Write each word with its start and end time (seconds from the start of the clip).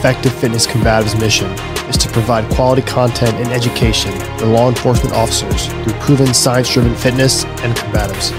Effective 0.00 0.32
Fitness 0.32 0.66
Combatives 0.66 1.20
mission 1.20 1.50
is 1.90 1.98
to 1.98 2.08
provide 2.08 2.50
quality 2.54 2.80
content 2.80 3.34
and 3.34 3.48
education 3.48 4.10
for 4.38 4.46
law 4.46 4.70
enforcement 4.70 5.14
officers 5.14 5.66
through 5.66 5.92
proven 6.00 6.32
science 6.32 6.72
driven 6.72 6.94
fitness 6.94 7.44
and 7.44 7.76
combatives. 7.76 8.30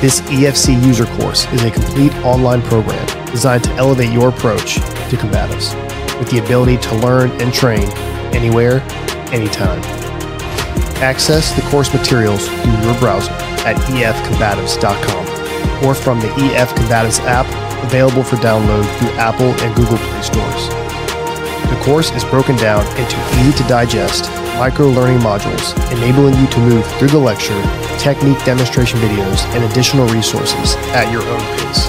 This 0.00 0.22
EFC 0.22 0.84
user 0.84 1.04
course 1.04 1.46
is 1.52 1.62
a 1.62 1.70
complete 1.70 2.12
online 2.24 2.62
program 2.62 3.06
designed 3.26 3.62
to 3.62 3.70
elevate 3.74 4.10
your 4.10 4.30
approach 4.30 4.74
to 4.74 5.16
combatives 5.16 5.72
with 6.18 6.28
the 6.32 6.44
ability 6.44 6.78
to 6.78 6.96
learn 6.96 7.30
and 7.40 7.54
train 7.54 7.88
anywhere, 8.34 8.80
anytime. 9.30 9.80
Access 11.00 11.54
the 11.54 11.62
course 11.70 11.94
materials 11.94 12.48
through 12.48 12.82
your 12.82 12.98
browser 12.98 13.30
at 13.64 13.76
efcombatives.com 13.76 15.86
or 15.86 15.94
from 15.94 16.18
the 16.18 16.32
EF 16.38 16.74
Combatives 16.74 17.20
app 17.20 17.46
available 17.82 18.22
for 18.22 18.36
download 18.36 18.84
through 18.98 19.10
Apple 19.12 19.52
and 19.62 19.74
Google 19.74 19.98
Play 19.98 20.22
stores. 20.22 20.68
The 21.68 21.80
course 21.84 22.10
is 22.12 22.24
broken 22.24 22.56
down 22.56 22.86
into 22.98 23.16
easy 23.40 23.52
to 23.62 23.68
digest, 23.68 24.30
micro 24.58 24.88
learning 24.88 25.18
modules, 25.20 25.74
enabling 25.92 26.34
you 26.34 26.46
to 26.48 26.58
move 26.58 26.86
through 26.98 27.08
the 27.08 27.18
lecture, 27.18 27.60
technique 27.98 28.42
demonstration 28.44 29.00
videos, 29.00 29.44
and 29.54 29.64
additional 29.64 30.06
resources 30.08 30.76
at 30.94 31.10
your 31.10 31.22
own 31.22 31.40
pace. 31.58 31.86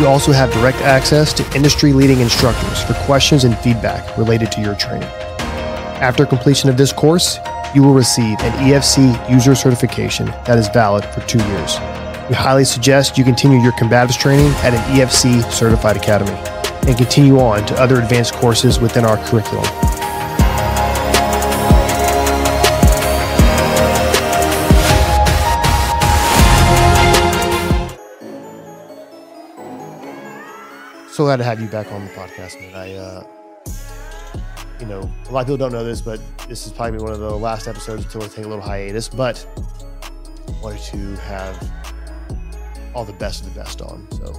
You 0.00 0.06
also 0.06 0.30
have 0.30 0.52
direct 0.52 0.78
access 0.82 1.32
to 1.32 1.56
industry 1.56 1.92
leading 1.92 2.20
instructors 2.20 2.82
for 2.84 2.94
questions 3.04 3.42
and 3.42 3.58
feedback 3.58 4.16
related 4.16 4.52
to 4.52 4.60
your 4.60 4.76
training. 4.76 5.08
After 6.00 6.24
completion 6.24 6.70
of 6.70 6.76
this 6.76 6.92
course, 6.92 7.40
you 7.74 7.82
will 7.82 7.94
receive 7.94 8.38
an 8.40 8.52
EFC 8.64 9.28
user 9.28 9.56
certification 9.56 10.26
that 10.46 10.56
is 10.56 10.68
valid 10.68 11.04
for 11.04 11.20
two 11.22 11.38
years. 11.38 11.97
We 12.28 12.34
highly 12.34 12.66
suggest 12.66 13.16
you 13.16 13.24
continue 13.24 13.58
your 13.58 13.72
combatives 13.72 14.18
training 14.18 14.52
at 14.56 14.74
an 14.74 14.80
EFC 14.94 15.50
certified 15.50 15.96
academy 15.96 16.32
and 16.86 16.94
continue 16.94 17.38
on 17.38 17.64
to 17.64 17.74
other 17.80 18.02
advanced 18.02 18.34
courses 18.34 18.78
within 18.78 19.06
our 19.06 19.16
curriculum. 19.24 19.64
So 31.10 31.24
glad 31.24 31.38
to 31.38 31.44
have 31.44 31.62
you 31.62 31.66
back 31.68 31.90
on 31.90 32.04
the 32.04 32.10
podcast, 32.10 32.60
man. 32.60 32.74
I, 32.74 32.94
uh, 32.94 33.24
you 34.78 34.84
know, 34.84 35.10
a 35.30 35.32
lot 35.32 35.40
of 35.40 35.46
people 35.46 35.56
don't 35.56 35.72
know 35.72 35.82
this, 35.82 36.02
but 36.02 36.20
this 36.46 36.66
is 36.66 36.72
probably 36.72 37.00
one 37.00 37.12
of 37.12 37.20
the 37.20 37.30
last 37.30 37.66
episodes 37.66 38.04
until 38.04 38.20
we 38.20 38.28
take 38.28 38.44
a 38.44 38.48
little 38.48 38.62
hiatus. 38.62 39.08
But 39.08 39.46
wanted 40.62 40.82
to 40.82 41.16
have 41.22 41.56
all 42.94 43.04
the 43.04 43.12
best 43.14 43.44
of 43.44 43.52
the 43.52 43.60
best 43.60 43.80
on. 43.82 44.10
So 44.12 44.32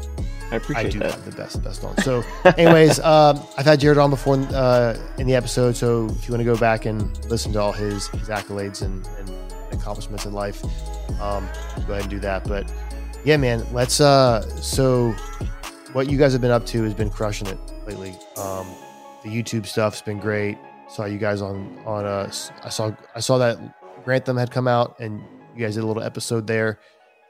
I 0.51 0.55
appreciate 0.55 0.87
I 0.87 0.89
do 0.89 0.99
that. 0.99 1.11
have 1.11 1.25
the 1.25 1.31
best 1.31 1.55
of 1.55 1.63
the 1.63 1.69
best 1.69 1.83
on. 1.83 1.97
So, 1.97 2.23
anyways, 2.57 2.99
um, 3.03 3.39
I've 3.57 3.65
had 3.65 3.79
Jared 3.79 3.97
on 3.97 4.09
before 4.09 4.35
uh, 4.35 4.97
in 5.17 5.27
the 5.27 5.35
episode. 5.35 5.75
So 5.75 6.07
if 6.09 6.27
you 6.27 6.33
want 6.33 6.41
to 6.41 6.45
go 6.45 6.57
back 6.57 6.85
and 6.85 7.25
listen 7.25 7.53
to 7.53 7.61
all 7.61 7.71
his, 7.71 8.07
his 8.09 8.29
accolades 8.29 8.81
and, 8.81 9.07
and 9.19 9.31
accomplishments 9.71 10.25
in 10.25 10.33
life, 10.33 10.63
um, 11.21 11.47
go 11.85 11.93
ahead 11.93 12.01
and 12.01 12.09
do 12.09 12.19
that. 12.19 12.47
But 12.47 12.71
yeah, 13.23 13.37
man, 13.37 13.65
let's. 13.73 14.01
Uh, 14.01 14.41
so 14.55 15.11
what 15.93 16.09
you 16.09 16.17
guys 16.17 16.33
have 16.33 16.41
been 16.41 16.51
up 16.51 16.65
to 16.67 16.83
has 16.83 16.93
been 16.93 17.09
crushing 17.09 17.47
it 17.47 17.57
lately. 17.85 18.15
Um, 18.37 18.67
the 19.23 19.29
YouTube 19.29 19.65
stuff's 19.65 20.01
been 20.01 20.19
great. 20.19 20.57
Saw 20.87 21.05
you 21.05 21.19
guys 21.19 21.41
on 21.41 21.77
on 21.85 22.05
uh, 22.05 22.31
I 22.63 22.69
saw 22.69 22.91
I 23.15 23.19
saw 23.19 23.37
that 23.37 23.59
Garand 24.03 24.25
Thumb 24.25 24.37
had 24.37 24.49
come 24.49 24.67
out 24.67 24.99
and 24.99 25.21
you 25.55 25.63
guys 25.63 25.75
did 25.75 25.83
a 25.83 25.87
little 25.87 26.01
episode 26.01 26.47
there. 26.47 26.79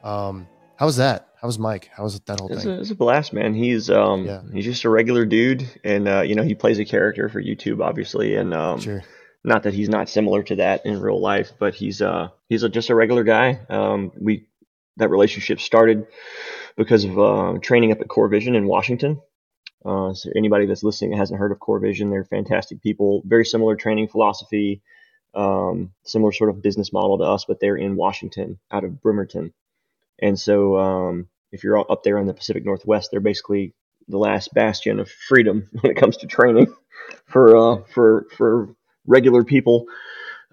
Um, 0.03 0.47
how 0.79 0.85
was 0.85 0.95
that? 0.95 1.27
How 1.41 1.47
was 1.47 1.59
Mike? 1.59 1.89
How 1.93 2.03
was 2.03 2.17
that 2.17 2.39
whole 2.39 2.49
It's 2.53 2.63
thing? 2.63 2.71
a, 2.71 2.79
it's 2.79 2.89
a 2.89 2.95
blast, 2.95 3.33
man. 3.33 3.53
He's 3.53 3.89
um 3.89 4.23
Yeah. 4.25 4.41
he's 4.53 4.63
just 4.63 4.85
a 4.85 4.89
regular 4.89 5.25
dude, 5.25 5.67
and 5.83 6.07
uh, 6.07 6.21
you 6.21 6.35
know 6.35 6.43
he 6.43 6.55
plays 6.55 6.79
a 6.79 6.85
character 6.85 7.27
for 7.27 7.43
YouTube, 7.43 7.83
obviously, 7.83 8.35
and 8.35 8.53
um, 8.53 8.79
sure. 8.79 9.03
not 9.43 9.63
that 9.63 9.73
he's 9.73 9.89
not 9.89 10.07
similar 10.07 10.41
to 10.43 10.55
that 10.55 10.85
in 10.85 11.01
real 11.01 11.19
life, 11.19 11.51
but 11.59 11.75
he's 11.75 12.01
uh 12.01 12.29
he's 12.47 12.63
a, 12.63 12.69
just 12.69 12.89
a 12.89 12.95
regular 12.95 13.25
guy. 13.25 13.59
Um, 13.69 14.13
we 14.17 14.47
that 14.95 15.09
relationship 15.09 15.59
started 15.59 16.07
because 16.77 17.03
of 17.03 17.19
uh, 17.19 17.57
training 17.61 17.91
up 17.91 17.99
at 17.99 18.07
Core 18.07 18.29
Vision 18.29 18.55
in 18.55 18.65
Washington. 18.65 19.21
Uh, 19.85 20.13
so 20.13 20.29
anybody 20.33 20.65
that's 20.65 20.83
listening 20.83 21.11
that 21.11 21.17
hasn't 21.17 21.39
heard 21.39 21.51
of 21.51 21.59
Core 21.59 21.79
Vision, 21.79 22.09
they're 22.09 22.23
fantastic 22.23 22.81
people. 22.81 23.21
Very 23.25 23.43
similar 23.45 23.75
training 23.75 24.07
philosophy, 24.07 24.81
um, 25.33 25.91
similar 26.05 26.31
sort 26.31 26.49
of 26.49 26.61
business 26.61 26.93
model 26.93 27.17
to 27.17 27.25
us, 27.25 27.43
but 27.45 27.59
they're 27.59 27.75
in 27.77 27.97
Washington, 27.97 28.59
out 28.71 28.85
of 28.85 29.01
Bremerton. 29.01 29.53
And 30.21 30.39
so, 30.39 30.77
um, 30.77 31.27
if 31.51 31.63
you're 31.63 31.79
up 31.79 32.03
there 32.03 32.17
in 32.17 32.27
the 32.27 32.33
Pacific 32.33 32.65
Northwest, 32.65 33.09
they're 33.11 33.19
basically 33.19 33.73
the 34.07 34.17
last 34.17 34.53
bastion 34.53 34.99
of 34.99 35.09
freedom 35.09 35.67
when 35.81 35.91
it 35.91 35.97
comes 35.97 36.17
to 36.17 36.27
training 36.27 36.73
for 37.25 37.57
uh, 37.57 37.83
for 37.93 38.27
for 38.35 38.75
regular 39.05 39.43
people. 39.43 39.85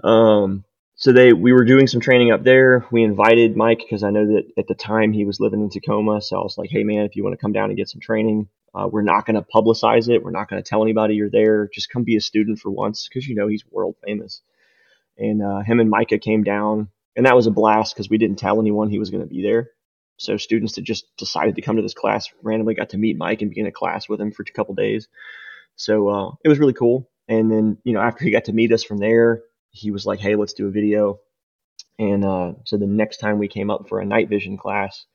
Um, 0.03 0.65
so 0.95 1.13
they 1.13 1.33
we 1.33 1.53
were 1.53 1.65
doing 1.65 1.87
some 1.87 2.01
training 2.01 2.33
up 2.33 2.43
there. 2.43 2.87
We 2.91 3.03
invited 3.03 3.57
Mike 3.57 3.79
because 3.79 4.03
I 4.03 4.11
know 4.11 4.27
that 4.27 4.45
at 4.59 4.67
the 4.67 4.75
time 4.75 5.13
he 5.13 5.25
was 5.25 5.41
living 5.41 5.61
in 5.61 5.71
Tacoma. 5.71 6.23
So 6.23 6.39
I 6.39 6.43
was 6.43 6.57
like, 6.57 6.71
hey 6.71 6.85
man, 6.85 7.05
if 7.05 7.17
you 7.17 7.23
want 7.23 7.35
to 7.35 7.41
come 7.41 7.53
down 7.53 7.71
and 7.71 7.77
get 7.77 7.89
some 7.89 8.01
training, 8.01 8.49
uh, 8.75 8.89
we're 8.91 9.03
not 9.03 9.27
going 9.27 9.37
to 9.37 9.47
publicize 9.55 10.09
it. 10.09 10.23
We're 10.23 10.31
not 10.31 10.49
going 10.49 10.63
to 10.63 10.69
tell 10.69 10.83
anybody 10.83 11.15
you're 11.15 11.31
there. 11.31 11.69
Just 11.73 11.91
come 11.91 12.05
be 12.05 12.17
a 12.17 12.21
student 12.21 12.59
for 12.59 12.71
once 12.71 13.09
because 13.09 13.27
you 13.29 13.35
know 13.35 13.49
he's 13.49 13.65
world 13.71 13.97
famous. 14.05 14.43
And 15.19 15.43
uh, 15.43 15.61
him 15.61 15.81
and 15.81 15.89
Micah 15.89 16.19
came 16.19 16.45
down, 16.45 16.89
and 17.17 17.27
that 17.27 17.37
was 17.37 17.47
a 17.47 17.51
blast 17.51 17.95
because 17.95 18.11
we 18.11 18.19
didn't 18.19 18.39
tell 18.39 18.61
anyone 18.61 18.91
he 18.91 18.99
was 18.99 19.11
going 19.11 19.23
to 19.23 19.35
be 19.35 19.43
there. 19.43 19.71
So 20.19 20.37
students 20.37 20.75
that 20.75 20.83
just 20.83 21.07
decided 21.17 21.57
to 21.57 21.63
come 21.63 21.77
to 21.77 21.83
this 21.83 21.95
class 21.95 22.29
randomly 22.43 22.75
got 22.75 22.91
to 22.91 22.99
meet 22.99 23.19
Mike 23.19 23.43
and 23.43 23.51
be 23.51 23.61
in 23.61 23.67
a 23.67 23.73
class 23.73 24.09
with 24.09 24.21
him 24.21 24.33
for 24.33 24.43
a 24.43 24.53
couple 24.53 24.75
days. 24.75 25.09
So 25.77 26.09
uh, 26.09 26.31
it 26.45 26.49
was 26.49 26.59
really 26.59 26.73
cool. 26.73 27.11
And 27.29 27.51
then 27.51 27.79
you 27.85 27.93
know 27.93 28.01
after 28.01 28.25
he 28.25 28.31
got 28.31 28.45
to 28.45 28.53
meet 28.53 28.73
us 28.73 28.85
from 28.85 28.99
there, 28.99 29.43
he 29.71 29.91
was 29.91 30.07
like, 30.07 30.21
"Hey, 30.21 30.37
let's 30.37 30.53
do 30.53 30.69
a 30.69 30.71
video." 30.71 31.21
And 31.99 32.25
uh, 32.25 32.53
so 32.65 32.77
the 32.77 32.87
next 32.87 33.19
time 33.19 33.39
we 33.39 33.49
came 33.49 33.71
up 33.71 33.89
for 33.89 34.01
a 34.01 34.07
night 34.07 34.29
vision 34.29 34.57
class, 34.57 35.07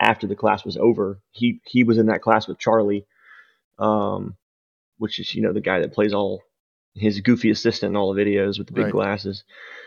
after 0.00 0.26
the 0.26 0.34
class 0.34 0.64
was 0.64 0.76
over, 0.76 1.20
he 1.30 1.60
he 1.64 1.84
was 1.84 1.98
in 1.98 2.06
that 2.06 2.22
class 2.22 2.48
with 2.48 2.58
Charlie, 2.58 3.06
um, 3.78 4.36
which 4.98 5.20
is 5.20 5.34
you 5.34 5.42
know 5.42 5.52
the 5.52 5.60
guy 5.60 5.80
that 5.80 5.92
plays 5.92 6.12
all 6.12 6.42
his 6.94 7.20
goofy 7.20 7.50
assistant 7.50 7.90
in 7.90 7.96
all 7.96 8.12
the 8.12 8.20
videos 8.22 8.58
with 8.58 8.66
the 8.66 8.72
big 8.74 8.84
Right. 8.86 8.92
glasses. 8.92 9.44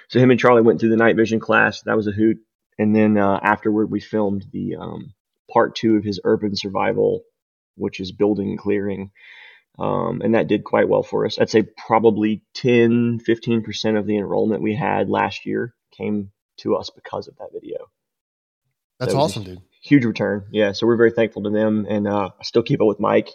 So 0.10 0.20
him 0.20 0.32
and 0.32 0.40
Charlie 0.40 0.62
went 0.62 0.80
through 0.80 0.90
the 0.90 0.98
night 0.98 1.16
vision 1.16 1.40
class. 1.40 1.82
That 1.84 1.98
was 1.98 2.08
a 2.08 2.12
hoot. 2.12 2.38
And 2.80 2.96
then 2.96 3.18
uh, 3.18 3.40
afterward, 3.42 3.92
we 3.92 4.00
filmed 4.00 4.46
the 4.52 4.76
um, 4.78 5.14
part 5.52 5.76
two 5.76 5.96
of 5.98 6.04
his 6.04 6.20
urban 6.24 6.56
survival, 6.56 7.24
which 7.76 8.00
is 8.00 8.12
building 8.12 8.50
and 8.50 8.60
clearing. 8.60 9.12
Um, 9.80 10.22
and 10.24 10.36
that 10.36 10.48
did 10.48 10.64
quite 10.64 10.88
well 10.88 11.04
for 11.04 11.26
us. 11.26 11.40
I'd 11.40 11.50
say 11.50 11.64
probably 11.64 12.44
10, 12.56 13.20
15% 13.28 13.98
of 13.98 14.06
the 14.06 14.18
enrollment 14.18 14.62
we 14.62 14.76
had 14.76 15.10
last 15.10 15.46
year 15.46 15.74
came 15.98 16.32
to 16.58 16.76
us 16.76 16.90
because 16.92 17.28
of 17.28 17.36
that 17.38 17.50
video. 17.54 17.78
That's 19.00 19.12
That 19.14 19.18
was 19.18 19.32
awesome, 19.32 19.44
dude. 19.44 19.62
Huge 19.82 20.06
return. 20.06 20.46
Yeah. 20.52 20.72
So 20.72 20.86
we're 20.88 20.96
very 20.96 21.12
thankful 21.12 21.44
to 21.44 21.50
them. 21.50 21.86
And 21.90 22.08
uh, 22.08 22.30
I 22.40 22.44
still 22.44 22.64
keep 22.64 22.82
up 22.82 22.88
with 22.88 23.00
Mike. 23.00 23.30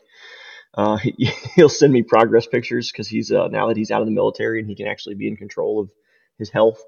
Uh, 0.78 0.96
he, 0.96 1.12
he'll 1.56 1.68
send 1.68 1.92
me 1.92 2.02
progress 2.02 2.46
pictures 2.46 2.90
because 2.90 3.08
he's 3.08 3.32
uh, 3.32 3.48
now 3.48 3.66
that 3.66 3.76
he's 3.76 3.90
out 3.90 4.00
of 4.00 4.06
the 4.06 4.12
military 4.12 4.60
and 4.60 4.68
he 4.68 4.76
can 4.76 4.86
actually 4.86 5.16
be 5.16 5.26
in 5.26 5.36
control 5.36 5.80
of 5.80 5.90
his 6.38 6.48
health 6.50 6.80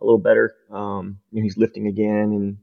a 0.00 0.04
little 0.04 0.18
better. 0.18 0.54
Um, 0.70 1.18
you 1.30 1.40
know, 1.40 1.44
he's 1.44 1.58
lifting 1.58 1.86
again 1.86 2.32
and 2.32 2.58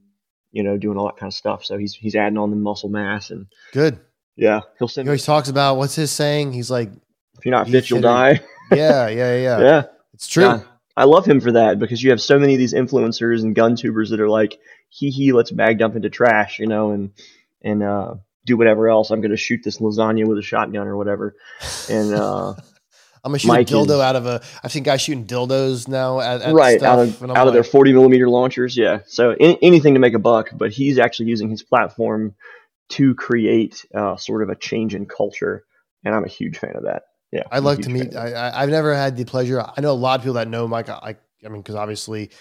you 0.52 0.64
know 0.64 0.78
doing 0.78 0.98
all 0.98 1.06
that 1.06 1.18
kind 1.18 1.30
of 1.30 1.36
stuff. 1.36 1.64
So 1.64 1.78
he's 1.78 1.94
he's 1.94 2.16
adding 2.16 2.40
on 2.40 2.50
the 2.50 2.56
muscle 2.56 2.90
mass 2.90 3.30
and 3.30 3.46
Good. 3.74 4.00
yeah, 4.36 4.62
he'll 4.80 4.88
He 4.88 4.94
send. 4.96 5.06
Me, 5.06 5.12
always 5.12 5.24
talks 5.24 5.50
about 5.50 5.76
what's 5.78 5.96
his 5.96 6.12
saying? 6.12 6.52
He's 6.52 6.72
like, 6.72 6.90
if 7.38 7.46
you're 7.46 7.52
not 7.52 7.68
you 7.68 7.74
fit, 7.74 7.90
you'll 7.92 8.02
die. 8.02 8.42
yeah, 8.72 9.08
yeah, 9.08 9.36
yeah. 9.36 9.60
yeah. 9.62 9.84
It's 10.16 10.28
true. 10.28 10.46
Yeah. 10.46 10.62
I 10.98 11.06
love 11.06 11.26
him 11.26 11.40
for 11.40 11.54
that 11.54 11.80
because 11.80 12.04
you 12.04 12.10
have 12.10 12.22
so 12.22 12.38
many 12.38 12.54
of 12.54 12.60
these 12.60 12.74
influencers 12.74 13.44
and 13.44 13.56
gun 13.56 13.76
tubers 13.76 14.10
that 14.10 14.20
are 14.20 14.30
like, 14.30 14.60
hee 14.90 15.10
hee, 15.10 15.32
let's 15.32 15.52
bag 15.52 15.80
dump 15.80 15.96
into 15.96 16.10
trash, 16.10 16.60
you 16.60 16.68
know, 16.68 16.92
and 16.92 17.12
and 17.62 17.84
uh, 17.84 18.16
do 18.46 18.58
whatever 18.58 18.90
else. 18.90 19.12
I'm 19.12 19.22
going 19.22 19.32
to 19.32 19.38
shoot 19.38 19.62
this 19.64 19.78
lasagna 19.78 20.26
with 20.26 20.38
a 20.38 20.42
shotgun 20.42 20.88
or 20.88 20.98
whatever. 20.98 21.36
And 21.90 22.14
uh, 22.14 22.54
I'm 23.24 23.32
gonna 23.32 23.40
shoot 23.40 23.50
Mike 23.50 23.70
a 23.70 23.74
dildo 23.74 24.02
out 24.02 24.16
of 24.16 24.26
a. 24.26 24.42
I've 24.64 24.72
seen 24.72 24.84
guys 24.84 25.02
shooting 25.02 25.26
dildos 25.28 25.88
now 25.88 26.20
at, 26.20 26.42
at 26.42 26.54
right 26.54 26.80
stuff, 26.80 27.22
out 27.22 27.30
of 27.30 27.38
out 27.38 27.48
of 27.48 27.54
their 27.54 27.64
40 27.64 27.94
millimeter 27.94 28.28
launchers, 28.28 28.76
yeah. 28.76 29.02
So 29.06 29.36
any, 29.40 29.60
anything 29.62 29.94
to 29.94 30.00
make 30.00 30.16
a 30.16 30.20
buck, 30.20 30.50
but 30.54 30.72
he's 30.72 30.98
actually 30.98 31.28
using 31.28 31.50
his 31.50 31.62
platform 31.62 32.36
to 32.90 33.14
create 33.14 33.86
uh, 33.94 34.16
sort 34.16 34.42
of 34.42 34.50
a 34.50 34.56
change 34.56 34.96
in 34.96 35.06
culture, 35.06 35.64
and 36.04 36.16
I'm 36.16 36.24
a 36.24 36.30
huge 36.30 36.58
fan 36.58 36.76
of 36.76 36.84
that. 36.84 37.04
Yeah, 37.32 37.44
I'd 37.52 37.64
like 37.64 37.80
to 37.82 37.90
meet. 37.90 38.14
fan 38.14 38.26
of 38.26 38.32
that. 38.32 38.38
I, 38.38 38.50
I, 38.50 38.64
I've 38.64 38.70
never 38.70 38.96
had 38.96 39.16
the 39.16 39.26
pleasure. 39.26 39.62
I 39.62 39.82
know 39.82 39.92
a 39.92 39.94
lot 39.94 40.20
of 40.20 40.24
people 40.24 40.36
that 40.36 40.48
know 40.48 40.68
Mike. 40.68 40.90
I, 40.90 41.16
I 41.46 41.48
mean, 41.48 41.62
because 41.62 41.76
obviously 41.76 42.32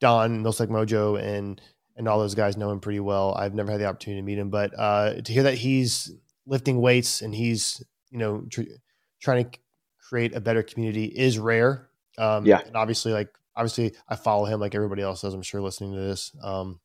Don 0.00 0.44
Millsec 0.44 0.68
Mojo 0.68 1.20
and 1.20 1.60
and 1.96 2.08
all 2.08 2.18
those 2.18 2.34
guys 2.34 2.56
know 2.56 2.70
him 2.70 2.80
pretty 2.80 3.00
well. 3.00 3.34
I've 3.34 3.54
never 3.54 3.70
had 3.70 3.80
the 3.80 3.86
opportunity 3.86 4.20
to 4.20 4.24
meet 4.26 4.38
him, 4.38 4.50
but 4.50 4.72
uh, 4.78 5.20
to 5.22 5.32
hear 5.32 5.42
that 5.44 5.54
he's 5.54 6.12
lifting 6.46 6.80
weights 6.80 7.22
and 7.22 7.34
he's 7.34 7.82
you 8.10 8.18
know 8.18 8.44
tr- 8.50 8.62
trying 9.20 9.44
to 9.50 9.58
create 10.08 10.34
a 10.34 10.40
better 10.40 10.62
community 10.62 11.04
is 11.06 11.38
rare. 11.38 11.88
Um, 12.18 12.44
Yeah. 12.46 12.60
and 12.66 12.76
obviously, 12.76 13.12
like 13.12 13.28
obviously, 13.56 13.94
I 14.08 14.16
follow 14.16 14.44
him 14.46 14.60
like 14.60 14.74
everybody 14.74 15.02
else 15.02 15.22
does. 15.22 15.34
I'm 15.34 15.42
sure 15.42 15.60
listening 15.60 15.92
to 15.94 16.00
this. 16.00 16.32
Um, 16.42 16.80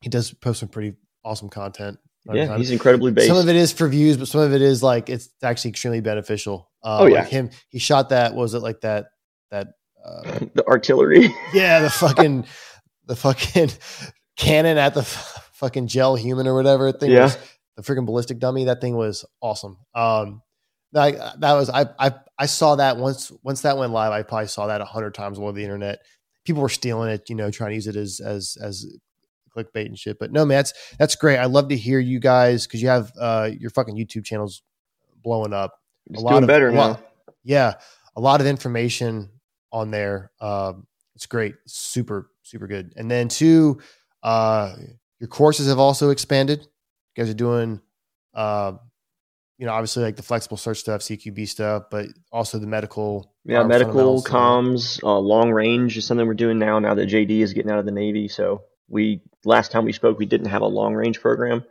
he 0.00 0.08
does 0.10 0.32
post 0.32 0.60
some 0.60 0.68
pretty 0.68 0.94
awesome 1.24 1.48
content. 1.48 1.98
Yeah, 2.32 2.56
he's 2.56 2.70
incredibly 2.70 3.10
based. 3.12 3.26
Some 3.28 3.36
of 3.36 3.48
it 3.48 3.56
is 3.56 3.72
for 3.72 3.88
views, 3.88 4.16
but 4.16 4.28
some 4.28 4.40
of 4.42 4.52
it 4.52 4.62
is 4.62 4.82
like 4.82 5.08
it's 5.10 5.28
actually 5.42 5.70
extremely 5.70 6.00
beneficial. 6.00 6.70
Uh, 6.82 6.98
Oh, 7.00 7.06
yeah. 7.06 7.20
like 7.20 7.28
him. 7.28 7.50
He 7.68 7.78
shot 7.78 8.10
that. 8.10 8.34
Was 8.34 8.54
it 8.54 8.60
like 8.60 8.80
that? 8.82 9.06
That. 9.50 9.68
Uh, 10.04 10.22
the 10.54 10.64
artillery. 10.66 11.32
yeah, 11.54 11.80
the 11.80 11.90
fucking, 11.90 12.44
the 13.06 13.16
fucking 13.16 13.70
cannon 14.36 14.78
at 14.78 14.94
the 14.94 15.00
f- 15.00 15.50
fucking 15.54 15.86
gel 15.86 16.16
human 16.16 16.46
or 16.46 16.54
whatever 16.54 16.92
thing. 16.92 17.10
Yeah. 17.10 17.24
Was, 17.24 17.38
the 17.76 17.82
freaking 17.82 18.06
ballistic 18.06 18.38
dummy. 18.38 18.64
That 18.64 18.80
thing 18.80 18.96
was 18.96 19.24
awesome. 19.40 19.78
Um, 19.94 20.42
like 20.92 21.16
that 21.16 21.54
was 21.54 21.70
I 21.70 21.86
I 21.98 22.12
I 22.38 22.46
saw 22.46 22.76
that 22.76 22.96
once 22.98 23.32
once 23.42 23.62
that 23.62 23.78
went 23.78 23.92
live. 23.92 24.12
I 24.12 24.22
probably 24.22 24.48
saw 24.48 24.66
that 24.66 24.80
a 24.80 24.84
hundred 24.84 25.14
times 25.14 25.38
all 25.38 25.44
over 25.44 25.56
the 25.56 25.64
internet. 25.64 26.00
People 26.44 26.62
were 26.62 26.68
stealing 26.68 27.08
it, 27.10 27.30
you 27.30 27.34
know, 27.36 27.50
trying 27.50 27.70
to 27.70 27.74
use 27.76 27.86
it 27.86 27.96
as 27.96 28.20
as 28.20 28.58
as 28.60 28.84
clickbait 29.56 29.86
and 29.86 29.98
shit. 29.98 30.18
But 30.18 30.32
no, 30.32 30.44
man, 30.44 30.58
that's 30.58 30.74
that's 30.98 31.16
great. 31.16 31.38
I 31.38 31.46
love 31.46 31.68
to 31.68 31.76
hear 31.76 31.98
you 31.98 32.20
guys 32.20 32.66
because 32.66 32.82
you 32.82 32.88
have 32.88 33.10
uh 33.18 33.50
your 33.58 33.70
fucking 33.70 33.96
YouTube 33.96 34.24
channels 34.24 34.62
blowing 35.22 35.54
up. 35.54 35.72
It's 36.10 36.20
lot 36.20 36.32
doing 36.32 36.42
of- 36.44 36.48
better 36.48 36.68
a 36.68 36.72
now. 36.74 37.00
Yeah, 37.44 37.74
a 38.16 38.20
lot 38.20 38.40
of 38.42 38.46
information 38.46 39.30
on 39.72 39.90
there. 39.90 40.30
Um, 40.40 40.86
it's 41.14 41.26
great, 41.26 41.54
super 41.66 42.30
super 42.42 42.66
good. 42.66 42.92
And 42.96 43.10
then 43.10 43.28
two, 43.28 43.80
uh, 44.22 44.74
your 45.20 45.28
courses 45.28 45.68
have 45.68 45.78
also 45.78 46.10
expanded. 46.10 46.60
You 46.60 47.24
guys 47.24 47.30
are 47.30 47.34
doing, 47.34 47.80
uh, 48.34 48.72
you 49.58 49.66
know, 49.66 49.72
obviously 49.72 50.02
like 50.02 50.16
the 50.16 50.22
flexible 50.22 50.56
search 50.56 50.78
stuff, 50.78 51.02
CQB 51.02 51.48
stuff, 51.48 51.84
but 51.90 52.06
also 52.30 52.58
the 52.58 52.66
medical. 52.66 53.32
Yeah, 53.44 53.62
medical 53.64 54.18
uh, 54.18 54.22
comms, 54.22 55.02
uh, 55.02 55.18
long 55.18 55.50
range 55.50 55.96
is 55.96 56.04
something 56.04 56.26
we're 56.26 56.34
doing 56.34 56.58
now. 56.58 56.78
Now 56.78 56.94
that 56.94 57.08
JD 57.08 57.40
is 57.40 57.52
getting 57.52 57.70
out 57.70 57.78
of 57.78 57.84
the 57.84 57.92
Navy, 57.92 58.28
so 58.28 58.62
we 58.88 59.20
last 59.44 59.72
time 59.72 59.84
we 59.84 59.92
spoke, 59.92 60.18
we 60.18 60.26
didn't 60.26 60.48
have 60.48 60.62
a 60.62 60.66
long 60.66 60.94
range 60.94 61.20
program, 61.20 61.64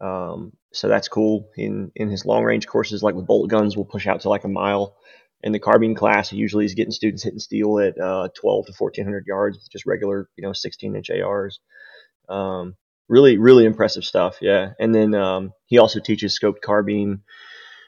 um, 0.00 0.52
so 0.72 0.88
that's 0.88 1.08
cool. 1.08 1.48
In 1.56 1.90
in 1.96 2.10
his 2.10 2.24
long 2.24 2.44
range 2.44 2.66
courses, 2.66 3.02
like 3.02 3.14
with 3.14 3.26
bolt 3.26 3.48
guns, 3.50 3.76
we'll 3.76 3.86
push 3.86 4.06
out 4.06 4.20
to 4.22 4.28
like 4.28 4.44
a 4.44 4.48
mile. 4.48 4.96
In 5.42 5.52
the 5.52 5.58
carbine 5.58 5.94
class, 5.94 6.28
he 6.28 6.36
usually 6.36 6.66
is 6.66 6.74
getting 6.74 6.92
students 6.92 7.22
hitting 7.22 7.38
steel 7.38 7.78
at 7.78 7.98
uh, 7.98 8.28
12 8.38 8.66
to 8.66 8.72
1400 8.76 9.26
yards 9.26 9.56
with 9.56 9.70
just 9.70 9.86
regular, 9.86 10.28
you 10.36 10.42
know, 10.42 10.52
16 10.52 10.94
inch 10.96 11.08
ARs. 11.10 11.60
Um, 12.28 12.76
really, 13.08 13.38
really 13.38 13.64
impressive 13.64 14.04
stuff. 14.04 14.36
Yeah, 14.42 14.72
and 14.78 14.94
then 14.94 15.14
um, 15.14 15.52
he 15.66 15.78
also 15.78 15.98
teaches 16.00 16.38
scoped 16.38 16.60
carbine 16.62 17.22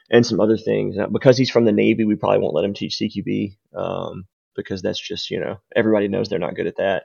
and 0.09 0.25
some 0.25 0.39
other 0.39 0.57
things. 0.57 0.97
Uh, 0.97 1.07
because 1.07 1.37
he's 1.37 1.51
from 1.51 1.65
the 1.65 1.71
Navy, 1.71 2.05
we 2.05 2.15
probably 2.15 2.39
won't 2.39 2.55
let 2.55 2.65
him 2.65 2.73
teach 2.73 2.97
CQB 2.99 3.55
um, 3.75 4.25
because 4.55 4.81
that's 4.81 4.99
just 4.99 5.29
you 5.29 5.39
know 5.39 5.59
everybody 5.75 6.07
knows 6.07 6.29
they're 6.29 6.39
not 6.39 6.55
good 6.55 6.67
at 6.67 6.77
that. 6.77 7.03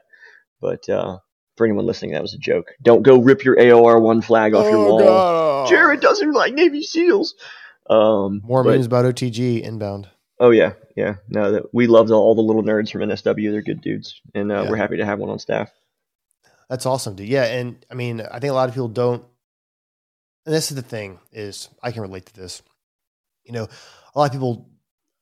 But 0.59 0.89
uh, 0.89 1.19
for 1.57 1.65
anyone 1.65 1.85
listening, 1.85 2.11
that 2.13 2.21
was 2.23 2.33
a 2.33 2.37
joke. 2.39 2.71
Don't 2.81 3.03
go 3.03 3.19
rip 3.21 3.43
your 3.43 3.55
AOR 3.55 4.01
one 4.01 4.21
flag 4.21 4.53
off 4.55 4.65
your 4.65 4.75
Oh, 4.75 4.89
wall. 4.95 4.99
God. 4.99 5.69
Jared 5.69 6.01
doesn't 6.01 6.33
like 6.33 6.53
Navy 6.55 6.81
SEAls. 6.81 7.35
Um, 7.89 8.41
More 8.43 8.63
but- 8.63 8.71
memes 8.71 8.87
about 8.87 9.05
OTG 9.05 9.61
inbound. 9.61 10.09
Oh 10.39 10.51
yeah, 10.51 10.73
yeah. 10.95 11.15
No, 11.27 11.51
that 11.51 11.73
we 11.73 11.87
love 11.87 12.09
all 12.11 12.35
the 12.35 12.41
little 12.41 12.63
nerds 12.63 12.91
from 12.91 13.01
NSW. 13.01 13.51
They're 13.51 13.61
good 13.61 13.81
dudes, 13.81 14.21
and 14.33 14.51
uh, 14.51 14.63
Yeah. 14.63 14.69
we're 14.69 14.77
happy 14.77 14.97
to 14.97 15.05
have 15.05 15.19
one 15.19 15.29
on 15.29 15.39
staff. 15.39 15.69
That's 16.69 16.85
awesome, 16.85 17.15
dude. 17.15 17.27
Yeah, 17.27 17.45
and 17.45 17.83
I 17.91 17.95
mean, 17.95 18.21
I 18.21 18.39
think 18.39 18.51
a 18.51 18.53
lot 18.53 18.69
of 18.69 18.75
people 18.75 18.87
don't. 18.89 19.23
And 20.45 20.55
this 20.55 20.71
is 20.71 20.75
the 20.75 20.81
thing: 20.81 21.19
is 21.31 21.69
I 21.83 21.91
can 21.91 22.01
relate 22.01 22.25
to 22.27 22.33
this. 22.33 22.61
You 23.43 23.53
know, 23.53 23.67
a 24.15 24.19
lot 24.19 24.25
of 24.27 24.31
people 24.31 24.69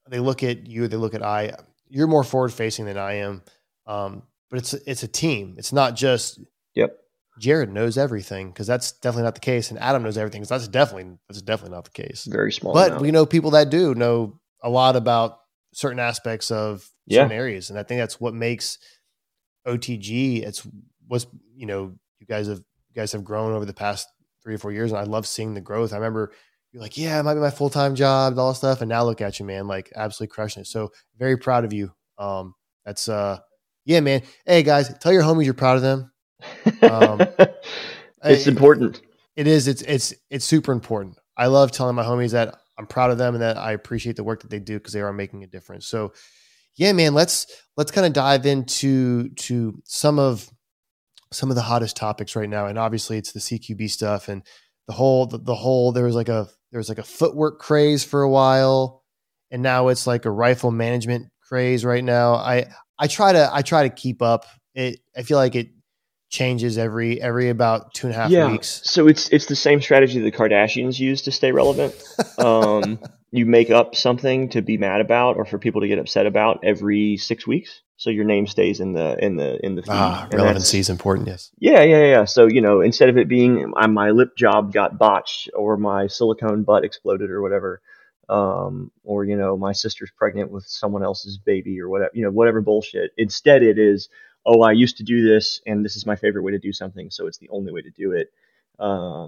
they 0.10 0.20
look 0.20 0.44
at 0.44 0.68
you, 0.68 0.88
they 0.88 0.98
look 0.98 1.16
at 1.16 1.24
I. 1.24 1.54
You're 1.90 2.08
more 2.08 2.24
forward 2.24 2.54
facing 2.54 2.86
than 2.86 2.98
I 2.98 3.14
am, 3.20 3.42
um, 3.86 4.24
but 4.50 4.60
it's 4.60 4.74
it's 4.74 5.04
a 5.04 5.08
team. 5.08 5.56
It's 5.58 5.74
not 5.74 5.96
just 5.96 6.40
Yep. 6.76 6.96
Jared 7.40 7.72
knows 7.72 7.98
everything 7.98 8.50
because 8.50 8.68
that's 8.68 8.92
definitely 8.92 9.24
not 9.24 9.36
the 9.36 9.42
case, 9.42 9.72
and 9.72 9.80
Adam 9.80 10.04
knows 10.04 10.18
everything 10.18 10.42
because 10.42 10.50
that's 10.50 10.68
definitely 10.68 11.18
that's 11.28 11.42
definitely 11.42 11.76
not 11.76 11.86
the 11.86 11.92
case. 11.92 12.26
Very 12.26 12.52
small. 12.52 12.74
But 12.74 12.90
amount. 12.90 13.02
we 13.02 13.12
know 13.12 13.26
people 13.26 13.52
that 13.52 13.70
do 13.70 13.96
know 13.96 14.40
a 14.64 14.70
lot 14.70 14.96
about 14.96 15.38
certain 15.74 16.00
aspects 16.00 16.52
of 16.52 16.90
Yeah. 17.06 17.22
certain 17.22 17.38
areas, 17.38 17.70
and 17.70 17.78
I 17.80 17.84
think 17.84 18.00
that's 18.00 18.20
what 18.20 18.34
makes 18.34 18.78
OTG. 19.68 20.44
It's 20.46 20.66
what's 21.08 21.28
you 21.56 21.66
know 21.66 21.94
you 22.20 22.26
guys 22.28 22.48
have 22.48 22.60
you 22.60 22.96
guys 22.96 23.12
have 23.12 23.24
grown 23.24 23.54
over 23.54 23.66
the 23.66 23.74
past 23.74 24.08
three 24.44 24.56
or 24.56 24.58
four 24.58 24.72
years, 24.72 24.92
and 24.92 25.00
I 25.00 25.04
love 25.04 25.28
seeing 25.28 25.54
the 25.54 25.62
growth. 25.62 25.94
I 25.94 25.98
remember 25.98 26.32
you're 26.72 26.82
like, 26.82 26.98
yeah, 26.98 27.20
it 27.20 27.24
might 27.24 27.34
be 27.36 27.40
my 27.40 27.50
full 27.50 27.70
time 27.70 27.96
job 27.96 28.34
and 28.34 28.40
all 28.40 28.50
this 28.50 28.58
stuff, 28.60 28.82
and 28.82 28.90
now 28.90 29.04
look 29.04 29.22
at 29.22 29.40
you, 29.40 29.46
man, 29.46 29.68
like 29.68 29.92
absolutely 29.96 30.34
crushing 30.34 30.62
it. 30.62 30.68
So 30.68 30.92
very 31.18 31.38
proud 31.38 31.66
of 31.66 31.74
you. 31.74 31.92
Um, 32.18 32.56
that's 32.86 33.10
uh, 33.10 33.40
yeah, 33.86 34.00
man. 34.00 34.22
Hey 34.46 34.64
guys, 34.64 34.96
tell 35.00 35.12
your 35.14 35.24
homies 35.24 35.46
you're 35.46 35.54
proud 35.54 35.78
of 35.78 35.82
them. 35.82 36.12
um, 36.82 37.28
it's 38.24 38.46
Hey, 38.46 38.50
important. 38.52 39.02
it 39.36 39.48
is. 39.48 39.68
It's 39.68 39.82
it's 39.84 40.14
it's 40.30 40.46
super 40.46 40.72
important. 40.72 41.18
I 41.36 41.48
love 41.48 41.72
telling 41.72 41.96
my 41.96 42.04
homies 42.04 42.32
that 42.32 42.56
I'm 42.78 42.88
proud 42.88 43.12
of 43.12 43.18
them 43.18 43.34
and 43.36 43.42
that 43.42 43.58
I 43.58 43.72
appreciate 43.72 44.16
the 44.16 44.24
work 44.24 44.42
that 44.42 44.52
they 44.52 44.60
do 44.60 44.78
because 44.78 44.94
they 44.94 45.02
are 45.02 45.14
making 45.14 45.44
a 45.44 45.48
difference. 45.48 45.88
So, 45.88 46.14
yeah, 46.76 46.94
man, 46.94 47.14
let's 47.14 47.48
let's 47.76 47.92
kind 47.92 48.06
of 48.06 48.14
dive 48.14 48.46
into 48.46 49.30
to 49.30 49.82
some 49.86 50.20
of 50.20 50.50
some 51.32 51.50
of 51.50 51.56
the 51.56 51.62
hottest 51.62 51.98
topics 51.98 52.36
right 52.36 52.50
now, 52.50 52.68
and 52.68 52.78
obviously 52.78 53.18
it's 53.18 53.32
the 53.32 53.40
CQB 53.40 53.90
stuff 53.90 54.30
and 54.30 54.44
the 54.88 54.94
whole 54.94 55.26
the, 55.26 55.38
the 55.38 55.56
whole 55.56 55.92
there 55.92 56.06
was 56.06 56.16
like 56.16 56.30
a 56.30 56.48
there 56.72 56.80
was 56.80 56.90
like 56.90 57.00
a 57.00 57.04
footwork 57.04 57.60
craze 57.60 58.04
for 58.04 58.22
a 58.22 58.30
while, 58.30 59.04
and 59.52 59.62
now 59.62 59.88
it's 59.88 60.08
like 60.08 60.26
a 60.26 60.32
rifle 60.32 60.72
management 60.72 61.28
craze 61.42 61.84
right 61.84 62.04
now. 62.04 62.36
I 62.36 62.68
I 63.00 63.08
try 63.08 63.34
to 63.34 63.50
I 63.52 63.62
try 63.62 63.84
to 63.84 63.94
keep 63.94 64.22
up. 64.22 64.46
It 64.76 65.00
I 65.16 65.24
feel 65.24 65.38
like 65.38 65.56
it 65.56 65.70
changes 66.30 66.78
every 66.78 67.22
every 67.22 67.50
about 67.50 67.94
two 67.94 68.08
and 68.08 68.16
a 68.16 68.20
half 68.20 68.30
yeah. 68.30 68.52
weeks. 68.52 68.82
So 68.84 69.08
it's 69.08 69.30
it's 69.30 69.46
the 69.46 69.56
same 69.56 69.82
strategy 69.82 70.20
the 70.20 70.32
Kardashians 70.32 71.00
use 71.00 71.24
to 71.24 71.32
stay 71.32 71.52
relevant. 71.52 71.96
Um, 72.38 73.00
you 73.32 73.46
make 73.46 73.72
up 73.72 73.96
something 73.96 74.50
to 74.50 74.62
be 74.62 74.78
mad 74.78 75.02
about 75.02 75.38
or 75.38 75.46
for 75.46 75.58
people 75.58 75.82
to 75.82 75.88
get 75.88 75.98
upset 75.98 76.28
about 76.28 76.60
every 76.64 77.18
six 77.18 77.48
weeks, 77.48 77.82
so 77.98 78.12
your 78.12 78.26
name 78.26 78.46
stays 78.46 78.80
in 78.80 78.94
the 78.94 79.18
in 79.24 79.38
the 79.38 79.64
in 79.66 79.76
the 79.76 79.82
feed. 79.82 79.92
Ah, 79.92 80.28
And 80.30 80.36
relevancy 80.36 80.80
is 80.80 80.90
important. 80.90 81.28
Yes. 81.28 81.52
Yeah, 81.58 81.82
yeah, 81.82 82.04
yeah. 82.04 82.26
So 82.26 82.46
you 82.46 82.62
know, 82.62 82.82
instead 82.82 83.10
of 83.10 83.18
it 83.18 83.28
being 83.28 83.74
uh, 83.76 83.88
my 83.88 84.12
lip 84.12 84.36
job 84.38 84.72
got 84.72 85.00
botched 85.00 85.50
or 85.56 85.78
my 85.78 86.08
silicone 86.08 86.64
butt 86.64 86.86
exploded 86.86 87.32
or 87.32 87.42
whatever, 87.42 87.82
um, 88.30 88.92
or 89.04 89.26
you 89.26 89.36
know, 89.36 89.58
my 89.58 89.72
sister's 89.72 90.12
pregnant 90.16 90.52
with 90.52 90.66
someone 90.68 91.04
else's 91.04 91.40
baby 91.40 91.82
or 91.82 91.90
whatever, 91.90 92.12
you 92.14 92.24
know, 92.24 92.32
whatever 92.32 92.62
bullshit. 92.62 93.12
Instead, 93.18 93.64
it 93.64 93.80
is, 93.80 94.10
oh, 94.50 94.62
I 94.64 94.72
used 94.72 94.98
to 94.98 95.04
do 95.04 95.28
this, 95.28 95.62
and 95.68 95.84
this 95.84 95.98
is 95.98 96.06
my 96.06 96.16
favorite 96.16 96.44
way 96.44 96.54
to 96.54 96.60
do 96.60 96.72
something, 96.72 97.12
so 97.12 97.28
it's 97.28 97.38
the 97.38 97.50
only 97.50 97.72
way 97.74 97.82
to 97.82 97.92
do 97.92 98.14
it, 98.14 98.30
uh, 98.80 99.28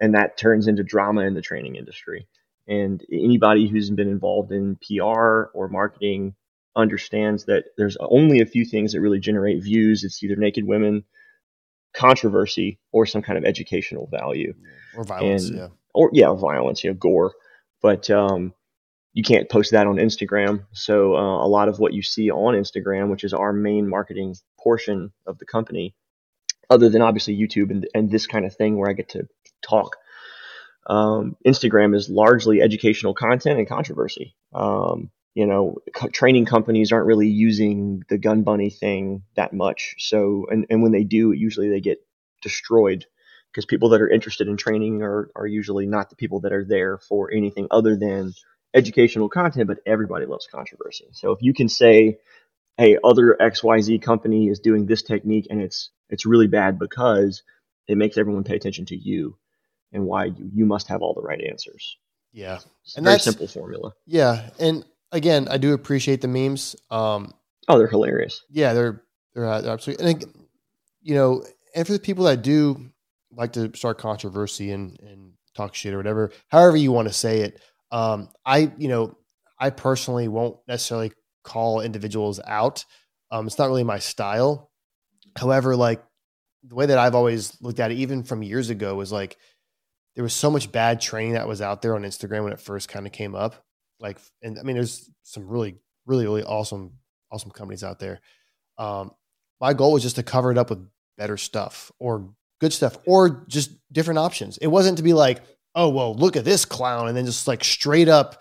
and 0.00 0.14
that 0.14 0.38
turns 0.38 0.66
into 0.66 0.82
drama 0.82 1.20
in 1.22 1.34
the 1.34 1.42
training 1.42 1.76
industry. 1.76 2.26
And 2.66 3.04
anybody 3.12 3.68
who's 3.68 3.90
been 3.90 4.08
involved 4.08 4.50
in 4.50 4.76
PR 4.76 5.50
or 5.52 5.68
marketing 5.70 6.34
understands 6.74 7.44
that 7.44 7.64
there's 7.76 7.98
only 8.00 8.40
a 8.40 8.46
few 8.46 8.64
things 8.64 8.92
that 8.92 9.02
really 9.02 9.20
generate 9.20 9.62
views. 9.62 10.02
It's 10.02 10.22
either 10.24 10.34
naked 10.36 10.64
women, 10.66 11.04
controversy, 11.92 12.78
or 12.90 13.06
some 13.06 13.22
kind 13.22 13.38
of 13.38 13.44
educational 13.44 14.06
value, 14.06 14.54
Or 14.96 15.04
violence. 15.04 15.48
And- 15.50 15.58
yeah. 15.58 15.68
or 15.94 16.10
yeah, 16.12 16.32
violence, 16.34 16.82
you 16.82 16.90
know, 16.90 16.94
gore. 16.94 17.34
But 17.82 18.08
um, 18.10 18.54
you 19.14 19.22
can't 19.22 19.48
post 19.48 19.70
that 19.70 19.86
on 19.86 19.96
Instagram. 19.96 20.66
So 20.72 21.16
uh, 21.16 21.44
a 21.44 21.48
lot 21.48 21.68
of 21.68 21.78
what 21.78 21.94
you 21.94 22.02
see 22.02 22.30
on 22.30 22.54
Instagram, 22.54 23.10
which 23.10 23.24
is 23.24 23.32
our 23.32 23.52
main 23.52 23.88
marketing 23.88 24.34
portion 24.58 25.12
of 25.24 25.38
the 25.38 25.46
company, 25.46 25.94
other 26.68 26.88
than 26.88 27.00
obviously 27.00 27.38
YouTube 27.38 27.70
and, 27.70 27.88
and 27.94 28.10
this 28.10 28.26
kind 28.26 28.44
of 28.44 28.54
thing 28.54 28.76
where 28.76 28.90
I 28.90 28.94
get 28.94 29.10
to 29.10 29.28
talk. 29.62 29.96
Um, 30.86 31.36
Instagram 31.46 31.94
is 31.94 32.10
largely 32.10 32.60
educational 32.60 33.14
content 33.14 33.58
and 33.58 33.68
controversy. 33.68 34.34
Um, 34.52 35.10
you 35.34 35.46
know, 35.46 35.76
co- 35.94 36.08
training 36.08 36.46
companies 36.46 36.92
aren't 36.92 37.06
really 37.06 37.28
using 37.28 38.02
the 38.08 38.18
gun 38.18 38.42
bunny 38.42 38.70
thing 38.70 39.22
that 39.36 39.52
much. 39.52 39.94
So, 39.98 40.46
and, 40.50 40.66
and 40.70 40.82
when 40.82 40.92
they 40.92 41.04
do, 41.04 41.32
usually 41.32 41.70
they 41.70 41.80
get 41.80 41.98
destroyed 42.42 43.06
because 43.50 43.64
people 43.64 43.90
that 43.90 44.00
are 44.00 44.10
interested 44.10 44.48
in 44.48 44.56
training 44.56 45.02
are, 45.02 45.30
are 45.36 45.46
usually 45.46 45.86
not 45.86 46.10
the 46.10 46.16
people 46.16 46.40
that 46.40 46.52
are 46.52 46.64
there 46.64 46.98
for 46.98 47.32
anything 47.32 47.68
other 47.70 47.96
than 47.96 48.32
educational 48.74 49.28
content, 49.28 49.68
but 49.68 49.78
everybody 49.86 50.26
loves 50.26 50.46
controversy. 50.50 51.06
So 51.12 51.32
if 51.32 51.40
you 51.42 51.54
can 51.54 51.68
say, 51.68 52.18
hey, 52.76 52.98
other 53.04 53.36
XYZ 53.40 54.02
company 54.02 54.48
is 54.48 54.58
doing 54.58 54.86
this 54.86 55.02
technique 55.02 55.46
and 55.50 55.60
it's 55.62 55.90
it's 56.10 56.26
really 56.26 56.46
bad 56.48 56.78
because 56.78 57.42
it 57.88 57.96
makes 57.96 58.18
everyone 58.18 58.44
pay 58.44 58.56
attention 58.56 58.84
to 58.86 58.96
you 58.96 59.36
and 59.92 60.04
why 60.04 60.26
you, 60.26 60.50
you 60.54 60.66
must 60.66 60.88
have 60.88 61.02
all 61.02 61.14
the 61.14 61.22
right 61.22 61.40
answers. 61.40 61.96
Yeah. 62.32 62.58
It's 62.84 62.96
And 62.96 63.04
very 63.04 63.14
that's- 63.14 63.24
simple 63.24 63.46
formula. 63.46 63.92
Yeah. 64.06 64.50
And 64.58 64.84
again, 65.12 65.46
I 65.48 65.56
do 65.58 65.72
appreciate 65.72 66.20
the 66.20 66.28
memes. 66.28 66.76
Um, 66.90 67.32
Oh, 67.68 67.78
they're 67.78 67.86
hilarious. 67.88 68.42
yeah, 68.50 68.74
they're 68.74 69.02
they're, 69.34 69.46
uh, 69.46 69.60
they're 69.62 69.72
absolutely, 69.72 70.04
and 70.10 70.24
you 71.00 71.14
know, 71.14 71.44
and 71.74 71.86
for 71.86 71.92
the 71.94 71.98
people 71.98 72.24
that 72.24 72.42
do 72.42 72.90
like 73.32 73.52
to 73.54 73.70
start 73.74 73.98
controversy 73.98 74.70
and 74.70 74.98
and 75.00 75.32
talk 75.54 75.74
shit 75.74 75.94
or 75.94 75.96
whatever, 75.96 76.30
however 76.48 76.76
you 76.76 76.92
want 76.92 77.08
to 77.08 77.14
say 77.14 77.40
it, 77.40 77.60
um, 77.94 78.28
I 78.44 78.72
you 78.76 78.88
know, 78.88 79.16
I 79.58 79.70
personally 79.70 80.26
won't 80.26 80.56
necessarily 80.66 81.12
call 81.44 81.80
individuals 81.80 82.40
out. 82.44 82.84
Um, 83.30 83.46
it's 83.46 83.58
not 83.58 83.68
really 83.68 83.84
my 83.84 84.00
style. 84.00 84.72
However, 85.38 85.76
like 85.76 86.02
the 86.64 86.74
way 86.74 86.86
that 86.86 86.98
I've 86.98 87.14
always 87.14 87.56
looked 87.62 87.78
at 87.78 87.92
it, 87.92 87.98
even 87.98 88.24
from 88.24 88.42
years 88.42 88.68
ago, 88.68 88.96
was 88.96 89.12
like 89.12 89.36
there 90.16 90.24
was 90.24 90.34
so 90.34 90.50
much 90.50 90.72
bad 90.72 91.00
training 91.00 91.34
that 91.34 91.46
was 91.46 91.62
out 91.62 91.82
there 91.82 91.94
on 91.94 92.02
Instagram 92.02 92.42
when 92.42 92.52
it 92.52 92.60
first 92.60 92.88
kind 92.88 93.06
of 93.06 93.12
came 93.12 93.36
up. 93.36 93.64
Like, 94.00 94.18
and 94.42 94.58
I 94.58 94.62
mean, 94.62 94.74
there's 94.74 95.08
some 95.22 95.46
really, 95.46 95.76
really, 96.04 96.24
really 96.24 96.42
awesome, 96.42 96.94
awesome 97.30 97.52
companies 97.52 97.84
out 97.84 98.00
there. 98.00 98.20
Um, 98.76 99.12
my 99.60 99.72
goal 99.72 99.92
was 99.92 100.02
just 100.02 100.16
to 100.16 100.24
cover 100.24 100.50
it 100.50 100.58
up 100.58 100.68
with 100.68 100.84
better 101.16 101.36
stuff 101.36 101.92
or 102.00 102.34
good 102.60 102.72
stuff 102.72 102.98
or 103.06 103.44
just 103.46 103.70
different 103.92 104.18
options. 104.18 104.58
It 104.58 104.66
wasn't 104.66 104.96
to 104.96 105.04
be 105.04 105.12
like, 105.12 105.42
oh, 105.74 105.88
well, 105.88 106.14
look 106.14 106.36
at 106.36 106.44
this 106.44 106.64
clown 106.64 107.08
and 107.08 107.16
then 107.16 107.26
just 107.26 107.48
like 107.48 107.64
straight 107.64 108.08
up 108.08 108.40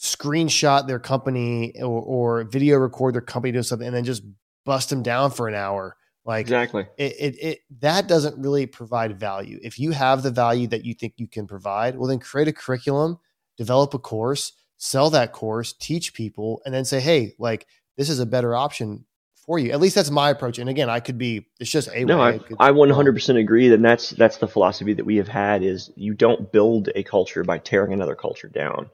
screenshot 0.00 0.86
their 0.86 0.98
company 0.98 1.72
or, 1.80 2.02
or 2.02 2.44
video 2.44 2.76
record 2.76 3.14
their 3.14 3.22
company 3.22 3.52
doing 3.52 3.62
something 3.62 3.86
and 3.86 3.96
then 3.96 4.04
just 4.04 4.22
bust 4.64 4.90
them 4.90 5.02
down 5.02 5.30
for 5.30 5.48
an 5.48 5.54
hour. 5.54 5.96
Like 6.26 6.42
exactly, 6.42 6.86
it, 6.96 7.12
it, 7.18 7.42
it 7.42 7.58
that 7.80 8.08
doesn't 8.08 8.38
really 8.38 8.66
provide 8.66 9.20
value. 9.20 9.58
If 9.62 9.78
you 9.78 9.90
have 9.90 10.22
the 10.22 10.30
value 10.30 10.66
that 10.68 10.84
you 10.84 10.94
think 10.94 11.14
you 11.18 11.28
can 11.28 11.46
provide, 11.46 11.96
well, 11.96 12.08
then 12.08 12.18
create 12.18 12.48
a 12.48 12.52
curriculum, 12.52 13.18
develop 13.58 13.92
a 13.92 13.98
course, 13.98 14.52
sell 14.78 15.10
that 15.10 15.32
course, 15.32 15.74
teach 15.74 16.14
people, 16.14 16.62
and 16.64 16.74
then 16.74 16.86
say, 16.86 17.00
hey, 17.00 17.34
like 17.38 17.66
this 17.98 18.08
is 18.08 18.20
a 18.20 18.26
better 18.26 18.56
option 18.56 19.04
for 19.44 19.58
you. 19.58 19.72
At 19.72 19.80
least 19.80 19.94
that's 19.94 20.10
my 20.10 20.30
approach. 20.30 20.58
And 20.58 20.70
again, 20.70 20.88
I 20.88 21.00
could 21.00 21.18
be 21.18 21.46
it's 21.60 21.70
just 21.70 21.88
a 21.92 22.04
no. 22.04 22.18
way. 22.18 22.40
I, 22.58 22.68
I 22.68 22.72
100% 22.72 23.38
agree. 23.38 23.72
And 23.72 23.84
that's 23.84 24.10
that's 24.10 24.38
the 24.38 24.48
philosophy 24.48 24.94
that 24.94 25.04
we 25.04 25.16
have 25.16 25.28
had 25.28 25.62
is 25.62 25.90
you 25.96 26.14
don't 26.14 26.50
build 26.50 26.88
a 26.94 27.02
culture 27.02 27.44
by 27.44 27.58
tearing 27.58 27.92
another 27.92 28.14
culture 28.14 28.48
down. 28.48 28.90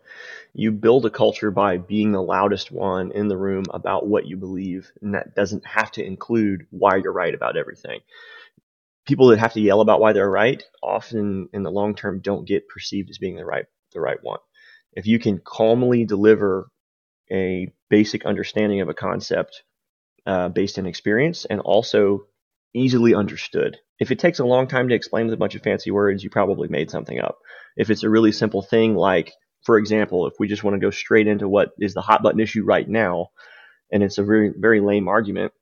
You 0.52 0.72
build 0.72 1.06
a 1.06 1.10
culture 1.10 1.50
by 1.50 1.78
being 1.78 2.12
the 2.12 2.22
loudest 2.22 2.72
one 2.72 3.12
in 3.12 3.28
the 3.28 3.36
room 3.36 3.64
about 3.70 4.06
what 4.06 4.26
you 4.26 4.36
believe, 4.36 4.90
and 5.00 5.14
that 5.14 5.36
doesn't 5.36 5.64
have 5.64 5.92
to 5.92 6.04
include 6.04 6.66
why 6.70 6.96
you're 6.96 7.12
right 7.12 7.34
about 7.34 7.56
everything. 7.56 8.00
People 9.06 9.28
that 9.28 9.38
have 9.38 9.52
to 9.52 9.60
yell 9.60 9.80
about 9.80 10.00
why 10.00 10.12
they're 10.12 10.30
right 10.30 10.62
often 10.82 11.48
in 11.52 11.62
the 11.62 11.70
long 11.70 11.94
term 11.94 12.20
don't 12.20 12.46
get 12.46 12.68
perceived 12.68 13.10
as 13.10 13.18
being 13.18 13.36
the 13.36 13.44
right 13.44 13.66
the 13.92 14.00
right 14.00 14.22
one. 14.22 14.40
If 14.92 15.06
you 15.06 15.20
can 15.20 15.38
calmly 15.38 16.04
deliver 16.04 16.68
a 17.30 17.72
basic 17.88 18.26
understanding 18.26 18.80
of 18.80 18.88
a 18.88 18.94
concept 18.94 19.62
uh, 20.26 20.48
based 20.48 20.78
in 20.78 20.86
experience 20.86 21.44
and 21.44 21.60
also 21.60 22.26
easily 22.74 23.14
understood. 23.14 23.78
If 23.98 24.10
it 24.10 24.18
takes 24.18 24.38
a 24.38 24.44
long 24.44 24.66
time 24.66 24.88
to 24.88 24.94
explain 24.94 25.26
with 25.26 25.34
a 25.34 25.38
bunch 25.38 25.54
of 25.54 25.62
fancy 25.62 25.90
words, 25.90 26.22
you 26.24 26.30
probably 26.30 26.68
made 26.68 26.90
something 26.90 27.20
up. 27.20 27.38
If 27.76 27.90
it's 27.90 28.02
a 28.02 28.10
really 28.10 28.32
simple 28.32 28.62
thing, 28.62 28.94
like, 28.94 29.32
for 29.64 29.76
example, 29.76 30.26
if 30.26 30.34
we 30.38 30.48
just 30.48 30.64
want 30.64 30.74
to 30.74 30.80
go 30.80 30.90
straight 30.90 31.26
into 31.26 31.48
what 31.48 31.72
is 31.78 31.94
the 31.94 32.00
hot 32.00 32.22
button 32.22 32.40
issue 32.40 32.64
right 32.64 32.88
now, 32.88 33.30
and 33.92 34.02
it's 34.02 34.18
a 34.18 34.24
very, 34.24 34.52
very 34.56 34.80
lame 34.80 35.08
argument, 35.08 35.52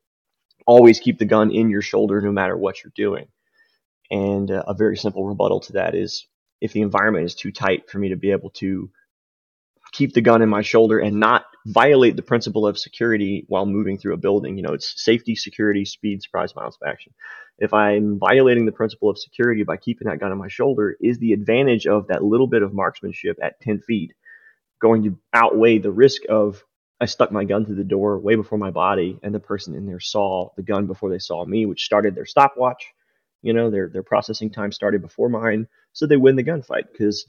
always 0.66 1.00
keep 1.00 1.18
the 1.18 1.24
gun 1.24 1.50
in 1.50 1.70
your 1.70 1.82
shoulder 1.82 2.20
no 2.20 2.30
matter 2.30 2.56
what 2.56 2.82
you're 2.82 2.92
doing. 2.94 3.26
And 4.10 4.50
uh, 4.50 4.64
a 4.66 4.74
very 4.74 4.96
simple 4.96 5.26
rebuttal 5.26 5.60
to 5.60 5.72
that 5.74 5.94
is 5.94 6.26
if 6.60 6.72
the 6.72 6.82
environment 6.82 7.24
is 7.24 7.34
too 7.34 7.52
tight 7.52 7.90
for 7.90 7.98
me 7.98 8.10
to 8.10 8.16
be 8.16 8.30
able 8.30 8.50
to 8.50 8.90
keep 9.92 10.12
the 10.12 10.20
gun 10.20 10.42
in 10.42 10.48
my 10.48 10.62
shoulder 10.62 10.98
and 10.98 11.18
not 11.18 11.44
violate 11.66 12.16
the 12.16 12.22
principle 12.22 12.66
of 12.66 12.78
security 12.78 13.44
while 13.48 13.66
moving 13.66 13.98
through 13.98 14.14
a 14.14 14.18
building. 14.18 14.56
You 14.56 14.62
know, 14.62 14.72
it's 14.72 15.02
safety, 15.02 15.34
security, 15.34 15.84
speed, 15.84 16.22
surprise, 16.22 16.52
violence 16.52 16.78
of 16.80 16.88
action. 16.88 17.12
If 17.58 17.74
I'm 17.74 18.18
violating 18.18 18.66
the 18.66 18.72
principle 18.72 19.10
of 19.10 19.18
security 19.18 19.64
by 19.64 19.76
keeping 19.76 20.08
that 20.08 20.20
gun 20.20 20.32
on 20.32 20.38
my 20.38 20.48
shoulder, 20.48 20.96
is 21.00 21.18
the 21.18 21.32
advantage 21.32 21.86
of 21.86 22.06
that 22.08 22.22
little 22.22 22.46
bit 22.46 22.62
of 22.62 22.72
marksmanship 22.72 23.38
at 23.42 23.60
10 23.60 23.80
feet 23.80 24.12
going 24.80 25.02
to 25.04 25.18
outweigh 25.34 25.78
the 25.78 25.90
risk 25.90 26.22
of 26.28 26.62
I 27.00 27.06
stuck 27.06 27.30
my 27.30 27.44
gun 27.44 27.64
through 27.64 27.76
the 27.76 27.84
door 27.84 28.18
way 28.18 28.34
before 28.34 28.58
my 28.58 28.70
body 28.70 29.18
and 29.22 29.34
the 29.34 29.40
person 29.40 29.74
in 29.74 29.86
there 29.86 30.00
saw 30.00 30.50
the 30.56 30.62
gun 30.62 30.86
before 30.86 31.10
they 31.10 31.20
saw 31.20 31.44
me, 31.44 31.64
which 31.64 31.84
started 31.84 32.14
their 32.14 32.26
stopwatch. 32.26 32.92
You 33.42 33.52
know, 33.52 33.70
their 33.70 33.88
their 33.88 34.02
processing 34.02 34.50
time 34.50 34.72
started 34.72 35.00
before 35.00 35.28
mine, 35.28 35.68
so 35.92 36.06
they 36.06 36.16
win 36.16 36.34
the 36.34 36.42
gunfight 36.42 36.90
because 36.90 37.26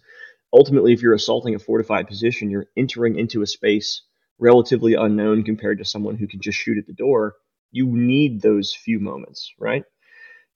ultimately, 0.51 0.91
if 0.91 1.03
you're 1.03 1.13
assaulting 1.13 1.53
a 1.53 1.59
fortified 1.59 2.07
position, 2.07 2.49
you're 2.49 2.65
entering 2.75 3.19
into 3.19 3.43
a 3.43 3.47
space 3.47 4.01
relatively 4.39 4.93
unknown 4.95 5.43
compared 5.43 5.77
to 5.79 5.85
someone 5.85 6.15
who 6.15 6.27
can 6.27 6.41
just 6.41 6.57
shoot 6.57 6.77
at 6.77 6.87
the 6.87 6.93
door. 6.93 7.35
You 7.71 7.87
need 7.87 8.41
those 8.41 8.73
few 8.73 8.99
moments, 8.99 9.53
right? 9.59 9.83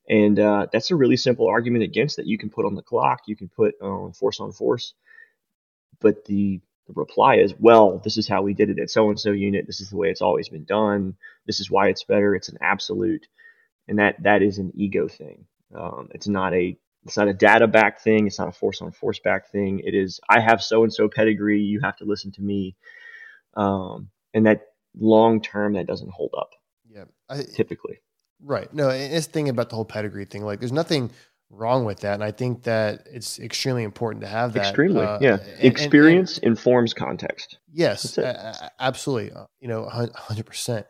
And 0.09 0.39
uh, 0.39 0.67
that's 0.71 0.91
a 0.91 0.95
really 0.95 1.17
simple 1.17 1.47
argument 1.47 1.83
against 1.83 2.17
that 2.17 2.27
you 2.27 2.37
can 2.37 2.49
put 2.49 2.65
on 2.65 2.75
the 2.75 2.81
clock. 2.81 3.21
You 3.27 3.35
can 3.35 3.49
put 3.49 3.75
on 3.81 4.13
force 4.13 4.39
on 4.39 4.51
force. 4.51 4.93
But 6.01 6.25
the, 6.25 6.59
the 6.87 6.93
reply 6.93 7.35
is, 7.37 7.53
well, 7.57 7.99
this 8.03 8.17
is 8.17 8.27
how 8.27 8.41
we 8.41 8.53
did 8.53 8.69
it 8.69 8.79
at 8.79 8.89
so 8.89 9.09
and 9.09 9.19
so 9.19 9.31
unit. 9.31 9.65
This 9.67 9.79
is 9.79 9.89
the 9.89 9.97
way 9.97 10.09
it's 10.09 10.21
always 10.21 10.49
been 10.49 10.65
done. 10.65 11.15
This 11.45 11.59
is 11.59 11.71
why 11.71 11.87
it's 11.87 12.03
better. 12.03 12.35
It's 12.35 12.49
an 12.49 12.57
absolute. 12.61 13.25
And 13.87 13.99
that 13.99 14.21
that 14.23 14.41
is 14.41 14.57
an 14.57 14.71
ego 14.75 15.07
thing. 15.07 15.45
Um, 15.75 16.09
it's 16.13 16.27
not 16.27 16.53
a 16.53 16.77
it's 17.05 17.17
not 17.17 17.27
a 17.27 17.33
data 17.33 17.67
back 17.67 18.01
thing. 18.01 18.27
It's 18.27 18.39
not 18.39 18.49
a 18.49 18.53
force 18.53 18.81
on 18.81 18.91
force 18.91 19.19
back 19.19 19.51
thing. 19.51 19.79
It 19.79 19.93
is 19.93 20.19
I 20.29 20.39
have 20.39 20.63
so 20.63 20.83
and 20.83 20.93
so 20.93 21.09
pedigree. 21.09 21.61
You 21.61 21.81
have 21.81 21.97
to 21.97 22.05
listen 22.05 22.31
to 22.33 22.41
me. 22.41 22.75
Um, 23.55 24.10
and 24.33 24.45
that 24.45 24.62
long 24.98 25.41
term, 25.41 25.74
that 25.74 25.88
doesn't 25.88 26.12
hold 26.12 26.33
up. 26.38 26.51
Yeah, 26.89 27.05
I, 27.29 27.43
typically. 27.43 28.00
Right. 28.41 28.72
No, 28.74 28.89
it's 28.89 29.27
thing 29.27 29.50
about 29.50 29.69
the 29.69 29.75
whole 29.75 29.86
pedigree 29.86 30.25
thing. 30.25 30.43
Like, 30.43 30.60
there's 30.60 30.72
nothing 30.72 31.12
wrong 31.50 31.86
with 31.86 32.01
that, 32.01 32.15
and 32.15 32.24
I 32.24 32.31
think 32.31 32.63
that 32.63 33.07
it's 33.12 33.39
extremely 33.39 33.83
important 33.83 34.22
to 34.22 34.27
have 34.27 34.53
that. 34.53 34.67
Extremely, 34.67 35.05
uh, 35.05 35.19
yeah. 35.22 35.38
And, 35.38 35.63
Experience 35.63 36.38
and, 36.38 36.45
and, 36.45 36.51
informs 36.51 36.93
context. 36.93 37.60
Yes, 37.72 38.17
absolutely. 38.79 39.31
Uh, 39.31 39.45
you 39.60 39.67
know, 39.67 39.88
hundred 39.88 40.45
percent. 40.45 40.86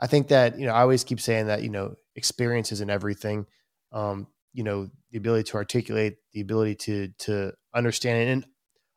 I 0.00 0.06
think 0.06 0.28
that 0.28 0.58
you 0.58 0.66
know 0.66 0.72
I 0.72 0.80
always 0.80 1.04
keep 1.04 1.20
saying 1.20 1.48
that 1.48 1.62
you 1.62 1.70
know 1.70 1.94
experience 2.16 2.72
isn't 2.72 2.90
everything. 2.90 3.46
Um, 3.92 4.28
you 4.52 4.64
know 4.64 4.88
the 5.10 5.18
ability 5.18 5.44
to 5.50 5.56
articulate 5.56 6.16
the 6.32 6.40
ability 6.40 6.76
to 6.76 7.08
to 7.18 7.52
understand 7.74 8.28
and 8.28 8.46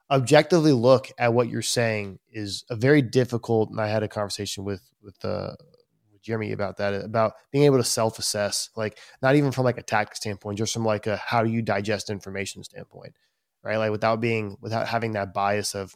objectively 0.10 0.72
look 0.72 1.10
at 1.18 1.34
what 1.34 1.50
you're 1.50 1.62
saying 1.62 2.20
is 2.32 2.64
a 2.70 2.76
very 2.76 3.02
difficult 3.02 3.70
and 3.70 3.82
i 3.82 3.88
had 3.88 4.04
a 4.04 4.08
conversation 4.08 4.64
with 4.64 4.82
with 5.02 5.24
uh 5.26 5.54
with 6.12 6.22
jeremy 6.22 6.52
about 6.54 6.78
that 6.78 6.94
about 7.04 7.34
being 7.52 7.66
able 7.66 7.78
to 7.78 7.84
self-assess 7.84 8.70
like 8.78 8.98
not 9.22 9.36
even 9.36 9.52
from 9.52 9.66
like 9.66 9.78
a 9.78 9.84
tactic 9.84 10.16
standpoint 10.16 10.58
just 10.58 10.74
from 10.74 10.86
like 10.86 11.08
a 11.08 11.18
how 11.18 11.44
do 11.44 11.50
you 11.50 11.62
digest 11.62 12.10
information 12.10 12.64
standpoint 12.64 13.14
right? 13.68 13.78
Like 13.78 13.92
without 13.92 14.22
being 14.22 14.58
without 14.62 14.88
having 14.88 15.14
that 15.14 15.34
bias 15.34 15.76
of 15.76 15.96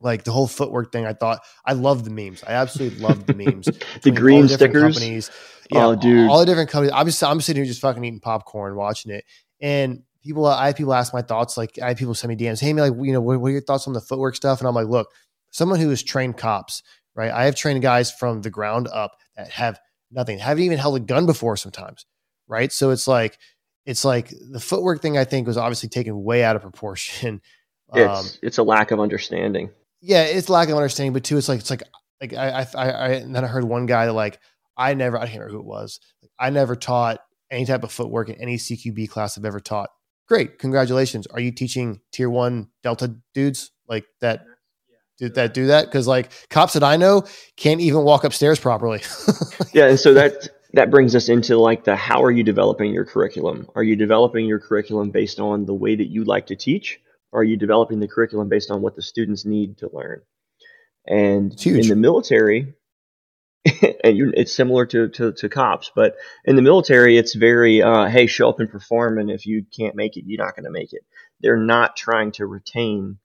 like 0.00 0.24
the 0.24 0.32
whole 0.32 0.48
footwork 0.48 0.90
thing 0.90 1.06
i 1.06 1.12
thought 1.12 1.40
i 1.64 1.72
love 1.72 2.04
the 2.04 2.10
memes. 2.10 2.42
I 2.44 2.52
absolutely 2.52 2.98
love 2.98 3.24
the 3.24 3.34
memes 3.34 3.68
the 4.02 4.10
green 4.10 4.48
stickers? 4.48 4.94
companies. 4.94 5.30
Yeah, 5.70 5.86
oh, 5.86 5.94
dude. 5.94 6.28
All, 6.28 6.40
the 6.40 6.46
different 6.46 6.70
companies. 6.70 6.92
I'm 6.94 7.06
just 7.06 7.22
I'm 7.22 7.40
sitting 7.40 7.62
here 7.62 7.68
just 7.68 7.80
fucking 7.80 8.04
eating 8.04 8.20
popcorn, 8.20 8.74
watching 8.76 9.12
it, 9.12 9.24
and 9.60 10.02
people. 10.22 10.46
I 10.46 10.66
have 10.66 10.76
people 10.76 10.94
ask 10.94 11.12
my 11.12 11.22
thoughts. 11.22 11.56
Like 11.56 11.78
I 11.82 11.88
have 11.88 11.96
people 11.96 12.14
send 12.14 12.28
me 12.28 12.36
DMs. 12.36 12.60
Hey, 12.60 12.72
me 12.72 12.82
like 12.82 12.94
you 13.00 13.12
know 13.12 13.20
what, 13.20 13.40
what 13.40 13.48
are 13.48 13.52
your 13.52 13.60
thoughts 13.60 13.86
on 13.86 13.92
the 13.92 14.00
footwork 14.00 14.36
stuff? 14.36 14.60
And 14.60 14.68
I'm 14.68 14.74
like, 14.74 14.88
look, 14.88 15.10
someone 15.50 15.80
who 15.80 15.90
has 15.90 16.02
trained 16.02 16.36
cops, 16.36 16.82
right? 17.14 17.30
I 17.30 17.44
have 17.44 17.54
trained 17.54 17.82
guys 17.82 18.10
from 18.10 18.42
the 18.42 18.50
ground 18.50 18.88
up 18.88 19.16
that 19.36 19.50
have 19.50 19.78
nothing, 20.10 20.38
haven't 20.38 20.64
even 20.64 20.78
held 20.78 20.96
a 20.96 21.00
gun 21.00 21.26
before 21.26 21.56
sometimes, 21.56 22.06
right? 22.48 22.72
So 22.72 22.90
it's 22.90 23.06
like 23.06 23.38
it's 23.86 24.04
like 24.04 24.32
the 24.50 24.60
footwork 24.60 25.02
thing. 25.02 25.18
I 25.18 25.24
think 25.24 25.46
was 25.46 25.56
obviously 25.56 25.88
taken 25.88 26.22
way 26.22 26.44
out 26.44 26.56
of 26.56 26.62
proportion. 26.62 27.40
It's 27.94 28.20
um, 28.20 28.38
it's 28.42 28.56
a 28.56 28.62
lack 28.62 28.90
of 28.90 29.00
understanding. 29.00 29.68
Yeah, 30.00 30.22
it's 30.22 30.48
lack 30.48 30.70
of 30.70 30.76
understanding, 30.76 31.12
but 31.12 31.24
too, 31.24 31.36
it's 31.36 31.46
like 31.46 31.60
it's 31.60 31.68
like 31.68 31.82
like 32.22 32.32
I 32.32 32.66
I, 32.74 32.90
I 32.90 33.08
and 33.08 33.36
then 33.36 33.44
I 33.44 33.48
heard 33.48 33.64
one 33.64 33.84
guy 33.84 34.06
that 34.06 34.14
like 34.14 34.38
I 34.76 34.94
never, 34.94 35.18
I 35.18 35.26
can't 35.26 35.40
remember 35.40 35.52
who 35.52 35.60
it 35.60 35.66
was. 35.66 36.00
I 36.38 36.50
never 36.50 36.74
taught 36.74 37.20
any 37.50 37.66
type 37.66 37.84
of 37.84 37.92
footwork 37.92 38.28
in 38.28 38.36
any 38.36 38.56
CQB 38.56 39.10
class 39.10 39.36
I've 39.36 39.44
ever 39.44 39.60
taught. 39.60 39.90
Great, 40.32 40.58
congratulations. 40.58 41.26
Are 41.26 41.40
you 41.40 41.52
teaching 41.52 42.00
tier 42.10 42.30
one 42.30 42.68
Delta 42.82 43.14
dudes 43.34 43.70
like 43.86 44.06
that? 44.22 44.46
Do, 45.18 45.28
that 45.28 45.52
do 45.52 45.66
that 45.66 45.84
because 45.84 46.08
like 46.08 46.32
cops 46.48 46.72
that 46.72 46.82
I 46.82 46.96
know 46.96 47.24
can't 47.58 47.82
even 47.82 48.02
walk 48.02 48.24
upstairs 48.24 48.58
properly. 48.58 49.02
yeah, 49.74 49.88
and 49.88 50.00
so 50.00 50.14
that 50.14 50.48
that 50.72 50.90
brings 50.90 51.14
us 51.14 51.28
into 51.28 51.58
like 51.58 51.84
the 51.84 51.96
how 51.96 52.24
are 52.24 52.30
you 52.30 52.42
developing 52.42 52.94
your 52.94 53.04
curriculum? 53.04 53.68
Are 53.74 53.82
you 53.82 53.94
developing 53.94 54.46
your 54.46 54.58
curriculum 54.58 55.10
based 55.10 55.38
on 55.38 55.66
the 55.66 55.74
way 55.74 55.96
that 55.96 56.08
you 56.08 56.24
like 56.24 56.46
to 56.46 56.56
teach? 56.56 56.98
Or 57.30 57.40
are 57.40 57.44
you 57.44 57.58
developing 57.58 58.00
the 58.00 58.08
curriculum 58.08 58.48
based 58.48 58.70
on 58.70 58.80
what 58.80 58.96
the 58.96 59.02
students 59.02 59.44
need 59.44 59.76
to 59.78 59.90
learn? 59.92 60.22
And 61.06 61.52
in 61.66 61.88
the 61.88 61.94
military, 61.94 62.72
and 64.04 64.16
you, 64.16 64.32
it's 64.36 64.52
similar 64.52 64.86
to, 64.86 65.08
to, 65.08 65.32
to, 65.32 65.48
cops, 65.48 65.92
but 65.94 66.16
in 66.44 66.56
the 66.56 66.62
military, 66.62 67.16
it's 67.16 67.34
very, 67.34 67.80
uh, 67.80 68.06
hey, 68.06 68.26
show 68.26 68.48
up 68.48 68.58
and 68.58 68.70
perform, 68.70 69.18
and 69.18 69.30
if 69.30 69.46
you 69.46 69.64
can't 69.76 69.94
make 69.94 70.16
it, 70.16 70.24
you're 70.26 70.44
not 70.44 70.56
going 70.56 70.64
to 70.64 70.70
make 70.70 70.92
it. 70.92 71.02
They're 71.40 71.56
not 71.56 71.96
trying 71.96 72.32
to 72.32 72.46
retain, 72.46 73.18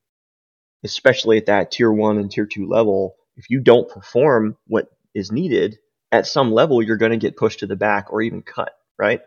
especially 0.84 1.38
at 1.38 1.48
that 1.48 1.72
tier 1.72 1.92
one 1.92 2.20
and 2.20 2.30
tier 2.30 2.46
two 2.46 2.68
level. 2.68 3.16
If 3.36 3.50
you 3.50 3.62
don't 3.62 3.90
perform 3.90 4.58
what 4.68 4.90
is 5.16 5.32
needed 5.32 5.80
at 6.12 6.28
some 6.28 6.52
level, 6.52 6.84
you're 6.84 6.98
going 6.98 7.12
to 7.12 7.18
get 7.18 7.38
pushed 7.38 7.60
to 7.60 7.68
the 7.68 7.76
back 7.76 8.14
or 8.14 8.22
even 8.22 8.44
cut, 8.44 8.74
right? 8.98 9.22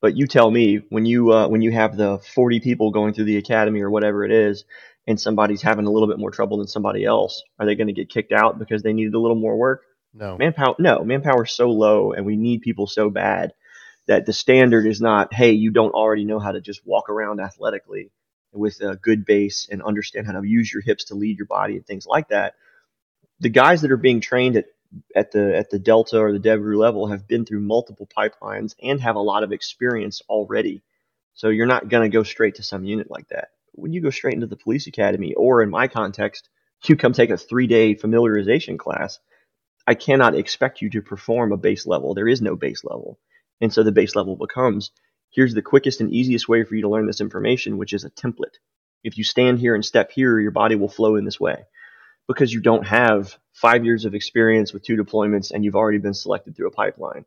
But 0.00 0.16
you 0.16 0.26
tell 0.26 0.50
me 0.50 0.82
when 0.90 1.06
you 1.06 1.32
uh, 1.32 1.48
when 1.48 1.62
you 1.62 1.72
have 1.72 1.96
the 1.96 2.18
40 2.18 2.60
people 2.60 2.90
going 2.90 3.14
through 3.14 3.24
the 3.24 3.36
academy 3.36 3.80
or 3.82 3.90
whatever 3.90 4.24
it 4.24 4.32
is, 4.32 4.64
and 5.06 5.20
somebody's 5.20 5.62
having 5.62 5.86
a 5.86 5.90
little 5.90 6.08
bit 6.08 6.18
more 6.18 6.30
trouble 6.30 6.58
than 6.58 6.66
somebody 6.66 7.04
else, 7.04 7.42
are 7.58 7.66
they 7.66 7.74
going 7.74 7.86
to 7.86 7.92
get 7.92 8.10
kicked 8.10 8.32
out 8.32 8.58
because 8.58 8.82
they 8.82 8.92
needed 8.92 9.14
a 9.14 9.20
little 9.20 9.36
more 9.36 9.56
work? 9.56 9.82
No. 10.14 10.36
Manpower 10.38 10.74
no, 10.78 11.04
manpower's 11.04 11.52
so 11.52 11.70
low 11.70 12.12
and 12.12 12.26
we 12.26 12.36
need 12.36 12.62
people 12.62 12.86
so 12.86 13.10
bad 13.10 13.52
that 14.06 14.24
the 14.26 14.32
standard 14.32 14.86
is 14.86 15.00
not, 15.00 15.34
hey, 15.34 15.52
you 15.52 15.70
don't 15.70 15.92
already 15.92 16.24
know 16.24 16.38
how 16.38 16.52
to 16.52 16.60
just 16.60 16.86
walk 16.86 17.10
around 17.10 17.40
athletically 17.40 18.10
with 18.52 18.80
a 18.80 18.96
good 18.96 19.24
base 19.26 19.68
and 19.70 19.82
understand 19.82 20.26
how 20.26 20.32
to 20.32 20.46
use 20.46 20.72
your 20.72 20.82
hips 20.82 21.04
to 21.04 21.14
lead 21.14 21.36
your 21.36 21.46
body 21.46 21.76
and 21.76 21.86
things 21.86 22.06
like 22.06 22.28
that. 22.28 22.54
The 23.40 23.50
guys 23.50 23.82
that 23.82 23.92
are 23.92 23.98
being 23.98 24.20
trained 24.20 24.56
at 24.56 24.64
at 25.14 25.32
the 25.32 25.56
at 25.56 25.70
the 25.70 25.78
Delta 25.78 26.18
or 26.18 26.32
the 26.32 26.38
DevGru 26.38 26.76
level 26.76 27.08
have 27.08 27.28
been 27.28 27.44
through 27.44 27.60
multiple 27.60 28.08
pipelines 28.16 28.74
and 28.82 29.00
have 29.00 29.16
a 29.16 29.20
lot 29.20 29.42
of 29.42 29.52
experience 29.52 30.22
already. 30.28 30.82
So 31.34 31.48
you're 31.48 31.66
not 31.66 31.88
going 31.88 32.10
to 32.10 32.14
go 32.14 32.22
straight 32.22 32.56
to 32.56 32.62
some 32.62 32.84
unit 32.84 33.10
like 33.10 33.28
that. 33.28 33.50
When 33.72 33.92
you 33.92 34.00
go 34.00 34.10
straight 34.10 34.34
into 34.34 34.46
the 34.46 34.56
police 34.56 34.86
academy, 34.86 35.34
or 35.34 35.62
in 35.62 35.70
my 35.70 35.88
context, 35.88 36.48
you 36.86 36.96
come 36.96 37.12
take 37.12 37.30
a 37.30 37.36
three 37.36 37.66
day 37.66 37.94
familiarization 37.94 38.78
class, 38.78 39.18
I 39.88 39.94
cannot 39.94 40.34
expect 40.34 40.82
you 40.82 40.90
to 40.90 41.00
perform 41.00 41.50
a 41.50 41.56
base 41.56 41.86
level. 41.86 42.12
There 42.12 42.28
is 42.28 42.42
no 42.42 42.56
base 42.56 42.84
level. 42.84 43.18
And 43.62 43.72
so 43.72 43.82
the 43.82 43.90
base 43.90 44.14
level 44.14 44.36
becomes 44.36 44.90
here's 45.30 45.54
the 45.54 45.62
quickest 45.62 46.02
and 46.02 46.12
easiest 46.12 46.46
way 46.46 46.62
for 46.62 46.74
you 46.74 46.82
to 46.82 46.90
learn 46.90 47.06
this 47.06 47.22
information, 47.22 47.78
which 47.78 47.94
is 47.94 48.04
a 48.04 48.10
template. 48.10 48.58
If 49.02 49.16
you 49.16 49.24
stand 49.24 49.60
here 49.60 49.74
and 49.74 49.82
step 49.82 50.10
here, 50.10 50.38
your 50.38 50.50
body 50.50 50.74
will 50.74 50.90
flow 50.90 51.16
in 51.16 51.24
this 51.24 51.40
way 51.40 51.64
because 52.26 52.52
you 52.52 52.60
don't 52.60 52.86
have 52.86 53.38
five 53.54 53.86
years 53.86 54.04
of 54.04 54.14
experience 54.14 54.74
with 54.74 54.84
two 54.84 54.98
deployments 54.98 55.52
and 55.52 55.64
you've 55.64 55.74
already 55.74 55.96
been 55.96 56.12
selected 56.12 56.54
through 56.54 56.68
a 56.68 56.72
pipeline. 56.82 57.24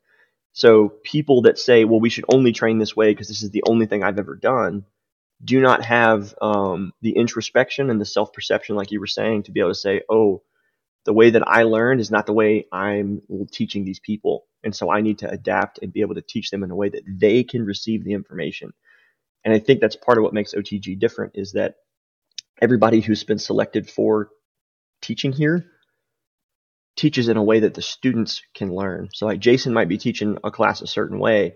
So 0.54 0.90
people 1.04 1.42
that 1.44 1.58
say, 1.58 1.84
well, 1.84 2.00
we 2.00 2.12
should 2.12 2.26
only 2.30 2.52
train 2.52 2.78
this 2.78 2.96
way 2.96 3.12
because 3.12 3.28
this 3.28 3.42
is 3.42 3.50
the 3.50 3.64
only 3.68 3.88
thing 3.88 4.04
I've 4.04 4.20
ever 4.20 4.36
done, 4.36 4.86
do 5.44 5.60
not 5.60 5.84
have 5.84 6.36
um, 6.40 6.94
the 7.02 7.14
introspection 7.18 7.90
and 7.90 8.00
the 8.00 8.06
self 8.06 8.34
perception, 8.34 8.76
like 8.76 8.92
you 8.92 9.00
were 9.00 9.08
saying, 9.08 9.44
to 9.44 9.52
be 9.52 9.62
able 9.62 9.72
to 9.72 9.76
say, 9.76 10.04
oh, 10.08 10.44
the 11.06 11.14
way 11.14 11.32
that 11.32 11.48
I 11.48 11.64
learned 11.64 12.00
is 12.00 12.12
not 12.12 12.26
the 12.26 12.34
way 12.34 12.68
I'm 12.72 13.22
teaching 13.52 13.84
these 13.84 14.00
people. 14.00 14.46
And 14.64 14.76
so 14.76 14.92
I 14.92 15.02
need 15.02 15.20
to 15.20 15.30
adapt 15.30 15.80
and 15.82 15.92
be 15.92 16.02
able 16.02 16.16
to 16.16 16.22
teach 16.22 16.52
them 16.52 16.64
in 16.64 16.72
a 16.72 16.76
way 16.76 16.90
that 16.90 17.04
they 17.08 17.44
can 17.44 17.66
receive 17.66 18.04
the 18.04 18.14
information. 18.14 18.74
And 19.44 19.54
I 19.54 19.60
think 19.60 19.82
that's 19.82 19.96
part 19.96 20.18
of 20.18 20.24
what 20.24 20.34
makes 20.34 20.54
OTG 20.54 21.00
different 21.00 21.34
is 21.36 21.54
that 21.54 21.76
everybody 22.62 23.02
who's 23.02 23.24
been 23.24 23.40
selected 23.40 23.90
for 23.90 24.30
teaching 25.02 25.32
here 25.32 25.66
teaches 26.96 27.28
in 27.28 27.38
a 27.38 27.44
way 27.44 27.62
that 27.62 27.74
the 27.74 27.82
students 27.82 28.44
can 28.54 28.76
learn. 28.76 29.10
So 29.14 29.26
like 29.26 29.40
Jason 29.40 29.74
might 29.74 29.90
be 29.90 29.98
teaching 29.98 30.38
a 30.44 30.52
class 30.52 30.82
a 30.82 30.88
certain 30.88 31.18
way 31.18 31.56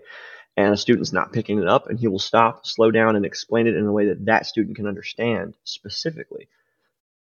and 0.56 0.74
a 0.74 0.76
student's 0.76 1.12
not 1.12 1.32
picking 1.32 1.60
it 1.60 1.68
up 1.68 1.88
and 1.88 2.00
he 2.00 2.08
will 2.08 2.18
stop, 2.18 2.66
slow 2.66 2.90
down 2.90 3.14
and 3.14 3.24
explain 3.24 3.68
it 3.68 3.76
in 3.76 3.86
a 3.86 3.92
way 3.92 4.06
that 4.06 4.24
that 4.24 4.46
student 4.46 4.74
can 4.74 4.88
understand 4.88 5.54
specifically 5.62 6.48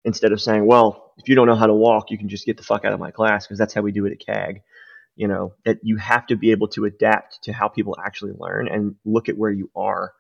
instead 0.04 0.32
of 0.32 0.42
saying, 0.42 0.66
well, 0.66 1.14
if 1.18 1.30
you 1.30 1.36
don't 1.36 1.48
know 1.48 1.56
how 1.56 1.68
to 1.68 1.74
walk, 1.74 2.10
you 2.10 2.18
can 2.18 2.30
just 2.30 2.46
get 2.46 2.58
the 2.58 2.64
fuck 2.64 2.86
out 2.86 2.94
of 2.94 3.00
my 3.00 3.12
class 3.12 3.46
because 3.46 3.60
that's 3.60 3.74
how 3.74 3.82
we 3.82 3.92
do 3.92 4.06
it 4.06 4.12
at 4.12 4.26
CAG. 4.26 4.62
You 5.16 5.28
know, 5.28 5.54
that 5.66 5.80
you 5.84 5.98
have 5.98 6.26
to 6.28 6.36
be 6.36 6.52
able 6.52 6.70
to 6.70 6.86
adapt 6.86 7.44
to 7.44 7.54
how 7.54 7.68
people 7.68 7.96
actually 8.04 8.32
learn 8.38 8.68
and 8.68 8.96
look 9.06 9.30
at 9.30 9.38
where 9.38 9.52
you 9.52 9.70
are 9.76 10.14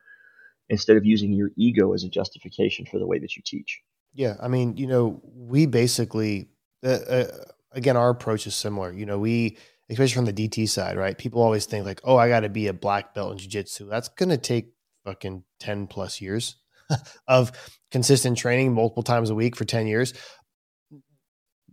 instead 0.69 0.97
of 0.97 1.05
using 1.05 1.33
your 1.33 1.51
ego 1.55 1.93
as 1.93 2.03
a 2.03 2.09
justification 2.09 2.85
for 2.85 2.99
the 2.99 3.07
way 3.07 3.17
that 3.19 3.35
you 3.35 3.41
teach. 3.43 3.81
Yeah. 4.13 4.35
I 4.41 4.47
mean, 4.47 4.77
you 4.77 4.87
know, 4.87 5.21
we 5.23 5.65
basically, 5.65 6.49
uh, 6.83 6.89
uh, 6.89 7.27
again, 7.71 7.97
our 7.97 8.09
approach 8.09 8.45
is 8.45 8.55
similar. 8.55 8.91
You 8.91 9.05
know, 9.05 9.17
we, 9.17 9.57
especially 9.89 10.15
from 10.15 10.25
the 10.25 10.33
DT 10.33 10.67
side, 10.69 10.97
right? 10.97 11.17
People 11.17 11.41
always 11.41 11.65
think 11.65 11.85
like, 11.85 12.01
oh, 12.03 12.17
I 12.17 12.27
got 12.27 12.41
to 12.41 12.49
be 12.49 12.67
a 12.67 12.73
black 12.73 13.13
belt 13.13 13.31
in 13.31 13.37
jiu 13.37 13.49
jitsu. 13.49 13.87
That's 13.87 14.09
going 14.09 14.29
to 14.29 14.37
take 14.37 14.73
fucking 15.05 15.43
10 15.59 15.87
plus 15.87 16.21
years 16.21 16.57
of 17.27 17.51
consistent 17.91 18.37
training 18.37 18.73
multiple 18.73 19.03
times 19.03 19.29
a 19.29 19.35
week 19.35 19.55
for 19.55 19.65
10 19.65 19.87
years. 19.87 20.13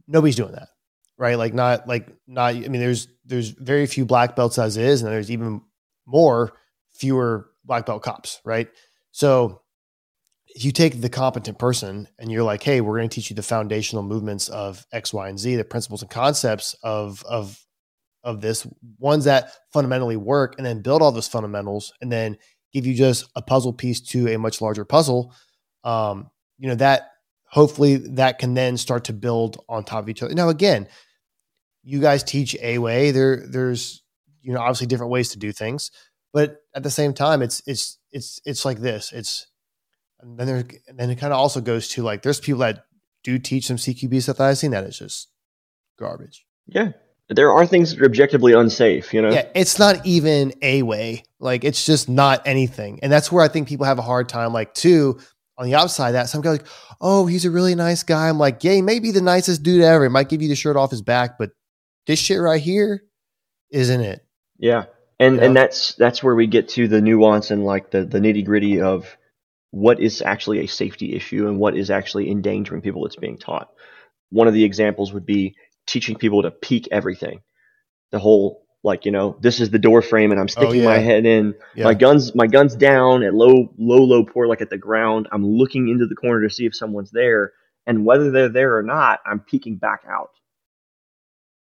Nobody's 0.06 0.36
doing 0.36 0.52
that. 0.52 0.68
Right. 1.16 1.36
Like 1.36 1.52
not 1.52 1.88
like 1.88 2.08
not 2.28 2.54
I 2.54 2.60
mean, 2.60 2.80
there's 2.80 3.08
there's 3.24 3.48
very 3.50 3.86
few 3.86 4.04
black 4.04 4.36
belts 4.36 4.56
as 4.56 4.76
is, 4.76 5.02
and 5.02 5.10
there's 5.10 5.32
even 5.32 5.62
more 6.06 6.52
fewer 6.94 7.50
black 7.64 7.86
belt 7.86 8.02
cops, 8.02 8.40
right? 8.44 8.68
So 9.10 9.62
if 10.46 10.64
you 10.64 10.72
take 10.72 11.00
the 11.00 11.08
competent 11.08 11.58
person 11.58 12.08
and 12.18 12.30
you're 12.30 12.42
like, 12.42 12.62
hey, 12.62 12.80
we're 12.80 12.96
going 12.96 13.08
to 13.08 13.14
teach 13.14 13.30
you 13.30 13.36
the 13.36 13.42
foundational 13.42 14.02
movements 14.02 14.48
of 14.48 14.86
X, 14.92 15.12
Y, 15.12 15.28
and 15.28 15.38
Z, 15.38 15.56
the 15.56 15.64
principles 15.64 16.02
and 16.02 16.10
concepts 16.10 16.74
of 16.82 17.22
of 17.24 17.58
of 18.24 18.40
this, 18.40 18.66
ones 18.98 19.24
that 19.24 19.52
fundamentally 19.72 20.16
work, 20.16 20.54
and 20.56 20.66
then 20.66 20.82
build 20.82 21.02
all 21.02 21.12
those 21.12 21.28
fundamentals, 21.28 21.92
and 22.00 22.10
then 22.10 22.36
give 22.72 22.86
you 22.86 22.94
just 22.94 23.26
a 23.34 23.42
puzzle 23.42 23.72
piece 23.72 24.00
to 24.00 24.28
a 24.28 24.38
much 24.38 24.60
larger 24.60 24.84
puzzle, 24.84 25.34
um, 25.84 26.30
you 26.58 26.68
know, 26.68 26.74
that 26.74 27.12
hopefully 27.44 27.96
that 27.96 28.38
can 28.38 28.54
then 28.54 28.76
start 28.76 29.04
to 29.04 29.12
build 29.12 29.62
on 29.68 29.84
top 29.84 30.04
of 30.04 30.08
each 30.08 30.22
other. 30.22 30.34
Now, 30.34 30.48
again, 30.48 30.88
you 31.82 32.00
guys 32.00 32.22
teach 32.22 32.56
a 32.60 32.78
way. 32.78 33.10
There, 33.10 33.46
there's 33.48 34.02
you 34.42 34.52
know 34.52 34.60
obviously 34.60 34.86
different 34.86 35.12
ways 35.12 35.30
to 35.30 35.38
do 35.38 35.52
things, 35.52 35.90
but 36.32 36.58
at 36.74 36.82
the 36.82 36.90
same 36.90 37.14
time, 37.14 37.42
it's 37.42 37.62
it's 37.66 37.98
it's 38.12 38.40
it's 38.44 38.64
like 38.64 38.78
this. 38.78 39.12
It's 39.12 39.46
and 40.20 40.38
then 40.38 40.46
there 40.46 40.64
and 40.88 40.98
then 40.98 41.10
it 41.10 41.16
kind 41.16 41.32
of 41.32 41.38
also 41.38 41.60
goes 41.60 41.88
to 41.90 42.02
like 42.02 42.22
there's 42.22 42.40
people 42.40 42.60
that 42.60 42.84
do 43.24 43.38
teach 43.38 43.66
some 43.66 43.76
CQB 43.76 44.22
stuff 44.22 44.36
that 44.36 44.48
I've 44.48 44.58
seen 44.58 44.72
that 44.72 44.84
is 44.84 44.98
just 44.98 45.28
garbage. 45.98 46.44
Yeah, 46.66 46.92
there 47.28 47.52
are 47.52 47.66
things 47.66 47.90
that 47.90 48.02
are 48.02 48.06
objectively 48.06 48.54
unsafe, 48.54 49.12
you 49.12 49.20
know? 49.20 49.30
Yeah, 49.30 49.48
it's 49.54 49.78
not 49.78 50.04
even 50.06 50.52
a 50.62 50.82
way. 50.82 51.24
Like 51.40 51.64
it's 51.64 51.84
just 51.84 52.08
not 52.08 52.46
anything. 52.46 53.00
And 53.02 53.12
that's 53.12 53.30
where 53.30 53.44
I 53.44 53.48
think 53.48 53.68
people 53.68 53.86
have 53.86 53.98
a 53.98 54.02
hard 54.02 54.28
time. 54.28 54.52
Like, 54.52 54.74
too, 54.74 55.20
on 55.58 55.66
the 55.66 55.74
outside 55.74 56.12
that, 56.12 56.28
some 56.28 56.40
guys 56.40 56.58
like, 56.58 56.66
oh, 57.00 57.26
he's 57.26 57.44
a 57.44 57.50
really 57.50 57.74
nice 57.74 58.02
guy. 58.02 58.28
I'm 58.28 58.38
like, 58.38 58.64
yeah, 58.64 58.72
he 58.72 58.82
may 58.82 58.98
be 58.98 59.10
the 59.10 59.20
nicest 59.20 59.62
dude 59.62 59.82
ever. 59.82 60.04
He 60.04 60.10
might 60.10 60.28
give 60.28 60.42
you 60.42 60.48
the 60.48 60.56
shirt 60.56 60.76
off 60.76 60.90
his 60.90 61.02
back, 61.02 61.38
but 61.38 61.50
this 62.06 62.18
shit 62.18 62.40
right 62.40 62.60
here 62.60 63.02
isn't 63.70 64.00
it. 64.00 64.24
Yeah. 64.58 64.86
And 65.20 65.34
you 65.34 65.40
know? 65.40 65.46
and 65.48 65.56
that's 65.56 65.94
that's 65.94 66.22
where 66.22 66.34
we 66.34 66.46
get 66.46 66.70
to 66.70 66.88
the 66.88 67.00
nuance 67.00 67.50
and 67.50 67.64
like 67.64 67.90
the, 67.90 68.04
the 68.04 68.20
nitty 68.20 68.44
gritty 68.44 68.80
of 68.80 69.16
what 69.70 70.00
is 70.00 70.22
actually 70.22 70.60
a 70.60 70.66
safety 70.66 71.14
issue 71.14 71.46
and 71.46 71.58
what 71.58 71.76
is 71.76 71.90
actually 71.90 72.30
endangering 72.30 72.80
people 72.80 73.02
that's 73.02 73.16
being 73.16 73.36
taught. 73.36 73.70
One 74.30 74.48
of 74.48 74.54
the 74.54 74.64
examples 74.64 75.12
would 75.12 75.26
be 75.26 75.56
teaching 75.88 76.16
people 76.16 76.42
to 76.42 76.50
peek 76.50 76.88
everything. 76.92 77.40
The 78.12 78.18
whole 78.18 78.64
like 78.84 79.04
you 79.04 79.10
know 79.10 79.36
this 79.40 79.58
is 79.60 79.70
the 79.70 79.78
door 79.78 80.02
frame 80.02 80.30
and 80.30 80.38
I'm 80.38 80.44
oh, 80.44 80.46
sticking 80.46 80.80
oh, 80.80 80.90
yeah. 80.90 80.96
my 80.96 80.98
head 80.98 81.26
in. 81.26 81.54
Yeah. 81.74 81.84
My 81.84 81.94
guns 81.94 82.34
my 82.34 82.46
guns 82.46 82.76
down 82.76 83.24
at 83.24 83.34
low 83.34 83.74
low 83.76 84.04
low 84.04 84.24
pour 84.24 84.46
like 84.46 84.60
at 84.60 84.70
the 84.70 84.78
ground. 84.78 85.28
I'm 85.32 85.44
looking 85.44 85.88
into 85.88 86.06
the 86.06 86.14
corner 86.14 86.46
to 86.46 86.54
see 86.54 86.66
if 86.66 86.76
someone's 86.76 87.10
there, 87.10 87.52
and 87.86 88.04
whether 88.04 88.30
they're 88.30 88.48
there 88.48 88.76
or 88.76 88.82
not, 88.82 89.20
I'm 89.26 89.40
peeking 89.40 89.76
back 89.76 90.02
out. 90.08 90.30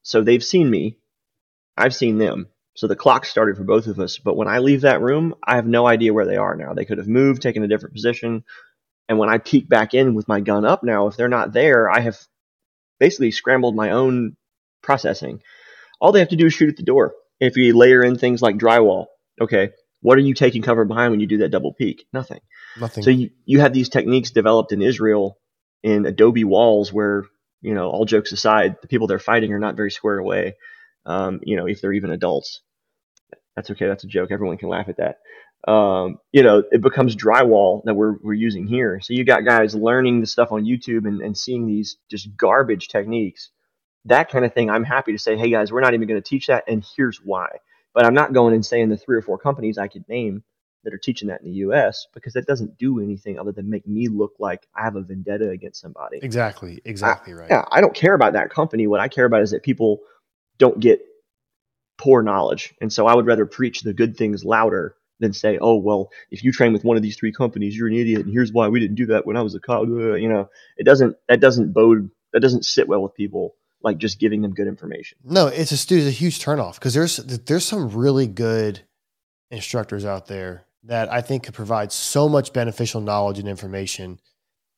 So 0.03 0.21
they've 0.21 0.43
seen 0.43 0.69
me. 0.69 0.97
I've 1.77 1.95
seen 1.95 2.17
them. 2.17 2.47
So 2.75 2.87
the 2.87 2.95
clock 2.95 3.25
started 3.25 3.57
for 3.57 3.63
both 3.63 3.87
of 3.87 3.99
us. 3.99 4.17
But 4.17 4.37
when 4.37 4.47
I 4.47 4.59
leave 4.59 4.81
that 4.81 5.01
room, 5.01 5.35
I 5.43 5.55
have 5.55 5.67
no 5.67 5.85
idea 5.85 6.13
where 6.13 6.25
they 6.25 6.37
are 6.37 6.55
now. 6.55 6.73
They 6.73 6.85
could 6.85 6.97
have 6.97 7.07
moved, 7.07 7.41
taken 7.41 7.63
a 7.63 7.67
different 7.67 7.95
position. 7.95 8.43
And 9.09 9.19
when 9.19 9.29
I 9.29 9.39
peek 9.39 9.67
back 9.67 9.93
in 9.93 10.13
with 10.13 10.27
my 10.27 10.39
gun 10.39 10.65
up 10.65 10.83
now, 10.83 11.07
if 11.07 11.17
they're 11.17 11.27
not 11.27 11.51
there, 11.51 11.89
I 11.89 11.99
have 11.99 12.17
basically 13.01 13.31
scrambled 13.31 13.75
my 13.75 13.89
own 13.89 14.37
processing. 14.83 15.41
All 15.99 16.11
they 16.11 16.19
have 16.19 16.29
to 16.29 16.35
do 16.35 16.45
is 16.45 16.53
shoot 16.53 16.69
at 16.69 16.77
the 16.77 16.83
door. 16.83 17.13
If 17.39 17.57
you 17.57 17.75
layer 17.75 18.03
in 18.03 18.17
things 18.17 18.43
like 18.43 18.57
drywall, 18.57 19.07
okay, 19.41 19.71
what 20.01 20.19
are 20.19 20.21
you 20.21 20.35
taking 20.35 20.61
cover 20.61 20.85
behind 20.85 21.09
when 21.09 21.19
you 21.19 21.25
do 21.25 21.39
that 21.39 21.49
double 21.49 21.73
peak? 21.73 22.05
Nothing. 22.13 22.41
Nothing. 22.79 23.03
So 23.03 23.09
you, 23.09 23.31
you 23.45 23.59
have 23.59 23.73
these 23.73 23.89
techniques 23.89 24.29
developed 24.29 24.71
in 24.71 24.83
Israel 24.83 25.39
in 25.81 26.05
adobe 26.05 26.43
walls 26.43 26.93
where, 26.93 27.25
you 27.61 27.73
know, 27.73 27.89
all 27.89 28.05
jokes 28.05 28.31
aside, 28.31 28.75
the 28.83 28.87
people 28.87 29.07
they're 29.07 29.19
fighting 29.19 29.51
are 29.51 29.59
not 29.59 29.75
very 29.75 29.89
squared 29.89 30.19
away, 30.19 30.53
um, 31.07 31.39
you 31.41 31.57
know, 31.57 31.65
if 31.65 31.81
they're 31.81 31.93
even 31.93 32.11
adults. 32.11 32.61
That's 33.55 33.71
okay. 33.71 33.87
That's 33.87 34.03
a 34.03 34.07
joke. 34.07 34.29
Everyone 34.31 34.57
can 34.57 34.69
laugh 34.69 34.89
at 34.89 34.97
that 34.97 35.17
um, 35.67 36.17
you 36.31 36.41
know, 36.43 36.63
it 36.71 36.81
becomes 36.81 37.15
drywall 37.15 37.83
that 37.83 37.93
we're, 37.93 38.15
we're 38.21 38.33
using 38.33 38.65
here. 38.65 38.99
So 39.01 39.13
you 39.13 39.23
got 39.23 39.45
guys 39.45 39.75
learning 39.75 40.21
the 40.21 40.27
stuff 40.27 40.51
on 40.51 40.65
YouTube 40.65 41.07
and, 41.07 41.21
and 41.21 41.37
seeing 41.37 41.67
these 41.67 41.97
just 42.09 42.35
garbage 42.35 42.87
techniques. 42.87 43.49
That 44.05 44.29
kind 44.29 44.43
of 44.43 44.53
thing, 44.53 44.69
I'm 44.69 44.83
happy 44.83 45.11
to 45.11 45.19
say, 45.19 45.37
hey 45.37 45.51
guys, 45.51 45.71
we're 45.71 45.81
not 45.81 45.93
even 45.93 46.07
going 46.07 46.21
to 46.21 46.27
teach 46.27 46.47
that, 46.47 46.63
and 46.67 46.83
here's 46.95 47.17
why. 47.17 47.57
But 47.93 48.05
I'm 48.05 48.15
not 48.15 48.33
going 48.33 48.55
and 48.55 48.65
saying 48.65 48.89
the 48.89 48.97
three 48.97 49.17
or 49.17 49.21
four 49.21 49.37
companies 49.37 49.77
I 49.77 49.87
could 49.87 50.07
name 50.09 50.43
that 50.83 50.93
are 50.93 50.97
teaching 50.97 51.27
that 51.27 51.41
in 51.41 51.45
the 51.45 51.57
US 51.57 52.07
because 52.13 52.33
that 52.33 52.47
doesn't 52.47 52.79
do 52.79 52.99
anything 52.99 53.37
other 53.37 53.51
than 53.51 53.69
make 53.69 53.87
me 53.87 54.07
look 54.07 54.33
like 54.39 54.65
I 54.75 54.83
have 54.83 54.95
a 54.95 55.01
vendetta 55.01 55.49
against 55.49 55.81
somebody. 55.81 56.19
Exactly, 56.23 56.81
exactly 56.85 57.33
I, 57.33 57.35
right. 57.35 57.49
Yeah, 57.51 57.65
I 57.71 57.81
don't 57.81 57.93
care 57.93 58.15
about 58.15 58.33
that 58.33 58.49
company. 58.49 58.87
What 58.87 58.99
I 58.99 59.07
care 59.07 59.25
about 59.25 59.43
is 59.43 59.51
that 59.51 59.61
people 59.61 59.99
don't 60.57 60.79
get 60.79 61.01
poor 61.99 62.23
knowledge. 62.23 62.73
And 62.81 62.91
so 62.91 63.05
I 63.05 63.13
would 63.13 63.27
rather 63.27 63.45
preach 63.45 63.81
the 63.81 63.93
good 63.93 64.17
things 64.17 64.43
louder 64.43 64.95
than 65.21 65.31
say, 65.31 65.57
oh, 65.61 65.75
well, 65.75 66.09
if 66.31 66.43
you 66.43 66.51
train 66.51 66.73
with 66.73 66.83
one 66.83 66.97
of 66.97 67.03
these 67.03 67.15
three 67.15 67.31
companies, 67.31 67.77
you're 67.77 67.87
an 67.87 67.93
idiot, 67.93 68.25
and 68.25 68.33
here's 68.33 68.51
why 68.51 68.67
we 68.67 68.79
didn't 68.79 68.95
do 68.95 69.05
that 69.05 69.25
when 69.25 69.37
I 69.37 69.41
was 69.41 69.55
a 69.55 69.59
cop. 69.59 69.83
Uh, 69.83 70.15
you 70.15 70.27
know, 70.27 70.49
it 70.77 70.83
doesn't 70.83 71.15
that 71.29 71.39
doesn't 71.39 71.71
bode 71.71 72.09
that 72.33 72.41
doesn't 72.41 72.65
sit 72.65 72.87
well 72.87 73.01
with 73.01 73.13
people 73.13 73.55
like 73.83 73.97
just 73.97 74.19
giving 74.19 74.41
them 74.41 74.53
good 74.53 74.67
information. 74.67 75.17
No, 75.23 75.47
it's 75.47 75.71
a 75.71 75.75
it's 75.95 76.07
a 76.07 76.11
huge 76.11 76.43
turnoff 76.43 76.75
because 76.75 76.93
there's 76.93 77.17
there's 77.17 77.65
some 77.65 77.89
really 77.89 78.27
good 78.27 78.81
instructors 79.49 80.05
out 80.05 80.27
there 80.27 80.65
that 80.83 81.11
I 81.11 81.21
think 81.21 81.43
could 81.43 81.53
provide 81.53 81.91
so 81.91 82.27
much 82.27 82.53
beneficial 82.53 83.01
knowledge 83.01 83.39
and 83.39 83.47
information 83.47 84.19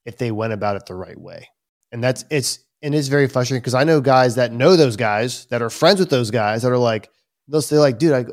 if 0.06 0.18
they 0.18 0.32
went 0.32 0.54
about 0.54 0.76
it 0.76 0.86
the 0.86 0.96
right 0.96 1.20
way. 1.20 1.50
And 1.92 2.04
that's 2.04 2.26
it's 2.30 2.60
and 2.82 2.94
it's 2.94 3.08
very 3.08 3.28
frustrating 3.28 3.62
because 3.62 3.76
I 3.76 3.86
know 3.86 4.02
guys 4.02 4.36
that 4.36 4.52
know 4.52 4.76
those 4.76 4.98
guys 4.98 5.46
that 5.46 5.62
are 5.62 5.70
friends 5.70 6.00
with 6.00 6.10
those 6.10 6.32
guys 6.32 6.64
that 6.64 6.72
are 6.72 6.78
like 6.78 7.10
they'll 7.48 7.62
say 7.62 7.78
like, 7.78 7.98
dude, 7.98 8.14
I 8.14 8.26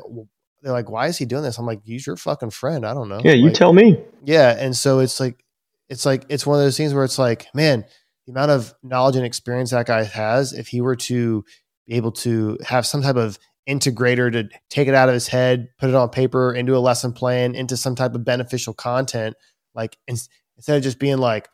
they're 0.61 0.71
like, 0.71 0.89
why 0.89 1.07
is 1.07 1.17
he 1.17 1.25
doing 1.25 1.43
this? 1.43 1.57
I'm 1.57 1.65
like, 1.65 1.81
he's 1.83 2.05
your 2.05 2.15
fucking 2.15 2.51
friend. 2.51 2.85
I 2.85 2.93
don't 2.93 3.09
know. 3.09 3.21
Yeah, 3.23 3.33
you 3.33 3.45
Like, 3.45 3.53
tell 3.53 3.73
me. 3.73 3.99
Yeah, 4.23 4.55
and 4.57 4.75
so 4.75 4.99
it's 4.99 5.19
like 5.19 5.43
it's 5.89 6.05
like 6.05 6.25
it's 6.29 6.45
one 6.45 6.59
of 6.59 6.63
those 6.63 6.77
things 6.77 6.93
where 6.93 7.03
it's 7.03 7.19
like, 7.19 7.47
man, 7.53 7.83
the 8.25 8.31
amount 8.31 8.51
of 8.51 8.73
knowledge 8.83 9.15
and 9.15 9.25
experience 9.25 9.71
that 9.71 9.87
guy 9.87 10.03
has, 10.03 10.53
if 10.53 10.67
he 10.67 10.81
were 10.81 10.95
to 10.95 11.43
be 11.87 11.95
able 11.95 12.11
to 12.11 12.57
have 12.65 12.85
some 12.85 13.01
type 13.01 13.15
of 13.15 13.37
integrator 13.67 14.31
to 14.31 14.49
take 14.69 14.87
it 14.87 14.95
out 14.95 15.09
of 15.09 15.13
his 15.13 15.27
head, 15.27 15.69
put 15.79 15.89
it 15.89 15.95
on 15.95 16.09
paper, 16.09 16.53
into 16.53 16.75
a 16.75 16.79
lesson 16.79 17.13
plan, 17.13 17.55
into 17.55 17.75
some 17.75 17.95
type 17.95 18.15
of 18.15 18.23
beneficial 18.23 18.73
content, 18.73 19.35
like 19.75 19.97
in, 20.07 20.15
instead 20.57 20.77
of 20.77 20.83
just 20.83 20.99
being 20.99 21.17
like, 21.17 21.49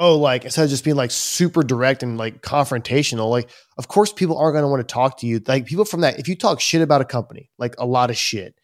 oh, 0.00 0.16
like 0.18 0.44
instead 0.44 0.64
of 0.64 0.70
just 0.70 0.82
being 0.82 0.96
like 0.96 1.12
super 1.12 1.62
direct 1.62 2.02
and 2.02 2.18
like 2.18 2.42
confrontational, 2.42 3.30
like 3.30 3.48
of 3.78 3.86
course 3.86 4.12
people 4.12 4.36
aren't 4.38 4.54
going 4.54 4.64
to 4.64 4.68
want 4.68 4.80
to 4.86 4.92
talk 4.92 5.18
to 5.18 5.26
you. 5.26 5.40
Like 5.46 5.66
people 5.66 5.84
from 5.84 6.00
that, 6.00 6.18
if 6.18 6.26
you 6.26 6.34
talk 6.34 6.58
shit 6.60 6.82
about 6.82 7.00
a 7.00 7.04
company, 7.04 7.50
like 7.58 7.76
a 7.78 7.86
lot 7.86 8.10
of 8.10 8.16
shit, 8.16 8.54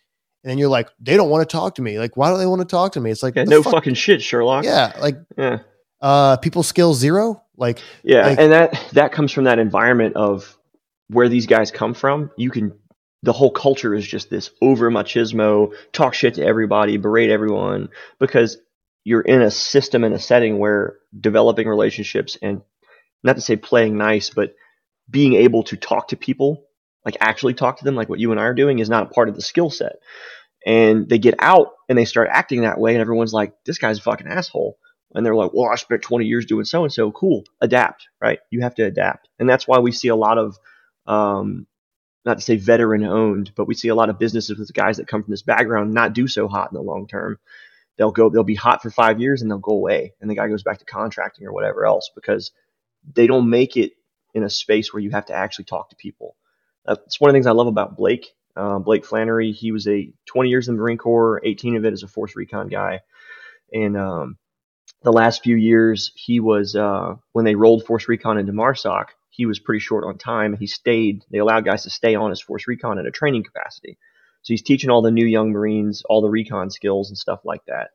and 0.42 0.51
then 0.51 0.59
you're 0.59 0.68
like, 0.68 0.88
they 0.99 1.16
don't 1.16 1.31
want 1.31 1.49
to 1.49 1.53
talk 1.57 1.77
to 1.77 1.83
me. 1.83 1.99
Like, 1.99 2.16
why 2.16 2.31
don't 2.31 2.38
they 2.38 2.46
want 2.46 2.61
to 2.62 2.66
talk 2.66 2.92
to 2.92 3.01
me? 3.01 3.11
It's 3.11 3.22
like, 3.22 3.37
Yeah, 3.37 3.44
no 3.44 3.62
fuck- 3.62 3.75
fucking 3.75 3.94
shit, 3.94 4.22
Sherlock. 4.22 4.64
yeah, 4.64 4.92
like 5.01 5.16
Yeah. 5.38 5.59
uh 6.01 6.37
people 6.38 6.62
skill 6.64 6.94
zero. 6.94 7.42
Like, 7.57 7.79
Yeah, 8.03 8.27
Like- 8.27 8.38
and 8.40 8.53
that 8.53 8.85
that 8.94 9.12
comes 9.12 9.31
from 9.31 9.44
that 9.44 9.59
environment 9.59 10.16
of 10.16 10.57
where 11.09 11.29
these 11.29 11.46
guys 11.46 11.70
come 11.70 11.94
from. 11.94 12.31
You 12.37 12.51
can 12.51 12.72
the 13.22 13.33
whole 13.33 13.51
culture 13.51 13.94
is 13.94 14.07
just 14.07 14.31
this 14.31 14.51
over 14.62 14.90
machismo, 14.90 15.72
talk 15.92 16.14
shit 16.14 16.35
to 16.35 16.44
everybody, 16.44 16.96
berate 16.96 17.31
everyone 17.31 17.88
because 18.20 18.57
you're 19.07 19.21
in 19.21 19.40
a 19.40 19.53
system 19.53 20.03
and 20.03 20.12
a 20.12 20.19
setting 20.19 20.59
where 20.59 20.97
developing 21.21 21.69
relationships 21.69 22.37
and 22.42 22.61
not 23.23 23.37
to 23.37 23.40
say 23.40 23.55
playing 23.55 23.97
nice, 23.97 24.31
but 24.31 24.57
being 25.09 25.35
able 25.35 25.62
to 25.62 25.77
talk 25.77 26.09
to 26.09 26.16
people, 26.16 26.64
like 27.05 27.16
actually 27.21 27.55
talk 27.55 27.79
to 27.79 27.85
them 27.85 27.95
like 27.95 28.09
what 28.09 28.19
you 28.19 28.33
and 28.33 28.40
I 28.40 28.42
are 28.42 28.53
doing 28.53 28.81
is 28.81 28.90
not 28.90 29.07
a 29.07 29.14
part 29.14 29.29
of 29.29 29.37
the 29.37 29.42
skill 29.42 29.71
set. 29.71 30.01
And 30.66 31.09
they 31.09 31.19
get 31.19 31.37
out 31.38 31.69
and 31.88 31.97
they 31.97 32.05
start 32.05 32.31
acting 32.33 32.62
that 32.62 32.81
way 32.81 32.95
and 32.95 33.01
everyone's 33.01 33.33
like 33.33 33.53
this 33.64 33.79
guy's 33.79 34.01
a 34.01 34.03
fucking 34.03 34.27
asshole 34.27 34.77
and 35.14 35.25
they're 35.25 35.37
like, 35.37 35.53
well, 35.55 35.71
I 35.71 35.77
spent 35.77 36.03
20 36.03 36.27
years 36.27 36.45
doing 36.45 36.64
so 36.64 36.83
and 36.83 36.92
so. 36.92 37.12
Cool. 37.12 37.45
Adapt, 37.61 38.09
right? 38.21 38.40
You 38.51 38.62
have 38.62 38.75
to 38.75 38.83
adapt. 38.87 39.29
And 39.38 39.49
that's 39.49 39.69
why 39.69 39.79
we 39.79 39.92
see 39.92 40.09
a 40.09 40.16
lot 40.16 40.37
of, 40.37 40.59
um, 41.07 41.69
not 42.25 42.38
to 42.38 42.42
say 42.42 42.57
veteran 42.57 43.05
owned, 43.05 43.53
but 43.55 43.69
we 43.69 43.75
see 43.77 43.87
a 43.87 43.95
lot 43.95 44.11
of 44.11 44.19
businesses 44.19 44.59
with 44.59 44.75
guys 44.75 44.97
that 44.97 45.07
come 45.07 45.23
from 45.23 45.31
this 45.31 45.42
background 45.42 45.95
not 45.95 46.12
do 46.12 46.27
so 46.27 46.49
hot 46.49 46.73
in 46.73 46.75
the 46.75 46.83
long 46.83 47.07
term. 47.07 47.38
They'll 47.97 48.13
go, 48.13 48.29
they'll 48.29 48.45
be 48.45 48.55
hot 48.55 48.83
for 48.83 48.91
five 48.91 49.21
years 49.21 49.43
and 49.43 49.51
they'll 49.51 49.59
go 49.59 49.73
away. 49.73 50.15
And 50.21 50.31
the 50.31 50.35
guy 50.35 50.49
goes 50.49 50.63
back 50.63 50.79
to 50.79 50.85
contracting 50.85 51.47
or 51.47 51.53
whatever 51.53 51.87
else 51.87 52.11
because 52.15 52.53
they 53.15 53.27
don't 53.27 53.49
make 53.49 53.77
it 53.77 53.93
in 54.35 54.43
a 54.43 54.51
space 54.51 54.93
where 54.93 55.01
you 55.01 55.11
have 55.11 55.27
to 55.27 55.35
actually 55.35 55.65
talk 55.65 55.91
to 55.91 55.97
people. 55.97 56.37
That's 56.85 57.21
one 57.21 57.31
of 57.31 57.33
the 57.33 57.37
things 57.37 57.47
I 57.47 57.53
love 57.53 57.67
about 57.67 57.97
Blake. 57.97 58.27
Uh, 58.55 58.79
Blake 58.79 59.05
Flannery, 59.05 59.53
he 59.53 59.73
was 59.73 59.87
a 59.87 60.13
20 60.27 60.49
years 60.49 60.69
in 60.69 60.77
the 60.77 60.81
Marine 60.81 60.99
Corps, 60.99 61.41
18 61.45 61.77
of 61.77 61.85
it 61.85 61.93
as 61.93 62.03
a 62.03 62.09
Force 62.09 62.37
Recon 62.37 62.69
guy. 62.69 63.01
And, 63.73 63.97
um, 63.97 64.39
the 65.03 65.13
last 65.13 65.43
few 65.43 65.57
years, 65.57 66.13
he 66.15 66.41
was 66.41 66.75
uh, 66.75 67.15
when 67.33 67.45
they 67.45 67.55
rolled 67.55 67.85
Force 67.85 68.09
Recon 68.09 68.39
into 68.39 68.53
MARSOC, 68.53 69.07
he 69.31 69.47
was 69.47 69.59
pretty 69.59 69.81
short 69.81 70.05
on 70.05 70.19
time, 70.19 70.57
he 70.57 70.67
stayed. 70.67 71.25
They 71.31 71.39
allowed 71.39 71.65
guys 71.65 71.85
to 71.85 71.91
stay 71.91 72.15
on 72.15 72.33
as 72.33 72.41
Force 72.41 72.67
Recon 72.67 72.99
in 72.99 73.07
a 73.07 73.11
training 73.11 73.45
capacity. 73.45 73.99
So 74.47 74.53
he's 74.53 74.63
teaching 74.63 74.91
all 74.91 75.03
the 75.03 75.11
new 75.11 75.27
young 75.27 75.51
Marines 75.51 76.05
all 76.09 76.23
the 76.23 76.31
recon 76.31 76.71
skills 76.71 77.11
and 77.11 77.19
stuff 77.19 77.41
like 77.45 77.63
that. 77.67 77.89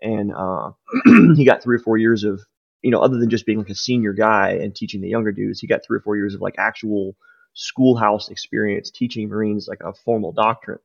And 0.00 0.32
uh, 0.32 0.70
he 1.36 1.44
got 1.44 1.62
three 1.62 1.76
or 1.76 1.80
four 1.80 1.98
years 1.98 2.24
of, 2.24 2.40
you 2.80 2.90
know, 2.90 3.00
other 3.00 3.18
than 3.18 3.28
just 3.28 3.44
being 3.44 3.58
like 3.58 3.68
a 3.68 3.74
senior 3.74 4.14
guy 4.14 4.52
and 4.52 4.74
teaching 4.74 5.02
the 5.02 5.10
younger 5.10 5.32
dudes, 5.32 5.60
he 5.60 5.66
got 5.66 5.84
three 5.84 5.98
or 5.98 6.00
four 6.00 6.16
years 6.16 6.34
of 6.34 6.40
like 6.40 6.54
actual 6.56 7.14
schoolhouse 7.52 8.30
experience 8.30 8.90
teaching 8.90 9.28
Marines 9.28 9.68
like 9.68 9.82
a 9.84 9.92
formal 9.92 10.32
doctrine. 10.32 10.78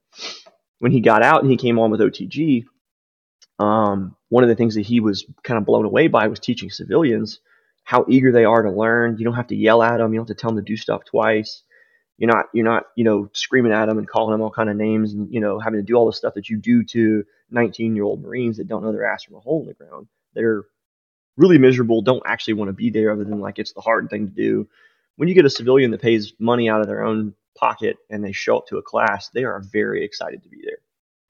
When 0.80 0.91
he 0.91 1.00
got 1.00 1.24
out 1.24 1.41
and 1.41 1.50
he 1.50 1.56
came 1.56 1.80
on 1.80 1.89
with 1.89 2.02
OTG, 2.02 2.65
um, 3.60 4.17
one 4.28 4.43
of 4.43 4.50
the 4.50 4.58
things 4.58 4.76
that 4.76 4.86
he 4.86 5.00
was 5.00 5.26
kind 5.41 5.58
of 5.58 5.65
blown 5.65 5.86
away 5.86 6.10
by 6.10 6.28
was 6.28 6.41
teaching 6.41 6.70
civilians 6.70 7.39
how 7.86 8.04
eager 8.10 8.34
they 8.34 8.43
are 8.43 8.63
to 8.63 8.72
learn. 8.72 9.15
You 9.17 9.24
don't 9.24 9.36
have 9.36 9.48
to 9.48 9.56
yell 9.56 9.82
at 9.82 10.00
them. 10.00 10.12
You 10.12 10.20
don't 10.20 10.28
have 10.28 10.36
to 10.36 10.41
tell 10.41 10.50
them 10.50 10.65
to 10.65 10.70
do 10.70 10.76
stuff 10.76 11.06
twice. 11.06 11.63
You're 12.17 12.32
not, 12.32 12.47
you're 12.53 12.65
not, 12.65 12.86
you 12.95 13.03
know, 13.03 13.30
screaming 13.34 13.71
at 13.71 13.86
them 13.88 13.97
and 13.97 14.08
calling 14.08 14.32
them 14.32 14.41
all 14.41 14.49
kind 14.51 14.69
of 14.69 14.75
names 14.75 15.13
and, 15.13 15.32
you 15.32 15.39
know, 15.39 15.60
having 15.60 15.80
to 15.80 15.86
do 15.86 15.95
all 15.95 16.08
the 16.08 16.13
stuff 16.13 16.34
that 16.36 16.49
you 16.49 16.58
do 16.58 16.84
to 16.86 17.23
19 17.51 17.95
year 17.95 18.06
old 18.06 18.23
Marines 18.23 18.58
that 18.58 18.67
don't 18.67 18.84
know 18.84 18.91
their 18.91 19.06
ass 19.06 19.23
from 19.23 19.36
a 19.36 19.39
hole 19.39 19.62
in 19.62 19.67
the 19.67 19.73
ground. 19.73 20.08
They're 20.34 20.63
really 21.38 21.60
miserable, 21.60 22.01
don't 22.01 22.23
actually 22.25 22.56
want 22.56 22.69
to 22.69 22.73
be 22.73 22.89
there 22.89 23.12
other 23.12 23.23
than 23.23 23.39
like 23.39 23.60
it's 23.60 23.73
the 23.73 23.82
hard 23.82 24.10
thing 24.10 24.27
to 24.27 24.34
do. 24.34 24.67
When 25.17 25.30
you 25.30 25.36
get 25.36 25.45
a 25.45 25.49
civilian 25.49 25.91
that 25.91 26.01
pays 26.01 26.34
money 26.39 26.69
out 26.69 26.82
of 26.82 26.88
their 26.88 27.03
own 27.03 27.34
pocket 27.56 27.97
and 28.10 28.23
they 28.23 28.32
show 28.32 28.58
up 28.58 28.67
to 28.67 28.77
a 28.77 28.84
class, 28.84 29.30
they 29.30 29.43
are 29.43 29.62
very 29.62 30.03
excited 30.03 30.43
to 30.43 30.49
be 30.49 30.62
there. 30.63 30.80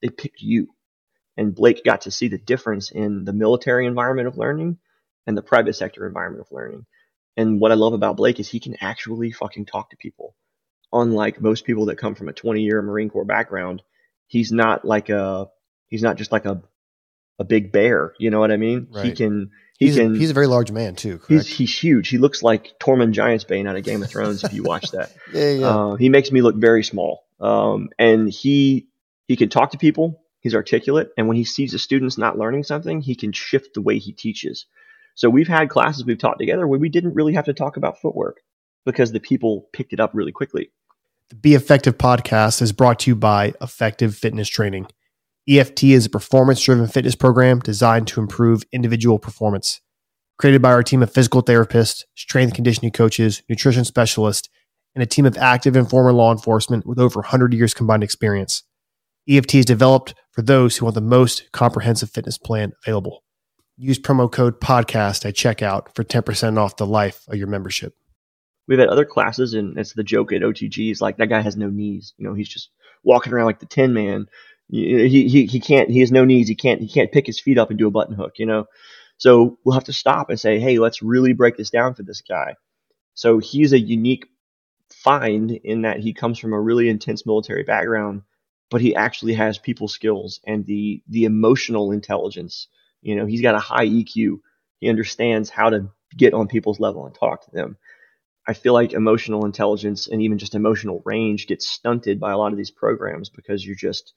They 0.02 0.10
picked 0.10 0.41
you 0.41 0.69
and 1.38 1.56
Blake 1.56 1.84
got 1.84 2.02
to 2.02 2.12
see 2.12 2.28
the 2.28 2.38
difference 2.38 2.91
in 2.91 3.23
the 3.23 3.34
military 3.34 3.86
environment 3.86 4.28
of 4.28 4.38
learning 4.38 4.78
and 5.28 5.38
the 5.38 5.43
private 5.43 5.76
sector 5.76 6.06
environment 6.08 6.41
of 6.45 6.52
learning. 6.52 6.86
And 7.38 7.62
what 7.62 7.71
I 7.71 7.76
love 7.76 7.93
about 7.93 8.17
Blake 8.17 8.39
is 8.39 8.50
he 8.50 8.60
can 8.60 8.76
actually 8.82 9.32
fucking 9.32 9.65
talk 9.67 9.91
to 9.91 9.97
people. 9.97 10.36
Unlike 10.93 11.41
most 11.41 11.65
people 11.65 11.86
that 11.86 11.97
come 11.97 12.15
from 12.15 12.30
a 12.30 12.34
20 12.34 12.62
year 12.62 12.82
Marine 12.82 13.10
Corps 13.10 13.26
background, 13.26 13.82
he's 14.28 14.52
not 14.52 14.86
like 14.86 15.10
a, 15.10 15.47
he's 15.88 16.02
not 16.02 16.17
just 16.17 16.32
like 16.32 16.45
a, 16.45 16.62
a 17.39 17.43
big 17.43 17.71
bear. 17.71 18.13
You 18.19 18.30
know 18.30 18.39
what 18.39 18.52
I 18.52 18.58
mean? 18.58 18.88
He 19.02 19.12
can, 19.12 19.52
he 19.78 19.88
he's 19.88 19.97
can, 19.97 20.15
a, 20.15 20.17
he's 20.17 20.32
a 20.32 20.34
very 20.34 20.47
large 20.47 20.71
man 20.71 20.95
too. 20.95 21.19
he's, 21.28 21.43
Correct? 21.43 21.47
he's 21.47 21.78
huge. 21.78 22.10
He 22.10 22.17
looks 22.17 22.41
like 22.41 22.80
Tormund 22.80 23.13
Giantsbane 23.13 23.67
out 23.67 23.76
of 23.76 23.84
Game 23.84 24.02
of 24.02 24.10
Thrones 24.10 24.43
if 24.43 24.54
you 24.54 24.63
watch 24.63 24.91
that. 24.91 25.12
yeah, 25.34 25.52
yeah. 25.52 25.67
Uh, 25.67 25.95
he 25.95 26.10
makes 26.10 26.32
me 26.32 26.41
look 26.41 26.56
very 26.56 26.84
small. 26.84 27.26
Um, 27.39 27.89
and 28.00 28.30
he 28.30 28.88
he 29.28 29.36
can 29.36 29.50
talk 29.50 29.71
to 29.71 29.78
people. 29.78 30.23
He's 30.39 30.56
articulate, 30.56 31.10
and 31.17 31.28
when 31.28 31.36
he 31.38 31.43
sees 31.43 31.73
a 31.73 31.80
student's 31.80 32.17
not 32.17 32.38
learning 32.38 32.63
something, 32.63 33.02
he 33.02 33.15
can 33.15 33.34
shift 33.34 33.73
the 33.73 33.82
way 33.82 34.00
he 34.00 34.13
teaches. 34.13 34.65
So 35.15 35.30
we've 35.30 35.47
had 35.47 35.69
classes 35.69 36.06
we've 36.06 36.17
taught 36.17 36.39
together 36.39 36.67
where 36.67 36.80
we 36.80 36.89
didn't 36.89 37.15
really 37.15 37.34
have 37.34 37.45
to 37.45 37.54
talk 37.54 37.76
about 37.76 38.00
footwork 38.00 38.39
because 38.86 39.12
the 39.12 39.19
people 39.19 39.67
picked 39.73 39.93
it 39.93 40.00
up 40.00 40.12
really 40.13 40.32
quickly. 40.32 40.71
The 41.30 41.36
Be 41.36 41.56
Effective 41.56 41.98
podcast 41.98 42.62
is 42.62 42.72
brought 42.72 43.00
to 43.00 43.12
you 43.12 43.16
by 43.18 43.54
Effective 43.60 44.16
Fitness 44.16 44.48
Training. 44.48 44.88
EFT 45.50 45.84
is 45.84 46.06
a 46.06 46.10
performance 46.10 46.63
driven 46.63 46.88
fitness 46.88 47.16
program 47.16 47.60
designed 47.60 48.08
to 48.08 48.22
improve 48.22 48.63
individual 48.72 49.20
performance. 49.20 49.82
Created 50.38 50.62
by 50.62 50.72
our 50.72 50.84
team 50.84 51.04
of 51.04 51.12
physical 51.12 51.44
therapists, 51.44 52.06
strength 52.16 52.54
conditioning 52.54 52.94
coaches, 52.94 53.44
nutrition 53.50 53.84
specialists, 53.84 54.48
and 54.96 55.04
a 55.04 55.06
team 55.06 55.26
of 55.26 55.38
active 55.38 55.76
and 55.76 55.90
former 55.90 56.13
law 56.13 56.32
enforcement 56.32 56.86
with 56.86 56.98
over 56.98 57.20
100 57.20 57.54
years 57.54 57.74
combined 57.74 58.06
experience. 58.06 58.63
EFT 59.28 59.56
is 59.56 59.66
developed 59.66 60.16
for 60.32 60.42
those 60.42 60.78
who 60.78 60.86
want 60.86 60.96
the 60.96 61.02
most 61.02 61.52
comprehensive 61.52 62.10
fitness 62.10 62.38
plan 62.38 62.72
available. 62.86 63.26
Use 63.76 64.00
promo 64.00 64.32
code 64.32 64.62
podcast 64.62 65.26
at 65.26 65.36
checkout 65.36 65.94
for 65.94 66.06
10% 66.06 66.58
off 66.58 66.78
the 66.78 66.88
life 66.88 67.26
of 67.28 67.36
your 67.36 67.48
membership. 67.48 67.96
We've 68.67 68.80
had 68.80 68.89
other 68.89 69.06
classes, 69.06 69.53
and 69.53 69.77
it's 69.77 69.93
the 69.93 70.03
joke 70.03 70.34
at 70.34 70.41
OTG 70.41 70.91
is 70.91 71.01
like 71.01 71.17
that 71.17 71.30
guy 71.30 71.41
has 71.41 71.56
no 71.56 71.69
knees. 71.69 72.13
You 72.17 72.27
know, 72.27 72.34
he's 72.34 72.49
just 72.49 72.69
walking 73.03 73.34
around 73.34 73.45
like 73.45 73.60
the 73.60 73.65
Tin 73.65 73.93
Man. 73.93 74.27
He, 74.69 75.08
he 75.08 75.45
he 75.45 75.60
can't. 75.60 75.89
He 75.89 76.01
has 76.01 76.12
no 76.12 76.25
knees. 76.25 76.49
He 76.49 76.56
can't. 76.56 76.82
He 76.82 76.89
can't 76.89 77.12
pick 77.12 77.25
his 77.25 77.39
feet 77.39 77.58
up 77.58 77.69
and 77.69 77.80
do 77.80 77.88
a 77.88 77.91
button 77.91 78.15
hook. 78.15 78.34
You 78.38 78.45
know, 78.45 78.65
so 79.17 79.58
we'll 79.63 79.75
have 79.75 79.86
to 79.86 79.93
stop 79.93 80.30
and 80.30 80.39
say, 80.39 80.60
hey, 80.60 80.80
let's 80.80 81.01
really 81.01 81.34
break 81.34 81.58
this 81.58 81.69
down 81.69 81.95
for 81.95 82.03
this 82.03 82.21
guy. 82.21 82.56
So 83.13 83.39
he's 83.39 83.73
a 83.73 83.80
unique 83.80 84.27
find 84.91 85.51
in 85.51 85.82
that 85.84 85.99
he 85.99 86.13
comes 86.13 86.39
from 86.39 86.53
a 86.53 86.62
really 86.62 86.89
intense 86.89 87.25
military 87.25 87.63
background, 87.63 88.21
but 88.69 88.82
he 88.82 88.95
actually 88.95 89.34
has 89.34 89.58
people 89.58 89.88
skills 89.88 90.39
and 90.45 90.65
the 90.65 91.01
the 91.08 91.25
emotional 91.25 91.91
intelligence. 91.91 92.67
You 93.01 93.15
know, 93.15 93.25
he's 93.25 93.41
got 93.41 93.56
a 93.56 93.60
high 93.60 93.88
EQ. 93.88 94.39
He 94.80 94.89
understands 94.89 95.49
how 95.49 95.69
to 95.69 95.89
get 96.15 96.34
on 96.34 96.47
people's 96.47 96.80
level 96.80 97.06
and 97.06 97.15
talk 97.15 97.45
to 97.45 97.51
them. 97.51 97.77
I 98.48 98.54
feel 98.54 98.74
like 98.74 98.94
emotional 98.94 99.46
intelligence 99.46 100.08
and 100.08 100.22
even 100.22 100.38
just 100.38 100.56
emotional 100.56 101.02
range 101.06 101.48
gets 101.48 101.68
stunted 101.68 102.20
by 102.20 102.32
a 102.32 102.38
lot 102.38 102.52
of 102.54 102.58
these 102.58 102.72
programs 102.72 103.30
because 103.30 103.66
you're 103.66 103.76
just 103.76 104.14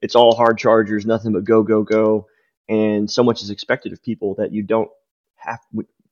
it's 0.00 0.14
all 0.14 0.34
hard 0.34 0.58
chargers, 0.58 1.06
nothing 1.06 1.32
but 1.32 1.44
go 1.44 1.62
go 1.62 1.82
go, 1.82 2.26
and 2.68 3.10
so 3.10 3.22
much 3.22 3.42
is 3.42 3.50
expected 3.50 3.92
of 3.92 4.02
people 4.02 4.34
that 4.36 4.52
you 4.52 4.62
don't 4.62 4.90
have 5.36 5.60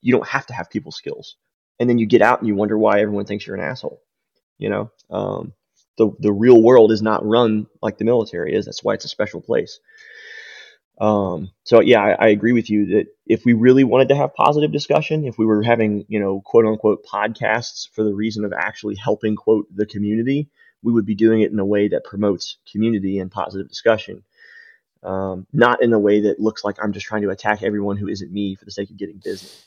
you 0.03 0.13
don't 0.13 0.29
have 0.29 0.47
to 0.47 0.55
have 0.55 0.71
people 0.71 0.93
skills. 0.93 1.37
And 1.81 1.89
then 1.89 1.99
you 1.99 2.07
get 2.07 2.23
out 2.23 2.41
and 2.41 2.49
you 2.49 2.55
wonder 2.55 2.79
why 2.79 3.01
everyone 3.01 3.25
thinks 3.25 3.47
you're 3.47 3.57
an 3.57 3.63
asshole. 3.63 4.03
You 4.59 4.71
know, 4.71 4.91
um, 5.11 5.55
the 5.99 6.11
the 6.21 6.33
real 6.33 6.63
world 6.63 6.93
is 6.93 7.03
not 7.03 7.27
run 7.27 7.67
like 7.83 7.99
the 7.99 8.05
military 8.05 8.55
is. 8.55 8.67
That's 8.67 8.85
why 8.85 8.95
it's 8.95 9.05
a 9.07 9.09
special 9.09 9.41
place. 9.41 9.81
Um, 10.99 11.51
so 11.65 11.81
yeah, 11.81 12.01
I, 12.01 12.27
I 12.27 12.29
agree 12.29 12.53
with 12.53 12.71
you 12.71 12.87
that 12.87 13.07
if 13.27 13.45
we 13.45 13.55
really 13.55 13.85
wanted 13.85 14.09
to 14.09 14.17
have 14.17 14.35
positive 14.35 14.73
discussion, 14.73 15.25
if 15.25 15.39
we 15.39 15.47
were 15.47 15.63
having, 15.63 16.05
you 16.09 16.21
know, 16.21 16.41
quote 16.45 16.67
unquote 16.67 17.05
podcasts 17.05 17.89
for 17.93 18.05
the 18.05 18.15
reason 18.15 18.45
of 18.45 18.53
actually 18.53 18.95
helping 18.95 19.35
quote 19.35 19.67
the 19.75 19.87
community, 19.87 20.49
we 20.83 20.93
would 20.93 21.07
be 21.07 21.15
doing 21.15 21.41
it 21.41 21.51
in 21.51 21.59
a 21.59 21.65
way 21.65 21.89
that 21.89 22.05
promotes 22.05 22.59
community 22.71 23.19
and 23.19 23.31
positive 23.31 23.69
discussion. 23.69 24.23
Um, 25.03 25.47
not 25.53 25.83
in 25.83 25.93
a 25.93 25.99
way 25.99 26.21
that 26.21 26.39
looks 26.39 26.63
like 26.63 26.77
I'm 26.81 26.93
just 26.93 27.07
trying 27.07 27.23
to 27.23 27.31
attack 27.31 27.63
everyone 27.63 27.97
who 27.97 28.09
isn't 28.09 28.33
me 28.33 28.55
for 28.55 28.65
the 28.65 28.71
sake 28.71 28.91
of 28.91 28.97
getting 28.97 29.21
business. 29.23 29.65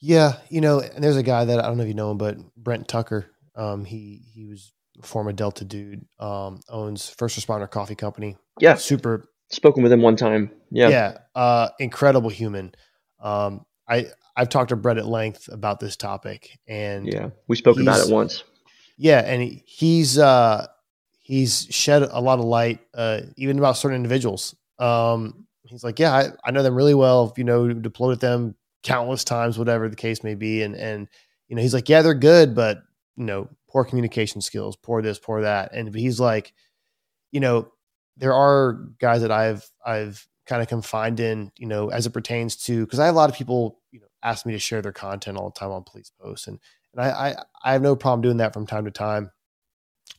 Yeah, 0.00 0.36
you 0.48 0.60
know, 0.60 0.80
and 0.80 1.02
there's 1.02 1.16
a 1.16 1.22
guy 1.22 1.44
that 1.44 1.58
I 1.58 1.66
don't 1.66 1.76
know 1.76 1.82
if 1.82 1.88
you 1.88 1.94
know 1.94 2.10
him, 2.10 2.18
but 2.18 2.38
Brent 2.56 2.88
Tucker. 2.88 3.30
Um, 3.54 3.84
he 3.84 4.22
he 4.32 4.46
was 4.46 4.72
former 5.02 5.32
Delta 5.32 5.64
dude, 5.64 6.06
um, 6.18 6.60
owns 6.68 7.08
First 7.08 7.38
Responder 7.38 7.68
Coffee 7.68 7.96
Company. 7.96 8.36
Yeah, 8.60 8.76
super. 8.76 9.28
Spoken 9.50 9.82
with 9.82 9.92
him 9.92 10.02
one 10.02 10.16
time. 10.16 10.50
Yeah, 10.70 10.88
yeah, 10.88 11.18
uh, 11.34 11.68
incredible 11.78 12.30
human. 12.30 12.74
Um, 13.20 13.64
I 13.88 14.06
I've 14.36 14.48
talked 14.48 14.68
to 14.68 14.76
Brett 14.76 14.98
at 14.98 15.06
length 15.06 15.48
about 15.50 15.80
this 15.80 15.96
topic, 15.96 16.58
and 16.68 17.06
yeah, 17.06 17.30
we 17.48 17.56
spoke 17.56 17.80
about 17.80 18.06
it 18.06 18.12
once. 18.12 18.44
Yeah, 18.96 19.20
and 19.20 19.42
he, 19.42 19.62
he's 19.66 20.18
uh, 20.18 20.66
he's 21.20 21.66
shed 21.70 22.02
a 22.02 22.20
lot 22.20 22.38
of 22.38 22.44
light, 22.44 22.80
uh, 22.94 23.20
even 23.36 23.58
about 23.58 23.76
certain 23.76 23.96
individuals. 23.96 24.54
Um, 24.78 25.46
he's 25.64 25.82
like, 25.82 25.98
yeah, 25.98 26.12
I, 26.12 26.28
I 26.44 26.50
know 26.50 26.62
them 26.62 26.74
really 26.74 26.94
well. 26.94 27.32
You 27.36 27.44
know, 27.44 27.72
deployed 27.72 28.10
with 28.10 28.20
them 28.20 28.54
countless 28.82 29.24
times, 29.24 29.58
whatever 29.58 29.88
the 29.88 29.96
case 29.96 30.22
may 30.22 30.34
be, 30.34 30.62
and 30.62 30.76
and 30.76 31.08
you 31.48 31.56
know, 31.56 31.62
he's 31.62 31.74
like, 31.74 31.88
yeah, 31.88 32.02
they're 32.02 32.14
good, 32.14 32.54
but 32.54 32.82
you 33.16 33.24
know, 33.24 33.48
poor 33.68 33.84
communication 33.84 34.40
skills, 34.40 34.76
poor 34.76 35.02
this, 35.02 35.18
poor 35.18 35.42
that, 35.42 35.72
and 35.72 35.94
he's 35.94 36.20
like, 36.20 36.52
you 37.32 37.40
know, 37.40 37.72
there 38.18 38.34
are 38.34 38.80
guys 39.00 39.22
that 39.22 39.32
I've 39.32 39.68
I've 39.84 40.26
kind 40.46 40.62
of 40.62 40.68
confined 40.68 41.20
in, 41.20 41.52
you 41.56 41.66
know, 41.66 41.90
as 41.90 42.06
it 42.06 42.10
pertains 42.10 42.56
to 42.64 42.84
because 42.84 42.98
I 42.98 43.06
have 43.06 43.14
a 43.14 43.18
lot 43.18 43.30
of 43.30 43.36
people, 43.36 43.80
you 43.92 44.00
know, 44.00 44.06
ask 44.22 44.44
me 44.44 44.52
to 44.52 44.58
share 44.58 44.82
their 44.82 44.92
content 44.92 45.38
all 45.38 45.50
the 45.50 45.58
time 45.58 45.70
on 45.70 45.84
police 45.84 46.10
posts, 46.20 46.46
and 46.46 46.58
and 46.92 47.02
I 47.04 47.10
I, 47.10 47.36
I 47.64 47.72
have 47.72 47.82
no 47.82 47.96
problem 47.96 48.22
doing 48.22 48.38
that 48.38 48.52
from 48.52 48.66
time 48.66 48.84
to 48.84 48.90
time, 48.90 49.30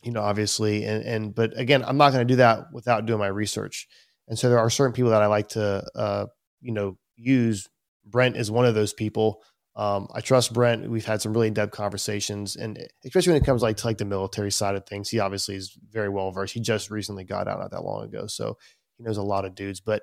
you 0.02 0.12
know, 0.12 0.22
obviously, 0.22 0.84
and 0.84 1.04
and 1.04 1.34
but 1.34 1.58
again, 1.58 1.84
I'm 1.84 1.96
not 1.96 2.12
going 2.12 2.26
to 2.26 2.32
do 2.32 2.36
that 2.36 2.72
without 2.72 3.06
doing 3.06 3.18
my 3.18 3.28
research, 3.28 3.88
and 4.28 4.38
so 4.38 4.48
there 4.48 4.58
are 4.58 4.70
certain 4.70 4.94
people 4.94 5.10
that 5.10 5.22
I 5.22 5.26
like 5.26 5.48
to, 5.50 5.84
uh, 5.94 6.26
you 6.60 6.72
know, 6.72 6.98
use. 7.16 7.68
Brent 8.06 8.36
is 8.36 8.50
one 8.50 8.64
of 8.64 8.74
those 8.74 8.92
people. 8.92 9.42
Um, 9.76 10.08
I 10.12 10.20
trust 10.20 10.52
Brent. 10.52 10.90
We've 10.90 11.04
had 11.04 11.22
some 11.22 11.32
really 11.32 11.48
in-depth 11.48 11.72
conversations, 11.72 12.56
and 12.56 12.78
especially 13.04 13.32
when 13.32 13.42
it 13.42 13.46
comes 13.46 13.62
like 13.62 13.76
to 13.78 13.86
like 13.86 13.98
the 13.98 14.04
military 14.04 14.50
side 14.50 14.74
of 14.74 14.84
things, 14.84 15.08
he 15.08 15.20
obviously 15.20 15.54
is 15.54 15.76
very 15.90 16.08
well 16.08 16.30
versed. 16.32 16.54
He 16.54 16.60
just 16.60 16.90
recently 16.90 17.24
got 17.24 17.48
out 17.48 17.60
not 17.60 17.70
that 17.70 17.84
long 17.84 18.04
ago, 18.04 18.26
so 18.26 18.58
he 18.98 19.04
knows 19.04 19.16
a 19.16 19.22
lot 19.22 19.44
of 19.44 19.54
dudes. 19.54 19.80
But 19.80 20.02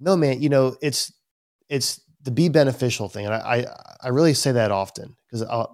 no, 0.00 0.16
man, 0.16 0.40
you 0.40 0.48
know 0.48 0.76
it's 0.80 1.12
it's 1.68 2.00
the 2.22 2.30
be 2.30 2.48
beneficial 2.48 3.08
thing, 3.08 3.26
and 3.26 3.34
I 3.34 3.38
I, 3.38 3.66
I 4.04 4.08
really 4.08 4.34
say 4.34 4.52
that 4.52 4.70
often 4.70 5.16
because 5.26 5.42
a, 5.42 5.66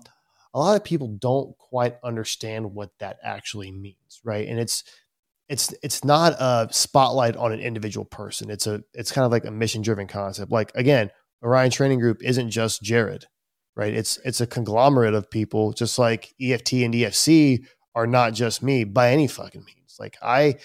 a 0.53 0.59
lot 0.59 0.77
of 0.77 0.85
people 0.85 1.09
don't 1.09 1.57
quite 1.57 1.97
understand 2.03 2.75
what 2.75 2.91
that 2.99 3.19
actually 3.23 3.71
means, 3.71 4.21
right? 4.25 4.49
And 4.49 4.59
it's 4.59 4.83
it's 5.49 5.75
it's 5.83 6.05
not 6.05 6.33
a 6.33 6.69
spotlight 6.71 7.37
on 7.37 7.53
an 7.53 7.61
individual 7.61 8.05
person. 8.05 8.51
It's 8.51 8.67
a 8.67 8.83
it's 8.93 9.13
kind 9.13 9.25
of 9.25 9.33
like 9.33 9.45
a 9.45 9.51
mission 9.51 9.83
driven 9.83 10.07
concept. 10.07 10.51
Like 10.51 10.73
again, 10.75 11.11
Orion 11.43 11.71
Training 11.71 12.01
Group 12.01 12.23
isn't 12.23 12.51
just 12.51 12.83
Jared, 12.83 13.27
right? 13.77 13.95
It's 13.95 14.19
it's 14.19 14.41
a 14.41 14.47
conglomerate 14.47 15.15
of 15.15 15.31
people, 15.31 15.73
just 15.73 15.99
like 15.99 16.35
EFT 16.41 16.75
and 16.75 16.95
EFC 16.95 17.65
are 17.95 18.07
not 18.07 18.35
just 18.35 18.63
me 18.63 18.85
by 18.85 19.11
any 19.11 19.27
fucking 19.27 19.65
means. 19.65 19.97
Like 19.99 20.17
I, 20.23 20.57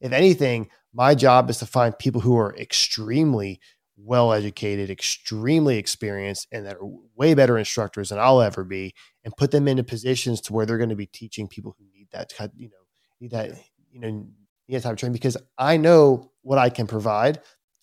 if 0.00 0.12
anything, 0.12 0.68
my 0.92 1.14
job 1.14 1.50
is 1.50 1.58
to 1.58 1.66
find 1.66 1.98
people 1.98 2.20
who 2.20 2.36
are 2.38 2.56
extremely 2.56 3.60
well 3.96 4.32
educated, 4.32 4.90
extremely 4.90 5.78
experienced, 5.78 6.46
and 6.52 6.66
that 6.66 6.76
are 6.76 6.88
way 7.14 7.34
better 7.34 7.58
instructors 7.58 8.10
than 8.10 8.18
I'll 8.18 8.42
ever 8.42 8.64
be, 8.64 8.94
and 9.24 9.36
put 9.36 9.50
them 9.50 9.68
into 9.68 9.84
positions 9.84 10.40
to 10.42 10.52
where 10.52 10.66
they're 10.66 10.78
going 10.78 10.90
to 10.90 10.96
be 10.96 11.06
teaching 11.06 11.48
people 11.48 11.74
who 11.78 11.84
need 11.92 12.08
that, 12.12 12.32
you 12.56 12.68
know, 12.68 12.76
need 13.20 13.30
that, 13.32 13.50
you 13.90 14.00
know, 14.00 14.08
need 14.08 14.76
that 14.76 14.82
type 14.82 14.92
of 14.92 14.98
training 14.98 15.14
because 15.14 15.36
I 15.58 15.76
know 15.76 16.32
what 16.42 16.58
I 16.58 16.70
can 16.70 16.86
provide. 16.86 17.40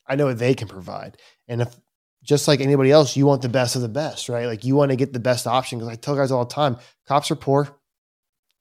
I 0.08 0.16
know 0.16 0.26
what 0.26 0.40
they 0.40 0.54
can 0.54 0.68
provide. 0.68 1.18
And 1.48 1.62
if 1.62 1.76
just 2.24 2.48
like 2.48 2.62
anybody 2.62 2.92
else, 2.92 3.18
you 3.18 3.26
want 3.26 3.42
the 3.42 3.50
best 3.50 3.76
of 3.76 3.82
the 3.82 3.90
best, 3.90 4.30
right? 4.30 4.46
Like 4.46 4.64
you 4.64 4.76
want 4.76 4.92
to 4.92 4.96
get 4.96 5.14
the 5.14 5.20
best 5.20 5.46
option. 5.46 5.78
Because 5.78 5.92
I 5.92 5.96
tell 5.96 6.16
guys 6.16 6.32
all 6.32 6.46
the 6.46 6.54
time, 6.54 6.78
cops 7.08 7.30
are 7.32 7.36
poor. 7.36 7.70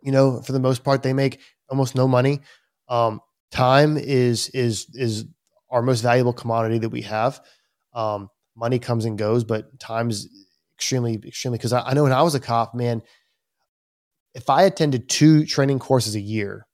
You 0.03 0.11
know, 0.11 0.43
for 0.43 0.53
the 0.53 0.61
most 0.61 0.83
part, 0.83 1.03
they 1.03 1.13
make 1.13 1.41
almost 1.69 1.95
no 1.95 2.09
money. 2.09 2.41
Um, 2.89 3.21
time 3.53 3.97
is 3.97 4.49
is 4.49 4.89
is 4.95 5.27
our 5.71 5.83
most 5.83 6.01
valuable 6.01 6.33
commodity 6.33 6.79
that 6.79 6.89
we 6.89 7.03
have. 7.03 7.41
Um, 7.95 8.29
money 8.57 8.79
comes 8.79 9.05
and 9.05 9.17
goes, 9.17 9.45
but 9.45 9.79
time 9.79 10.11
is 10.11 10.29
extremely 10.75 11.21
extremely. 11.25 11.59
Because 11.59 11.73
I, 11.73 11.83
I 11.83 11.95
know 11.95 12.03
when 12.03 12.13
I 12.13 12.23
was 12.23 12.35
a 12.35 12.41
cop, 12.41 12.75
man, 12.75 13.01
if 14.35 14.51
I 14.51 14.65
attended 14.65 15.09
two 15.09 15.47
training 15.47 15.79
courses 15.79 16.17
a 16.17 16.21
year, 16.21 16.67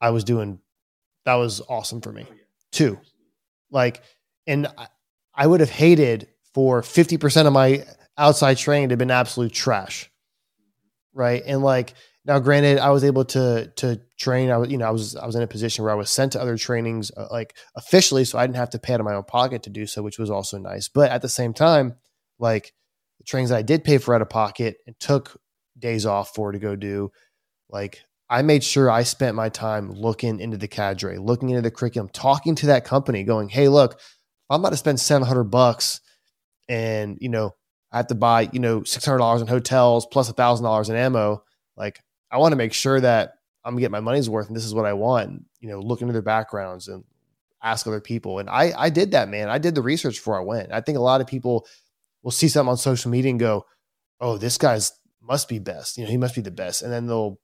I 0.00 0.10
was 0.10 0.22
doing 0.22 0.60
that 1.24 1.34
was 1.34 1.62
awesome 1.68 2.02
for 2.02 2.12
me. 2.12 2.26
Two, 2.72 3.00
like, 3.70 4.02
and 4.46 4.66
I 4.76 4.88
would 5.44 5.58
have 5.60 5.70
hated 5.70 6.28
for 6.54 6.82
50% 6.82 7.46
of 7.46 7.52
my 7.52 7.84
outside 8.16 8.56
training 8.56 8.90
to 8.90 8.92
have 8.92 8.98
been 8.98 9.10
absolute 9.10 9.52
trash. 9.52 10.10
Right. 11.12 11.42
And 11.44 11.62
like 11.62 11.94
now, 12.26 12.40
granted, 12.40 12.78
I 12.78 12.90
was 12.90 13.04
able 13.04 13.24
to 13.26 13.72
to 13.76 14.00
train. 14.18 14.50
I 14.50 14.56
was, 14.56 14.68
you 14.68 14.78
know, 14.78 14.86
I 14.86 14.90
was 14.90 15.14
I 15.14 15.26
was 15.26 15.36
in 15.36 15.42
a 15.42 15.46
position 15.46 15.84
where 15.84 15.92
I 15.92 15.96
was 15.96 16.10
sent 16.10 16.32
to 16.32 16.40
other 16.40 16.56
trainings 16.56 17.12
uh, 17.16 17.28
like 17.30 17.56
officially, 17.76 18.24
so 18.24 18.36
I 18.36 18.46
didn't 18.46 18.56
have 18.56 18.70
to 18.70 18.80
pay 18.80 18.94
out 18.94 19.00
of 19.00 19.06
my 19.06 19.14
own 19.14 19.22
pocket 19.22 19.62
to 19.62 19.70
do 19.70 19.86
so, 19.86 20.02
which 20.02 20.18
was 20.18 20.28
also 20.28 20.58
nice. 20.58 20.88
But 20.88 21.12
at 21.12 21.22
the 21.22 21.28
same 21.28 21.54
time, 21.54 21.94
like 22.40 22.72
the 23.18 23.24
trainings 23.24 23.52
I 23.52 23.62
did 23.62 23.84
pay 23.84 23.98
for 23.98 24.12
out 24.12 24.22
of 24.22 24.28
pocket 24.28 24.78
and 24.88 24.98
took 24.98 25.40
days 25.78 26.04
off 26.04 26.34
for 26.34 26.50
to 26.50 26.58
go 26.58 26.74
do, 26.74 27.12
like 27.70 28.02
I 28.28 28.42
made 28.42 28.64
sure 28.64 28.90
I 28.90 29.04
spent 29.04 29.36
my 29.36 29.48
time 29.48 29.92
looking 29.92 30.40
into 30.40 30.56
the 30.56 30.68
cadre, 30.68 31.18
looking 31.18 31.50
into 31.50 31.62
the 31.62 31.70
curriculum, 31.70 32.10
talking 32.12 32.56
to 32.56 32.66
that 32.66 32.84
company, 32.84 33.22
going, 33.22 33.50
"Hey, 33.50 33.68
look, 33.68 34.00
I'm 34.48 34.60
about 34.60 34.70
to 34.70 34.76
spend 34.76 35.00
700 35.00 35.44
bucks 35.44 36.00
and, 36.68 37.18
you 37.20 37.28
know, 37.28 37.54
I 37.92 37.98
have 37.98 38.08
to 38.08 38.14
buy, 38.14 38.48
you 38.52 38.60
know, 38.60 38.80
$600 38.80 39.40
in 39.40 39.46
hotels 39.46 40.06
plus 40.06 40.30
$1,000 40.30 40.90
in 40.90 40.96
ammo. 40.96 41.42
Like, 41.76 42.00
I 42.30 42.38
want 42.38 42.52
to 42.52 42.56
make 42.56 42.72
sure 42.72 43.00
that 43.00 43.34
I'm 43.64 43.76
getting 43.76 43.92
my 43.92 44.00
money's 44.00 44.30
worth 44.30 44.48
and 44.48 44.56
this 44.56 44.64
is 44.64 44.74
what 44.74 44.86
I 44.86 44.92
want. 44.92 45.44
You 45.60 45.70
know, 45.70 45.80
look 45.80 46.00
into 46.00 46.12
their 46.12 46.22
backgrounds 46.22 46.88
and 46.88 47.04
ask 47.62 47.86
other 47.86 48.00
people. 48.00 48.38
And 48.38 48.48
I, 48.48 48.72
I 48.76 48.90
did 48.90 49.12
that, 49.12 49.28
man. 49.28 49.48
I 49.48 49.58
did 49.58 49.74
the 49.74 49.82
research 49.82 50.16
before 50.16 50.38
I 50.38 50.44
went. 50.44 50.72
I 50.72 50.80
think 50.80 50.98
a 50.98 51.02
lot 51.02 51.20
of 51.20 51.26
people 51.26 51.66
will 52.22 52.30
see 52.30 52.48
something 52.48 52.70
on 52.70 52.76
social 52.76 53.10
media 53.10 53.30
and 53.30 53.40
go, 53.40 53.66
oh, 54.20 54.38
this 54.38 54.58
guy's 54.58 54.92
must 55.20 55.48
be 55.48 55.58
best. 55.58 55.98
You 55.98 56.04
know, 56.04 56.10
he 56.10 56.16
must 56.16 56.34
be 56.34 56.40
the 56.40 56.50
best. 56.50 56.82
And 56.82 56.92
then 56.92 57.06
they'll, 57.06 57.38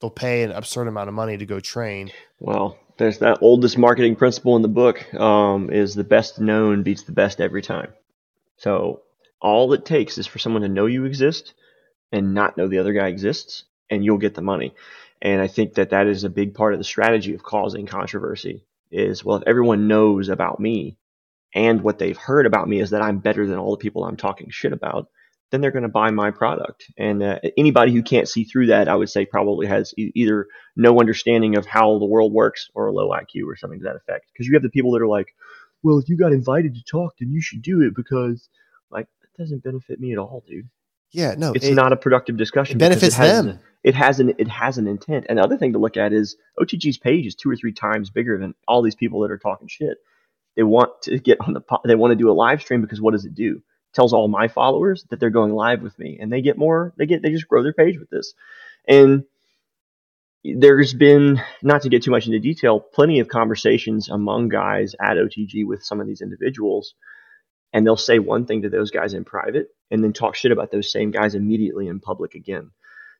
they'll 0.00 0.10
pay 0.10 0.42
an 0.42 0.52
absurd 0.52 0.88
amount 0.88 1.08
of 1.08 1.14
money 1.14 1.36
to 1.36 1.46
go 1.46 1.60
train. 1.60 2.10
Well, 2.40 2.78
there's 3.02 3.18
that 3.18 3.38
oldest 3.40 3.76
marketing 3.76 4.14
principle 4.14 4.54
in 4.54 4.62
the 4.62 4.68
book 4.68 5.12
um, 5.14 5.70
is 5.70 5.96
the 5.96 6.04
best 6.04 6.40
known 6.40 6.84
beats 6.84 7.02
the 7.02 7.10
best 7.10 7.40
every 7.40 7.60
time. 7.60 7.92
So 8.58 9.02
all 9.40 9.72
it 9.72 9.84
takes 9.84 10.18
is 10.18 10.28
for 10.28 10.38
someone 10.38 10.62
to 10.62 10.68
know 10.68 10.86
you 10.86 11.04
exist 11.04 11.52
and 12.12 12.32
not 12.32 12.56
know 12.56 12.68
the 12.68 12.78
other 12.78 12.92
guy 12.92 13.08
exists, 13.08 13.64
and 13.90 14.04
you'll 14.04 14.18
get 14.18 14.36
the 14.36 14.40
money. 14.40 14.72
And 15.20 15.42
I 15.42 15.48
think 15.48 15.74
that 15.74 15.90
that 15.90 16.06
is 16.06 16.22
a 16.22 16.30
big 16.30 16.54
part 16.54 16.74
of 16.74 16.78
the 16.78 16.84
strategy 16.84 17.34
of 17.34 17.42
causing 17.42 17.86
controversy. 17.86 18.64
Is 18.92 19.24
well, 19.24 19.38
if 19.38 19.48
everyone 19.48 19.88
knows 19.88 20.28
about 20.28 20.60
me, 20.60 20.96
and 21.54 21.82
what 21.82 21.98
they've 21.98 22.16
heard 22.16 22.46
about 22.46 22.68
me 22.68 22.78
is 22.78 22.90
that 22.90 23.02
I'm 23.02 23.18
better 23.18 23.48
than 23.48 23.58
all 23.58 23.72
the 23.72 23.82
people 23.82 24.04
I'm 24.04 24.16
talking 24.16 24.50
shit 24.50 24.72
about, 24.72 25.08
then 25.52 25.60
they're 25.60 25.70
going 25.70 25.82
to 25.82 25.88
buy 25.88 26.10
my 26.10 26.30
product. 26.30 26.90
And 26.96 27.22
uh, 27.22 27.38
anybody 27.58 27.92
who 27.92 28.02
can't 28.02 28.26
see 28.26 28.44
through 28.44 28.68
that, 28.68 28.88
I 28.88 28.96
would 28.96 29.10
say 29.10 29.26
probably 29.26 29.66
has 29.66 29.92
e- 29.98 30.10
either 30.14 30.48
no 30.74 30.98
understanding 30.98 31.56
of 31.56 31.66
how 31.66 31.98
the 31.98 32.06
world 32.06 32.32
works 32.32 32.70
or 32.74 32.86
a 32.86 32.92
low 32.92 33.10
IQ 33.10 33.46
or 33.46 33.54
something 33.54 33.78
to 33.80 33.84
that 33.84 33.96
effect. 33.96 34.30
Because 34.32 34.46
you 34.46 34.54
have 34.54 34.62
the 34.62 34.70
people 34.70 34.92
that 34.92 35.02
are 35.02 35.08
like, 35.08 35.34
well, 35.82 35.98
if 35.98 36.08
you 36.08 36.16
got 36.16 36.32
invited 36.32 36.74
to 36.74 36.82
talk, 36.82 37.14
then 37.20 37.30
you 37.30 37.42
should 37.42 37.60
do 37.60 37.82
it 37.82 37.94
because, 37.94 38.48
like, 38.90 39.06
that 39.20 39.42
doesn't 39.42 39.62
benefit 39.62 40.00
me 40.00 40.12
at 40.12 40.18
all, 40.18 40.42
dude. 40.48 40.68
Yeah, 41.10 41.34
no, 41.36 41.52
it's 41.52 41.66
it, 41.66 41.74
not 41.74 41.92
a 41.92 41.96
productive 41.96 42.38
discussion. 42.38 42.76
It 42.76 42.78
benefits 42.78 43.14
it 43.14 43.18
has, 43.18 43.44
them. 43.44 43.60
It 43.84 43.94
has 43.94 44.20
an 44.20 44.34
it 44.38 44.48
has 44.48 44.78
an 44.78 44.86
intent. 44.88 45.26
And 45.28 45.36
the 45.36 45.42
other 45.42 45.58
thing 45.58 45.74
to 45.74 45.78
look 45.78 45.98
at 45.98 46.14
is 46.14 46.36
OTG's 46.58 46.96
page 46.96 47.26
is 47.26 47.34
two 47.34 47.50
or 47.50 47.56
three 47.56 47.72
times 47.72 48.08
bigger 48.08 48.38
than 48.38 48.54
all 48.66 48.80
these 48.80 48.94
people 48.94 49.20
that 49.20 49.30
are 49.30 49.36
talking 49.36 49.68
shit. 49.68 49.98
They 50.56 50.62
want 50.62 50.90
to 51.02 51.18
get 51.18 51.38
on 51.42 51.52
the 51.52 51.60
they 51.84 51.96
want 51.96 52.12
to 52.12 52.16
do 52.16 52.30
a 52.30 52.32
live 52.32 52.62
stream 52.62 52.80
because 52.80 52.98
what 52.98 53.10
does 53.10 53.26
it 53.26 53.34
do? 53.34 53.62
Tells 53.94 54.12
all 54.12 54.28
my 54.28 54.48
followers 54.48 55.04
that 55.10 55.20
they're 55.20 55.30
going 55.30 55.52
live 55.52 55.82
with 55.82 55.98
me 55.98 56.18
and 56.20 56.32
they 56.32 56.42
get 56.42 56.58
more 56.58 56.94
they 56.96 57.06
get 57.06 57.22
they 57.22 57.30
just 57.30 57.48
grow 57.48 57.62
their 57.62 57.72
page 57.72 57.98
with 57.98 58.10
this. 58.10 58.34
And 58.88 59.24
there's 60.44 60.94
been 60.94 61.40
not 61.62 61.82
to 61.82 61.88
get 61.88 62.02
too 62.02 62.10
much 62.10 62.26
into 62.26 62.40
detail 62.40 62.80
plenty 62.80 63.20
of 63.20 63.28
conversations 63.28 64.08
among 64.08 64.48
guys 64.48 64.94
at 65.00 65.16
otg 65.16 65.66
with 65.66 65.84
some 65.84 66.00
of 66.00 66.06
these 66.06 66.20
individuals 66.20 66.94
and 67.72 67.86
they'll 67.86 67.96
say 67.96 68.18
one 68.18 68.46
thing 68.46 68.62
to 68.62 68.70
those 68.70 68.90
guys 68.90 69.14
in 69.14 69.24
private 69.24 69.68
and 69.90 70.02
then 70.04 70.12
talk 70.12 70.34
shit 70.36 70.52
about 70.52 70.72
those 70.72 70.92
same 70.92 71.10
guys 71.12 71.34
immediately 71.34 71.88
in 71.88 72.00
public 72.00 72.34
again. 72.34 72.70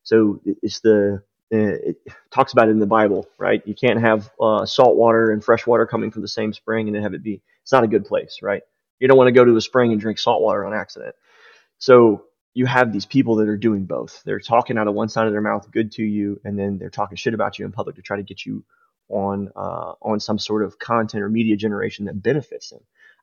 So 0.05 0.41
it's 0.63 0.81
the 0.81 1.23
uh, 1.55 1.59
it 1.59 1.97
talks 2.33 2.53
about 2.53 2.69
it 2.69 2.73
in 2.73 2.81
the 2.81 2.87
bible 2.87 3.27
right? 3.39 3.63
You 3.67 3.75
can't 3.75 4.01
have 4.01 4.31
uh, 4.41 4.67
salt 4.67 4.97
water 4.97 5.31
and 5.31 5.45
fresh 5.45 5.67
water 5.67 5.87
coming 5.87 6.11
from 6.11 6.23
the 6.23 6.29
same 6.29 6.53
spring 6.53 6.89
and 6.89 6.97
then 6.97 7.03
have 7.03 7.15
it 7.15 7.23
be 7.23 7.43
it's 7.63 7.73
not 7.73 7.85
a 7.85 7.89
good 7.89 8.07
place 8.07 8.41
right 8.43 8.63
you 9.03 9.09
don't 9.09 9.19
want 9.19 9.27
to 9.27 9.33
go 9.33 9.45
to 9.45 9.57
a 9.57 9.61
spring 9.61 9.91
and 9.91 10.01
drink 10.01 10.21
salt 10.21 10.41
water 10.41 10.65
on 10.65 10.73
accident. 10.73 11.17
So 11.79 12.27
you 12.55 12.67
have 12.67 12.93
these 12.93 13.05
people 13.05 13.37
that 13.37 13.49
are 13.49 13.57
doing 13.57 13.85
both. 13.85 14.23
They're 14.25 14.39
talking 14.39 14.79
out 14.79 14.87
of 14.87 14.95
one 14.95 15.09
side 15.09 15.27
of 15.27 15.33
their 15.33 15.41
mouth 15.41 15.69
good 15.73 15.91
to 15.93 16.05
you, 16.05 16.41
and 16.45 16.57
then 16.57 16.79
they're 16.79 16.89
talking 16.89 17.17
shit 17.17 17.35
about 17.35 17.59
you 17.59 17.65
in 17.65 17.73
public 17.73 17.97
to 17.97 18.03
try 18.03 18.17
to 18.17 18.23
get 18.23 18.47
you 18.47 18.65
on 19.09 19.51
uh, 19.57 19.95
on 20.01 20.21
some 20.21 20.39
sort 20.39 20.63
of 20.63 20.79
content 20.79 21.25
or 21.25 21.29
media 21.29 21.57
generation 21.57 22.05
that 22.05 22.23
benefits 22.23 22.71
them. 22.71 22.79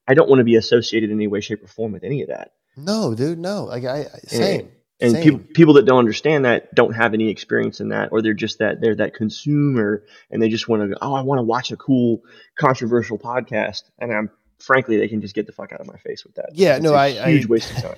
I 0.05 0.15
don't 0.15 0.27
want 0.27 0.39
to 0.39 0.43
be 0.43 0.57
associated 0.57 1.11
in 1.11 1.17
any 1.17 1.27
way, 1.27 1.39
shape, 1.39 1.63
or 1.63 1.67
form 1.67 1.93
with 1.93 2.03
any 2.03 2.23
of 2.23 2.27
that. 2.27 2.51
No, 2.75 3.15
dude, 3.15 3.39
no. 3.39 3.63
Like 3.63 3.85
I 3.85 4.03
same. 4.27 4.71
And 5.01 5.13
Same. 5.13 5.23
people 5.23 5.39
people 5.53 5.73
that 5.75 5.85
don't 5.85 5.99
understand 5.99 6.43
that 6.43 6.75
don't 6.75 6.91
have 6.91 7.13
any 7.13 7.29
experience 7.29 7.79
in 7.79 7.89
that, 7.89 8.09
or 8.11 8.21
they're 8.21 8.33
just 8.33 8.59
that 8.59 8.81
they're 8.81 8.95
that 8.95 9.13
consumer 9.13 10.03
and 10.29 10.41
they 10.41 10.49
just 10.49 10.67
want 10.67 10.81
to 10.81 10.89
go, 10.89 10.95
oh, 11.01 11.13
I 11.13 11.21
want 11.21 11.39
to 11.39 11.43
watch 11.43 11.71
a 11.71 11.77
cool 11.77 12.23
controversial 12.59 13.17
podcast, 13.17 13.83
and 13.97 14.11
I'm 14.11 14.29
frankly 14.59 14.97
they 14.97 15.07
can 15.07 15.21
just 15.21 15.35
get 15.35 15.45
the 15.47 15.51
fuck 15.53 15.71
out 15.71 15.79
of 15.81 15.87
my 15.87 15.97
face 15.97 16.23
with 16.23 16.35
that. 16.35 16.49
Yeah, 16.53 16.75
It's 16.75 16.83
no, 16.83 16.93
I- 16.93 17.29
huge 17.31 17.45
I- 17.45 17.49
waste 17.49 17.71
of 17.71 17.81
time. 17.83 17.95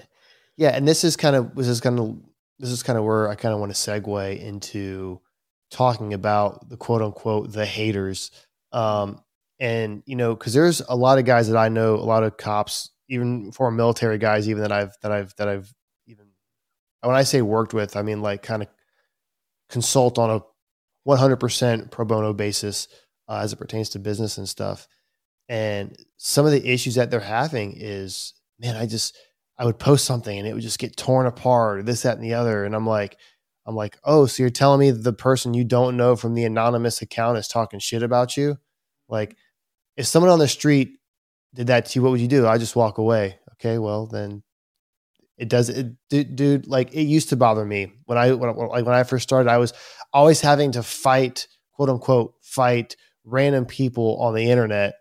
Yeah, 0.58 0.69
and 0.69 0.88
this 0.88 1.04
is 1.04 1.15
kind 1.17 1.36
of 1.36 1.56
this 1.56 1.67
is 1.67 1.80
kind 1.82 2.00
of 2.00 2.17
this 2.60 2.69
is 2.69 2.84
kind 2.84 3.00
of 3.00 3.06
where 3.06 3.28
I 3.30 3.36
kind 3.36 3.54
of 3.54 3.60
want 3.60 3.74
to 3.74 3.78
segue 3.78 4.39
into 4.39 5.19
talking 5.71 6.13
about 6.13 6.69
the 6.69 6.78
quote 6.78 7.02
unquote 7.02 7.52
the 7.52 7.65
haters. 7.65 8.30
Um, 8.71 9.21
and 9.60 10.04
you 10.06 10.15
know, 10.15 10.36
because 10.36 10.54
there's 10.54 10.82
a 10.82 10.95
lot 10.95 11.17
of 11.17 11.26
guys 11.26 11.47
that 11.50 11.58
I 11.58 11.69
know, 11.69 11.95
a 11.95 11.97
lot 12.06 12.24
of 12.24 12.38
cops, 12.38 12.89
even 13.08 13.52
former 13.52 13.76
military 13.76 14.17
guys, 14.17 14.47
even 14.50 14.62
that 14.63 14.71
I've 14.71 14.95
that 15.02 15.12
I've 15.12 15.34
that 15.38 15.47
I've 15.47 15.74
even 16.06 16.28
when 17.02 17.15
I 17.15 17.24
say 17.24 17.41
worked 17.41 17.74
with, 17.74 17.95
I 17.95 18.02
mean 18.04 18.21
like 18.21 18.43
kind 18.43 18.62
of 18.62 18.67
consult 19.69 20.19
on 20.19 20.30
a 20.30 20.41
100% 21.08 21.89
pro 21.91 22.06
bono 22.06 22.34
basis 22.34 22.88
uh, 23.28 23.39
as 23.41 23.54
it 23.54 23.58
pertains 23.58 23.89
to 23.89 24.00
business 24.00 24.38
and 24.38 24.47
stuff. 24.47 24.88
And 25.52 25.98
some 26.16 26.46
of 26.46 26.54
the 26.54 26.66
issues 26.66 26.96
that 26.96 27.12
they're 27.12 27.20
having 27.20 27.74
is, 27.76 28.34
man, 28.58 28.78
I 28.78 28.86
just 28.86 29.18
I 29.58 29.66
would 29.66 29.80
post 29.80 30.06
something 30.06 30.40
and 30.40 30.48
it 30.48 30.54
would 30.54 30.64
just 30.64 30.80
get 30.80 30.96
torn 30.96 31.28
apart, 31.28 31.86
this, 31.86 32.04
that, 32.04 32.16
and 32.16 32.24
the 32.24 32.36
other. 32.36 32.64
And 32.64 32.74
I'm 32.74 32.88
like, 32.88 33.18
I'm 33.66 33.76
like, 33.76 33.98
oh, 34.06 34.28
so 34.28 34.44
you're 34.44 34.50
telling 34.50 34.80
me 34.80 34.92
the 34.92 35.12
person 35.12 35.54
you 35.54 35.66
don't 35.66 35.98
know 35.98 36.16
from 36.16 36.36
the 36.36 36.46
anonymous 36.46 37.02
account 37.02 37.38
is 37.38 37.50
talking 37.50 37.80
shit 37.80 38.02
about 38.02 38.38
you? 38.38 38.60
Like, 39.10 39.36
if 39.98 40.06
someone 40.06 40.32
on 40.32 40.40
the 40.40 40.48
street 40.48 40.94
did 41.54 41.68
that 41.68 41.88
to 41.88 42.00
you, 42.00 42.04
what 42.04 42.12
would 42.12 42.22
you 42.22 42.30
do? 42.30 42.48
I 42.48 42.58
just 42.58 42.78
walk 42.78 42.98
away. 42.98 43.38
Okay, 43.56 43.78
well 43.78 44.08
then, 44.08 44.44
it 45.38 45.50
does. 45.50 45.68
It, 45.68 45.98
dude, 46.08 46.66
like 46.66 46.94
it 46.94 47.04
used 47.04 47.28
to 47.30 47.36
bother 47.36 47.66
me 47.66 47.92
when 48.06 48.18
I 48.18 48.32
when, 48.32 48.56
like 48.56 48.86
when 48.86 48.96
I 48.96 49.04
first 49.04 49.24
started. 49.24 49.50
I 49.50 49.58
was 49.58 49.74
always 50.14 50.40
having 50.40 50.72
to 50.72 50.82
fight, 50.82 51.50
quote 51.74 51.90
unquote, 51.90 52.36
fight 52.42 52.96
random 53.26 53.66
people 53.66 54.18
on 54.22 54.34
the 54.34 54.50
internet 54.50 54.94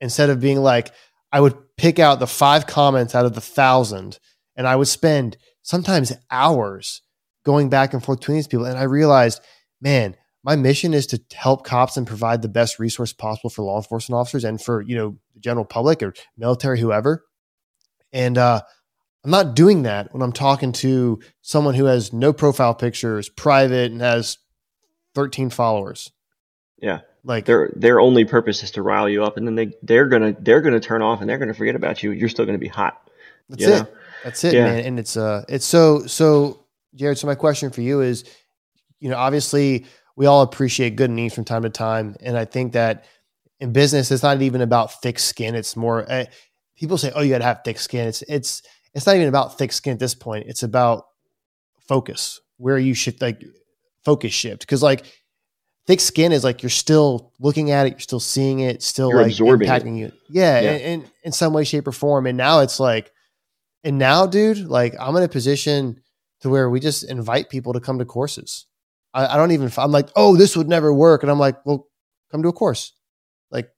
instead 0.00 0.30
of 0.30 0.40
being 0.40 0.58
like, 0.58 0.92
I 1.32 1.40
would 1.40 1.56
pick 1.76 1.98
out 1.98 2.18
the 2.18 2.26
five 2.26 2.66
comments 2.66 3.14
out 3.14 3.26
of 3.26 3.34
the 3.34 3.40
thousand, 3.40 4.18
and 4.56 4.66
I 4.66 4.76
would 4.76 4.88
spend 4.88 5.36
sometimes 5.62 6.12
hours 6.30 7.02
going 7.44 7.68
back 7.68 7.92
and 7.92 8.04
forth 8.04 8.20
between 8.20 8.36
these 8.36 8.48
people. 8.48 8.66
And 8.66 8.78
I 8.78 8.84
realized, 8.84 9.40
man, 9.80 10.16
my 10.42 10.56
mission 10.56 10.94
is 10.94 11.06
to 11.08 11.20
help 11.34 11.64
cops 11.64 11.96
and 11.96 12.06
provide 12.06 12.42
the 12.42 12.48
best 12.48 12.78
resource 12.78 13.12
possible 13.12 13.50
for 13.50 13.62
law 13.62 13.76
enforcement 13.76 14.18
officers 14.18 14.44
and 14.44 14.60
for 14.60 14.80
you 14.82 14.96
know 14.96 15.18
the 15.34 15.40
general 15.40 15.64
public 15.64 16.02
or 16.02 16.14
military, 16.36 16.80
whoever. 16.80 17.24
And 18.12 18.38
uh, 18.38 18.62
I'm 19.24 19.30
not 19.30 19.54
doing 19.54 19.82
that 19.82 20.12
when 20.12 20.22
I'm 20.22 20.32
talking 20.32 20.72
to 20.72 21.20
someone 21.42 21.74
who 21.74 21.84
has 21.84 22.12
no 22.12 22.32
profile 22.32 22.74
pictures, 22.74 23.28
private, 23.28 23.92
and 23.92 24.00
has 24.00 24.38
13 25.14 25.50
followers. 25.50 26.10
Yeah, 26.78 27.00
Like, 27.22 27.44
their 27.44 27.70
their 27.76 28.00
only 28.00 28.24
purpose 28.24 28.62
is 28.62 28.70
to 28.72 28.82
rile 28.82 29.08
you 29.08 29.24
up, 29.24 29.36
and 29.36 29.46
then 29.46 29.54
they 29.54 29.72
they're 29.82 30.06
gonna 30.06 30.34
they're 30.40 30.60
gonna 30.62 30.80
turn 30.80 31.02
off 31.02 31.20
and 31.20 31.28
they're 31.28 31.38
gonna 31.38 31.54
forget 31.54 31.74
about 31.74 32.02
you. 32.02 32.12
You're 32.12 32.28
still 32.30 32.46
gonna 32.46 32.58
be 32.58 32.68
hot. 32.68 33.10
That's 33.48 33.62
it. 33.62 33.68
know? 33.68 33.88
That's 34.24 34.44
it, 34.44 34.54
Yeah. 34.54 34.64
man. 34.64 34.84
And 34.84 34.98
it's 34.98 35.16
uh 35.16 35.44
it's 35.48 35.66
so 35.66 36.06
so 36.06 36.64
Jared, 36.94 37.18
so 37.18 37.26
my 37.26 37.34
question 37.34 37.70
for 37.70 37.82
you 37.82 38.00
is, 38.00 38.24
you 39.00 39.10
know, 39.10 39.16
obviously 39.16 39.86
we 40.16 40.26
all 40.26 40.42
appreciate 40.42 40.96
good 40.96 41.10
news 41.10 41.34
from 41.34 41.44
time 41.44 41.62
to 41.62 41.70
time. 41.70 42.16
And 42.20 42.36
I 42.36 42.44
think 42.44 42.72
that 42.72 43.04
in 43.60 43.72
business, 43.72 44.10
it's 44.10 44.22
not 44.22 44.40
even 44.42 44.60
about 44.62 45.00
thick 45.02 45.18
skin. 45.18 45.54
It's 45.54 45.76
more 45.76 46.10
uh, 46.10 46.24
people 46.76 46.96
say, 46.98 47.12
Oh, 47.14 47.20
you 47.20 47.30
gotta 47.30 47.44
have 47.44 47.60
thick 47.64 47.78
skin. 47.78 48.08
It's 48.08 48.22
it's 48.22 48.62
it's 48.94 49.06
not 49.06 49.16
even 49.16 49.28
about 49.28 49.58
thick 49.58 49.72
skin 49.72 49.92
at 49.92 49.98
this 49.98 50.14
point. 50.14 50.46
It's 50.48 50.62
about 50.62 51.06
focus, 51.86 52.40
where 52.56 52.78
you 52.78 52.94
should 52.94 53.20
like 53.20 53.42
focus 54.04 54.32
shift. 54.32 54.66
Cause 54.66 54.82
like 54.82 55.04
thick 55.90 56.00
skin 56.00 56.30
is 56.32 56.44
like 56.44 56.62
you're 56.62 56.70
still 56.70 57.32
looking 57.40 57.70
at 57.72 57.86
it, 57.86 57.90
you're 57.90 57.98
still 58.00 58.20
seeing 58.20 58.60
it, 58.60 58.82
still 58.82 59.08
You're 59.10 59.22
like 59.22 59.32
absorbing 59.32 59.68
it. 59.68 59.70
impacting 59.70 59.98
you. 59.98 60.12
Yeah, 60.28 60.60
Yeah. 60.60 60.70
In, 60.72 60.80
in 61.02 61.10
in 61.24 61.32
some 61.32 61.52
way, 61.52 61.64
shape, 61.64 61.86
or 61.88 61.92
form. 61.92 62.26
And 62.26 62.36
now 62.38 62.60
it's 62.60 62.78
like, 62.78 63.12
and 63.82 63.98
now, 63.98 64.26
dude, 64.26 64.58
like 64.68 64.94
I'm 65.00 65.16
in 65.16 65.22
a 65.22 65.28
position 65.28 66.00
to 66.42 66.48
where 66.48 66.70
we 66.70 66.80
just 66.80 67.02
invite 67.02 67.50
people 67.50 67.72
to 67.72 67.80
come 67.80 67.98
to 67.98 68.04
courses. 68.04 68.66
I, 69.12 69.26
I 69.34 69.36
don't 69.36 69.50
even. 69.50 69.72
I'm 69.76 69.90
like, 69.90 70.08
oh, 70.14 70.36
this 70.36 70.56
would 70.56 70.68
never 70.68 70.94
work, 70.94 71.22
and 71.24 71.30
I'm 71.32 71.38
like, 71.40 71.56
well, 71.66 71.88
come 72.30 72.42
to 72.42 72.48
a 72.48 72.52
course. 72.52 72.92
Like, 73.50 73.68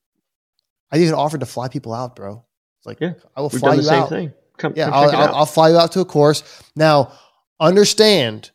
I 0.91 0.99
even 0.99 1.15
offered 1.15 1.41
to 1.41 1.47
fly 1.47 1.69
people 1.69 1.95
out, 1.95 2.15
bro. 2.15 2.45
It's 2.79 2.87
like, 2.87 3.01
Yeah, 3.01 3.15
I 3.35 3.41
will 3.41 3.49
We've 3.49 3.61
fly 3.61 3.75
you 3.77 3.89
out. 3.91 4.09
thing. 4.11 4.33
Come, 4.59 4.75
Yeah, 4.77 4.85
come 4.87 4.95
I'll, 4.95 5.11
I'll, 5.11 5.17
out. 5.29 5.35
I'll 5.35 5.47
fly 5.47 5.71
you 5.71 5.79
out 5.79 5.93
to 5.93 6.01
a 6.01 6.05
course. 6.05 6.43
Now, 6.77 7.13
understand, 7.59 8.51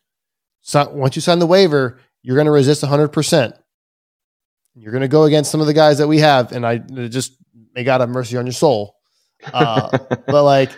so 0.61 0.87
once 0.89 1.15
you 1.15 1.21
sign 1.23 1.39
the 1.39 1.47
waiver, 1.47 1.99
you're 2.27 2.35
going 2.35 2.45
to 2.45 2.51
resist 2.51 2.83
100%. 2.83 3.53
You're 4.75 4.91
going 4.91 5.01
to 5.01 5.07
go 5.07 5.23
against 5.23 5.49
some 5.49 5.61
of 5.61 5.67
the 5.67 5.73
guys 5.73 5.97
that 5.99 6.09
we 6.09 6.19
have, 6.19 6.51
and 6.51 6.65
I 6.65 6.79
just 7.07 7.31
may 7.73 7.85
God 7.85 8.01
have 8.01 8.09
mercy 8.09 8.35
on 8.35 8.45
your 8.45 8.51
soul. 8.51 8.95
Uh, 9.53 9.97
but 10.27 10.43
like 10.43 10.69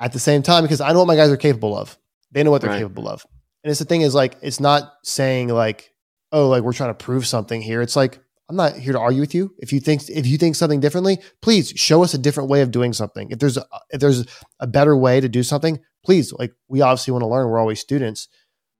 at 0.00 0.14
the 0.14 0.18
same 0.18 0.42
time, 0.42 0.64
because 0.64 0.80
I 0.80 0.92
know 0.94 1.00
what 1.00 1.06
my 1.08 1.16
guys 1.16 1.30
are 1.30 1.36
capable 1.36 1.76
of, 1.76 1.98
they 2.32 2.42
know 2.42 2.50
what 2.50 2.62
they're 2.62 2.70
Right. 2.70 2.78
capable 2.78 3.08
of. 3.10 3.26
And 3.62 3.70
it's 3.70 3.78
the 3.78 3.84
thing 3.84 4.00
is 4.00 4.14
like, 4.14 4.36
it's 4.40 4.58
not 4.58 4.94
saying 5.04 5.48
like, 5.48 5.92
oh, 6.32 6.48
like 6.48 6.62
we're 6.62 6.72
trying 6.72 6.90
to 6.90 6.94
prove 7.04 7.26
something 7.26 7.60
here. 7.60 7.82
It's 7.82 7.94
like, 7.94 8.18
I'm 8.48 8.56
not 8.56 8.74
here 8.74 8.94
to 8.94 8.98
argue 8.98 9.20
with 9.20 9.34
you. 9.34 9.54
If 9.58 9.74
you 9.74 9.80
think 9.80 10.08
if 10.08 10.26
you 10.26 10.38
think 10.38 10.56
something 10.56 10.80
differently, 10.80 11.18
please 11.42 11.74
show 11.76 12.02
us 12.02 12.14
a 12.14 12.18
different 12.18 12.48
way 12.48 12.62
of 12.62 12.70
doing 12.70 12.94
something. 12.94 13.30
If 13.30 13.38
there's 13.38 13.58
a, 13.58 13.64
if 13.90 14.00
there's 14.00 14.24
a 14.58 14.66
better 14.66 14.96
way 14.96 15.20
to 15.20 15.28
do 15.28 15.42
something, 15.42 15.78
please 16.04 16.32
like 16.32 16.52
we 16.68 16.80
obviously 16.80 17.12
want 17.12 17.22
to 17.22 17.28
learn. 17.28 17.48
We're 17.48 17.60
always 17.60 17.78
students, 17.80 18.28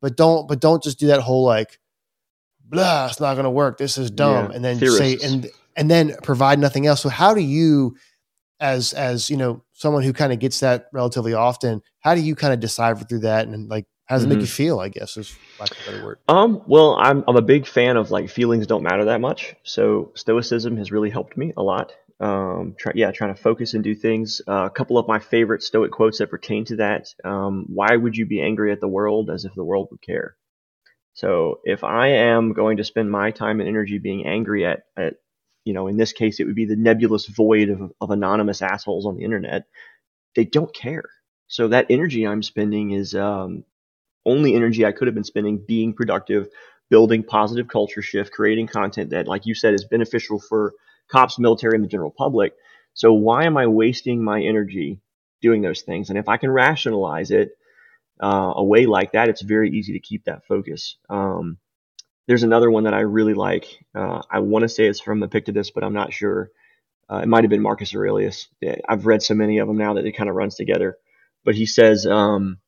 but 0.00 0.16
don't 0.16 0.48
but 0.48 0.60
don't 0.60 0.82
just 0.82 0.98
do 0.98 1.08
that 1.08 1.20
whole 1.20 1.44
like 1.44 1.78
blah, 2.70 3.06
it's 3.06 3.20
not 3.20 3.34
going 3.34 3.44
to 3.44 3.50
work. 3.50 3.78
This 3.78 3.98
is 3.98 4.10
dumb, 4.10 4.50
Yeah, 4.50 4.56
and 4.56 4.64
then 4.64 4.78
theorists. 4.78 4.98
say 5.22 5.26
and 5.26 5.50
and 5.76 5.90
then 5.90 6.16
provide 6.22 6.58
nothing 6.58 6.86
else. 6.86 7.00
So 7.02 7.08
how 7.08 7.34
do 7.34 7.40
you, 7.40 7.96
as 8.60 8.92
as 8.92 9.30
you 9.30 9.36
know, 9.36 9.62
someone 9.72 10.02
who 10.02 10.12
kind 10.12 10.32
of 10.32 10.38
gets 10.38 10.60
that 10.60 10.86
relatively 10.92 11.34
often, 11.34 11.82
how 12.00 12.14
do 12.14 12.20
you 12.20 12.34
kind 12.34 12.52
of 12.52 12.60
decipher 12.60 13.04
through 13.04 13.20
that 13.20 13.46
and 13.46 13.68
like 13.68 13.86
how 14.06 14.16
does 14.16 14.24
it 14.24 14.28
make 14.28 14.38
Mhm. 14.38 14.42
you 14.42 14.46
feel? 14.48 14.80
I 14.80 14.88
guess 14.88 15.16
is 15.16 15.38
lack 15.58 15.70
of 15.72 15.78
a 15.80 15.84
better 15.84 15.98
word. 16.00 16.18
Um, 16.28 16.62
well, 16.66 16.96
I'm 16.98 17.22
I'm 17.28 17.36
a 17.36 17.42
big 17.42 17.66
fan 17.66 17.96
of 17.96 18.10
like 18.10 18.28
feelings 18.30 18.66
don't 18.66 18.82
matter 18.82 19.04
that 19.06 19.20
much. 19.20 19.54
So 19.62 20.12
stoicism 20.14 20.76
has 20.78 20.90
really 20.90 21.10
helped 21.10 21.36
me 21.36 21.52
a 21.56 21.62
lot. 21.62 21.92
Um, 22.18 22.74
try, 22.78 22.92
yeah, 22.94 23.12
trying 23.12 23.34
to 23.34 23.40
focus 23.40 23.72
and 23.72 23.82
do 23.82 23.94
things. 23.94 24.42
Uh, 24.46 24.64
a 24.66 24.70
couple 24.70 24.98
of 24.98 25.08
my 25.08 25.18
favorite 25.18 25.62
stoic 25.62 25.90
quotes 25.90 26.18
that 26.18 26.28
pertain 26.28 26.66
to 26.66 26.76
that. 26.76 27.08
Um, 27.24 27.64
why 27.68 27.96
would 27.96 28.14
you 28.14 28.26
be 28.26 28.42
angry 28.42 28.72
at 28.72 28.80
the 28.80 28.88
world 28.88 29.30
as 29.30 29.46
if 29.46 29.54
the 29.54 29.64
world 29.64 29.88
would 29.90 30.02
care? 30.02 30.36
So 31.14 31.60
if 31.64 31.84
I 31.84 32.08
am 32.08 32.52
going 32.52 32.78
to 32.78 32.84
spend 32.84 33.10
my 33.10 33.30
time 33.30 33.60
and 33.60 33.68
energy 33.68 33.98
being 33.98 34.26
angry 34.26 34.64
at, 34.66 34.84
at 34.96 35.14
you 35.64 35.74
know, 35.74 35.86
in 35.88 35.96
this 35.96 36.12
case, 36.12 36.40
it 36.40 36.44
would 36.44 36.54
be 36.54 36.64
the 36.64 36.76
nebulous 36.76 37.26
void 37.26 37.68
of, 37.68 37.92
of 38.00 38.10
anonymous 38.10 38.62
assholes 38.62 39.06
on 39.06 39.16
the 39.16 39.24
internet. 39.24 39.64
They 40.34 40.44
don't 40.44 40.72
care. 40.74 41.04
So 41.48 41.68
that 41.68 41.86
energy 41.90 42.26
I'm 42.26 42.42
spending 42.42 42.92
is 42.92 43.14
um, 43.14 43.64
only 44.24 44.54
energy 44.54 44.86
I 44.86 44.92
could 44.92 45.08
have 45.08 45.14
been 45.14 45.24
spending 45.24 45.58
being 45.58 45.92
productive, 45.92 46.48
building 46.88 47.22
positive 47.24 47.68
culture 47.68 48.02
shift, 48.02 48.32
creating 48.32 48.68
content 48.68 49.10
that, 49.10 49.26
like 49.26 49.46
you 49.46 49.54
said, 49.54 49.74
is 49.74 49.84
beneficial 49.84 50.38
for 50.38 50.74
cops, 51.10 51.38
military, 51.38 51.74
and 51.74 51.84
the 51.84 51.88
general 51.88 52.14
public. 52.16 52.54
So 52.94 53.12
why 53.12 53.44
am 53.44 53.56
I 53.56 53.66
wasting 53.66 54.22
my 54.22 54.40
energy 54.42 55.00
doing 55.42 55.62
those 55.62 55.82
things? 55.82 56.08
And 56.08 56.18
if 56.18 56.28
I 56.28 56.36
can 56.36 56.50
rationalize 56.50 57.30
it 57.30 57.50
uh, 58.20 58.52
a 58.56 58.64
way 58.64 58.86
like 58.86 59.12
that, 59.12 59.28
it's 59.28 59.42
very 59.42 59.70
easy 59.70 59.94
to 59.94 60.00
keep 60.00 60.24
that 60.24 60.46
focus. 60.46 60.96
Um, 61.08 61.58
there's 62.26 62.42
another 62.42 62.70
one 62.70 62.84
that 62.84 62.94
I 62.94 63.00
really 63.00 63.34
like. 63.34 63.66
Uh, 63.94 64.22
I 64.30 64.40
want 64.40 64.62
to 64.62 64.68
say 64.68 64.86
it's 64.86 65.00
from 65.00 65.22
Epictetus, 65.22 65.70
but 65.70 65.82
I'm 65.82 65.94
not 65.94 66.12
sure. 66.12 66.50
Uh, 67.10 67.18
it 67.18 67.28
might 67.28 67.44
have 67.44 67.50
been 67.50 67.62
Marcus 67.62 67.94
Aurelius. 67.94 68.48
I've 68.88 69.06
read 69.06 69.22
so 69.22 69.34
many 69.34 69.58
of 69.58 69.66
them 69.66 69.78
now 69.78 69.94
that 69.94 70.06
it 70.06 70.16
kind 70.16 70.30
of 70.30 70.36
runs 70.36 70.54
together. 70.54 70.96
But 71.44 71.56
he 71.56 71.66
says, 71.66 72.06
um, 72.06 72.58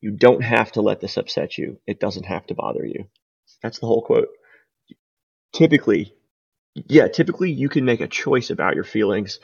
"You 0.00 0.12
don't 0.12 0.42
have 0.42 0.72
to 0.72 0.82
let 0.82 1.00
this 1.00 1.16
upset 1.16 1.58
you. 1.58 1.80
It 1.86 1.98
doesn't 1.98 2.26
have 2.26 2.46
to 2.46 2.54
bother 2.54 2.84
you." 2.84 3.08
That's 3.62 3.80
the 3.80 3.86
whole 3.86 4.02
quote. 4.02 4.28
Typically, 5.52 6.14
yeah, 6.74 7.08
typically 7.08 7.50
you 7.50 7.68
can 7.68 7.84
make 7.84 8.00
a 8.00 8.06
choice 8.08 8.50
about 8.50 8.76
your 8.76 8.84
feelings. 8.84 9.40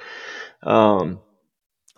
Um, 0.62 1.20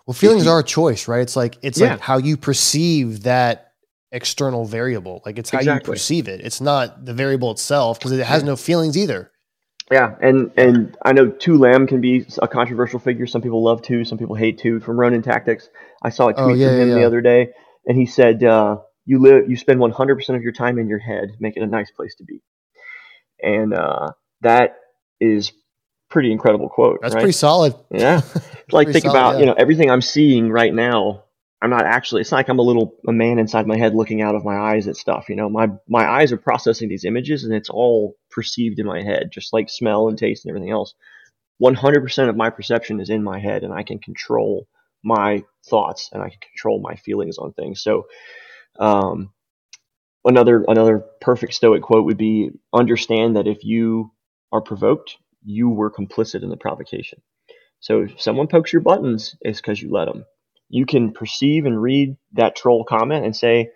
Well, 0.09 0.15
feelings 0.15 0.45
you- 0.45 0.51
are 0.51 0.57
a 0.57 0.63
choice, 0.63 1.07
right? 1.07 1.21
It's 1.21 1.35
like 1.35 1.59
it's 1.61 1.79
Yeah. 1.79 1.91
like 1.91 1.99
how 1.99 2.17
you 2.17 2.35
perceive 2.35 3.21
that 3.23 3.73
external 4.11 4.65
variable. 4.65 5.21
Like 5.23 5.37
it's 5.37 5.51
how 5.51 5.59
you 5.59 5.79
perceive 5.81 6.27
it. 6.27 6.41
It's 6.41 6.59
not 6.59 7.05
the 7.05 7.13
variable 7.13 7.51
itself 7.51 7.99
because 7.99 8.13
it 8.13 8.25
has 8.25 8.43
no 8.43 8.55
feelings 8.55 8.97
either. 8.97 9.29
Yeah, 9.91 10.15
and 10.19 10.49
and 10.57 10.97
I 11.05 11.13
know 11.13 11.27
Tu 11.29 11.55
Lam 11.59 11.85
can 11.85 12.01
be 12.01 12.25
a 12.41 12.47
controversial 12.47 12.97
figure. 12.99 13.27
Some 13.27 13.43
people 13.43 13.61
love 13.61 13.83
Tu, 13.83 14.03
some 14.03 14.17
people 14.17 14.33
hate 14.33 14.57
Tu. 14.57 14.79
From 14.79 14.99
Ronin 14.99 15.21
Tactics, 15.21 15.69
I 16.01 16.09
saw 16.09 16.29
a 16.29 16.33
tweet 16.33 16.43
Oh, 16.43 16.53
yeah, 16.55 16.69
from 16.69 16.79
him 16.79 16.89
yeah, 16.89 16.95
the 16.95 17.03
other 17.03 17.21
day, 17.21 17.49
and 17.85 17.95
he 17.95 18.07
said, 18.07 18.43
uh, 18.43 18.77
"You 19.05 19.19
live, 19.19 19.47
you 19.47 19.57
spend 19.57 19.79
100 19.79 20.15
percent 20.15 20.37
of 20.37 20.41
your 20.41 20.53
time 20.53 20.79
in 20.79 20.87
your 20.87 20.97
head. 20.97 21.29
Make 21.39 21.55
it 21.55 21.61
a 21.61 21.67
nice 21.67 21.91
place 21.91 22.15
to 22.15 22.23
be." 22.23 22.41
And 23.43 23.75
uh, 23.75 24.13
that 24.41 24.75
is 25.21 25.51
pretty 26.09 26.31
incredible 26.31 26.69
quote. 26.69 26.99
That's 27.01 27.13
right? 27.13 27.21
pretty 27.21 27.33
solid. 27.33 27.75
Yeah. 27.91 28.21
like 28.71 28.91
think 28.91 29.05
solid, 29.05 29.17
about 29.17 29.33
yeah. 29.33 29.39
you 29.39 29.45
know 29.45 29.53
everything 29.53 29.89
I'm 29.89 30.01
seeing 30.01 30.49
right 30.51 30.73
now 30.73 31.23
I'm 31.61 31.69
not 31.69 31.85
actually. 31.85 32.21
It's 32.21 32.31
not 32.31 32.37
like 32.37 32.49
I'm 32.49 32.59
a 32.59 32.63
little 32.63 32.95
a 33.07 33.11
man 33.11 33.37
inside 33.37 33.67
my 33.67 33.77
head 33.77 33.93
looking 33.93 34.21
out 34.21 34.35
of 34.35 34.45
my 34.45 34.57
eyes 34.57 34.87
at 34.87 34.95
stuff. 34.95 35.27
You 35.27 35.35
know, 35.35 35.49
my 35.49 35.67
my 35.87 36.07
eyes 36.07 36.31
are 36.31 36.37
processing 36.37 36.87
these 36.87 37.03
images, 37.03 37.43
and 37.43 37.53
it's 37.53 37.69
all 37.69 38.15
perceived 38.31 38.79
in 38.79 38.85
my 38.85 39.01
head, 39.01 39.29
just 39.31 39.51
like 39.51 39.69
smell 39.69 40.07
and 40.07 40.17
taste 40.17 40.45
and 40.45 40.51
everything 40.51 40.71
else. 40.71 40.93
100% 41.61 42.29
of 42.29 42.37
my 42.37 42.49
perception 42.49 43.01
is 43.01 43.09
in 43.09 43.21
my 43.21 43.39
head, 43.39 43.63
and 43.65 43.73
I 43.73 43.83
can 43.83 43.99
control 43.99 44.69
my 45.03 45.43
thoughts 45.69 46.09
and 46.13 46.23
I 46.23 46.29
can 46.29 46.39
control 46.39 46.79
my 46.81 46.95
feelings 46.95 47.37
on 47.37 47.51
things. 47.51 47.81
So, 47.81 48.07
um, 48.79 49.33
another 50.23 50.63
another 50.65 51.03
perfect 51.19 51.53
Stoic 51.53 51.81
quote 51.81 52.05
would 52.05 52.17
be: 52.17 52.51
"Understand 52.73 53.35
that 53.35 53.47
if 53.47 53.65
you 53.65 54.13
are 54.53 54.61
provoked, 54.61 55.17
you 55.43 55.69
were 55.69 55.91
complicit 55.91 56.43
in 56.43 56.49
the 56.49 56.57
provocation." 56.57 57.21
So, 57.79 58.01
if 58.01 58.21
someone 58.21 58.47
pokes 58.47 58.73
your 58.73 58.81
buttons, 58.81 59.35
it's 59.41 59.61
because 59.61 59.81
you 59.81 59.89
let 59.89 60.05
them 60.05 60.25
you 60.69 60.85
can 60.85 61.11
perceive 61.11 61.65
and 61.65 61.81
read 61.81 62.15
that 62.33 62.55
troll 62.55 62.83
comment 62.83 63.25
and 63.25 63.35
say, 63.35 63.71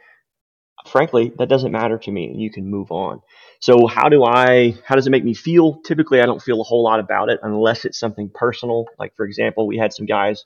frankly, 0.87 1.33
that 1.39 1.49
doesn't 1.49 1.71
matter 1.71 1.97
to 1.97 2.11
me, 2.11 2.27
and 2.27 2.39
you 2.39 2.51
can 2.51 2.69
move 2.69 2.91
on. 2.91 3.21
So 3.59 3.87
how 3.87 4.09
do 4.09 4.23
I? 4.23 4.75
How 4.85 4.95
does 4.95 5.07
it 5.07 5.11
make 5.11 5.23
me 5.23 5.33
feel? 5.33 5.81
Typically, 5.81 6.21
I 6.21 6.25
don't 6.25 6.41
feel 6.41 6.61
a 6.61 6.65
whole 6.65 6.83
lot 6.83 6.99
about 6.99 7.29
it 7.29 7.39
unless 7.41 7.85
it's 7.85 7.99
something 7.99 8.29
personal. 8.33 8.85
Like 8.99 9.15
for 9.15 9.25
example, 9.25 9.65
we 9.67 9.77
had 9.77 9.93
some 9.93 10.05
guys 10.05 10.45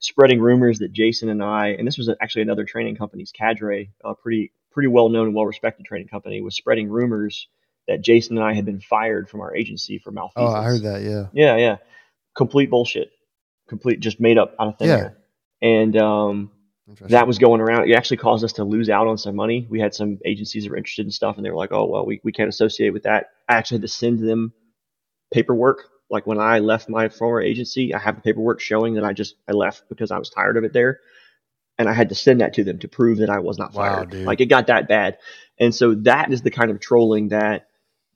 spreading 0.00 0.40
rumors 0.40 0.78
that 0.80 0.92
Jason 0.92 1.30
and 1.30 1.42
I, 1.42 1.68
and 1.68 1.86
this 1.86 1.96
was 1.96 2.10
actually 2.20 2.42
another 2.42 2.64
training 2.64 2.96
company's 2.96 3.32
cadre, 3.32 3.90
a 4.04 4.14
pretty 4.14 4.52
pretty 4.72 4.88
well 4.88 5.08
known 5.08 5.28
and 5.28 5.34
well 5.34 5.46
respected 5.46 5.86
training 5.86 6.08
company, 6.08 6.42
was 6.42 6.54
spreading 6.56 6.90
rumors 6.90 7.48
that 7.88 8.02
Jason 8.02 8.36
and 8.38 8.46
I 8.46 8.54
had 8.54 8.64
been 8.64 8.80
fired 8.80 9.28
from 9.28 9.40
our 9.40 9.54
agency 9.54 9.98
for 9.98 10.10
malfeasance. 10.10 10.52
Oh, 10.54 10.56
I 10.60 10.64
heard 10.64 10.82
that. 10.82 11.02
Yeah. 11.02 11.26
Yeah, 11.32 11.56
yeah. 11.56 11.76
Complete 12.36 12.70
bullshit. 12.70 13.10
Complete, 13.68 14.00
just 14.00 14.20
made 14.20 14.38
up 14.38 14.54
out 14.60 14.68
of 14.68 14.78
thin 14.78 14.88
Yeah. 14.88 14.96
air 14.96 15.16
and 15.62 15.96
um, 15.96 16.50
that 17.08 17.26
was 17.26 17.38
going 17.38 17.60
around. 17.60 17.88
It 17.90 17.94
actually 17.94 18.18
caused 18.18 18.44
us 18.44 18.52
to 18.54 18.64
lose 18.64 18.88
out 18.90 19.06
on 19.06 19.18
some 19.18 19.34
money. 19.34 19.66
We 19.70 19.80
had 19.80 19.94
some 19.94 20.18
agencies 20.24 20.64
that 20.64 20.70
were 20.70 20.76
interested 20.76 21.06
in 21.06 21.10
stuff, 21.10 21.36
and 21.36 21.44
they 21.44 21.50
were 21.50 21.56
like, 21.56 21.72
"Oh, 21.72 21.86
well, 21.86 22.04
we, 22.06 22.20
we 22.22 22.30
can't 22.32 22.48
associate 22.48 22.90
with 22.90 23.04
that." 23.04 23.30
I 23.48 23.54
actually 23.54 23.76
had 23.76 23.82
to 23.82 23.88
send 23.88 24.18
them 24.20 24.52
paperwork. 25.32 25.84
Like 26.10 26.26
when 26.26 26.38
I 26.38 26.60
left 26.60 26.88
my 26.88 27.08
former 27.08 27.40
agency, 27.40 27.92
I 27.94 27.98
have 27.98 28.16
the 28.16 28.22
paperwork 28.22 28.60
showing 28.60 28.94
that 28.94 29.04
I 29.04 29.12
just 29.12 29.34
I 29.48 29.52
left 29.52 29.84
because 29.88 30.10
I 30.10 30.18
was 30.18 30.30
tired 30.30 30.56
of 30.56 30.64
it 30.64 30.72
there, 30.72 31.00
and 31.78 31.88
I 31.88 31.92
had 31.92 32.10
to 32.10 32.14
send 32.14 32.40
that 32.42 32.54
to 32.54 32.64
them 32.64 32.78
to 32.80 32.88
prove 32.88 33.18
that 33.18 33.30
I 33.30 33.40
was 33.40 33.58
not 33.58 33.74
Wow, 33.74 33.96
fired. 33.96 34.10
dude. 34.10 34.26
Like 34.26 34.40
it 34.40 34.46
got 34.46 34.68
that 34.68 34.86
bad, 34.88 35.18
and 35.58 35.74
so 35.74 35.94
that 35.94 36.32
is 36.32 36.42
the 36.42 36.50
kind 36.50 36.70
of 36.70 36.78
trolling 36.80 37.28
that 37.28 37.68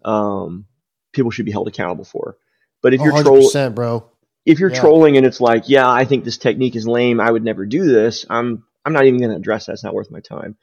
um, 0.05 0.66
people 1.12 1.30
should 1.30 1.46
be 1.46 1.53
held 1.53 1.68
accountable 1.68 2.05
for. 2.05 2.36
But 2.82 2.94
if 2.94 3.01
you're 3.03 3.12
trolling, 3.22 3.74
bro. 3.74 4.11
if 4.46 4.61
you're 4.61 4.70
Yeah. 4.70 4.80
trolling 4.80 5.16
and 5.16 5.26
it's 5.26 5.40
like, 5.40 5.68
yeah, 5.68 5.88
I 5.90 6.05
think 6.05 6.24
this 6.24 6.38
technique 6.38 6.76
is 6.76 6.86
lame, 6.86 7.20
I 7.20 7.30
would 7.30 7.44
never 7.44 7.66
do 7.66 7.84
this. 7.86 8.26
I'm 8.30 8.64
I'm 8.84 8.92
not 8.94 9.05
even 9.07 9.20
going 9.20 9.30
to 9.30 9.36
address 9.36 9.66
that. 9.66 9.72
It's 9.72 9.84
not 9.84 9.94
worth 9.94 10.11
my 10.11 10.20
time. 10.20 10.57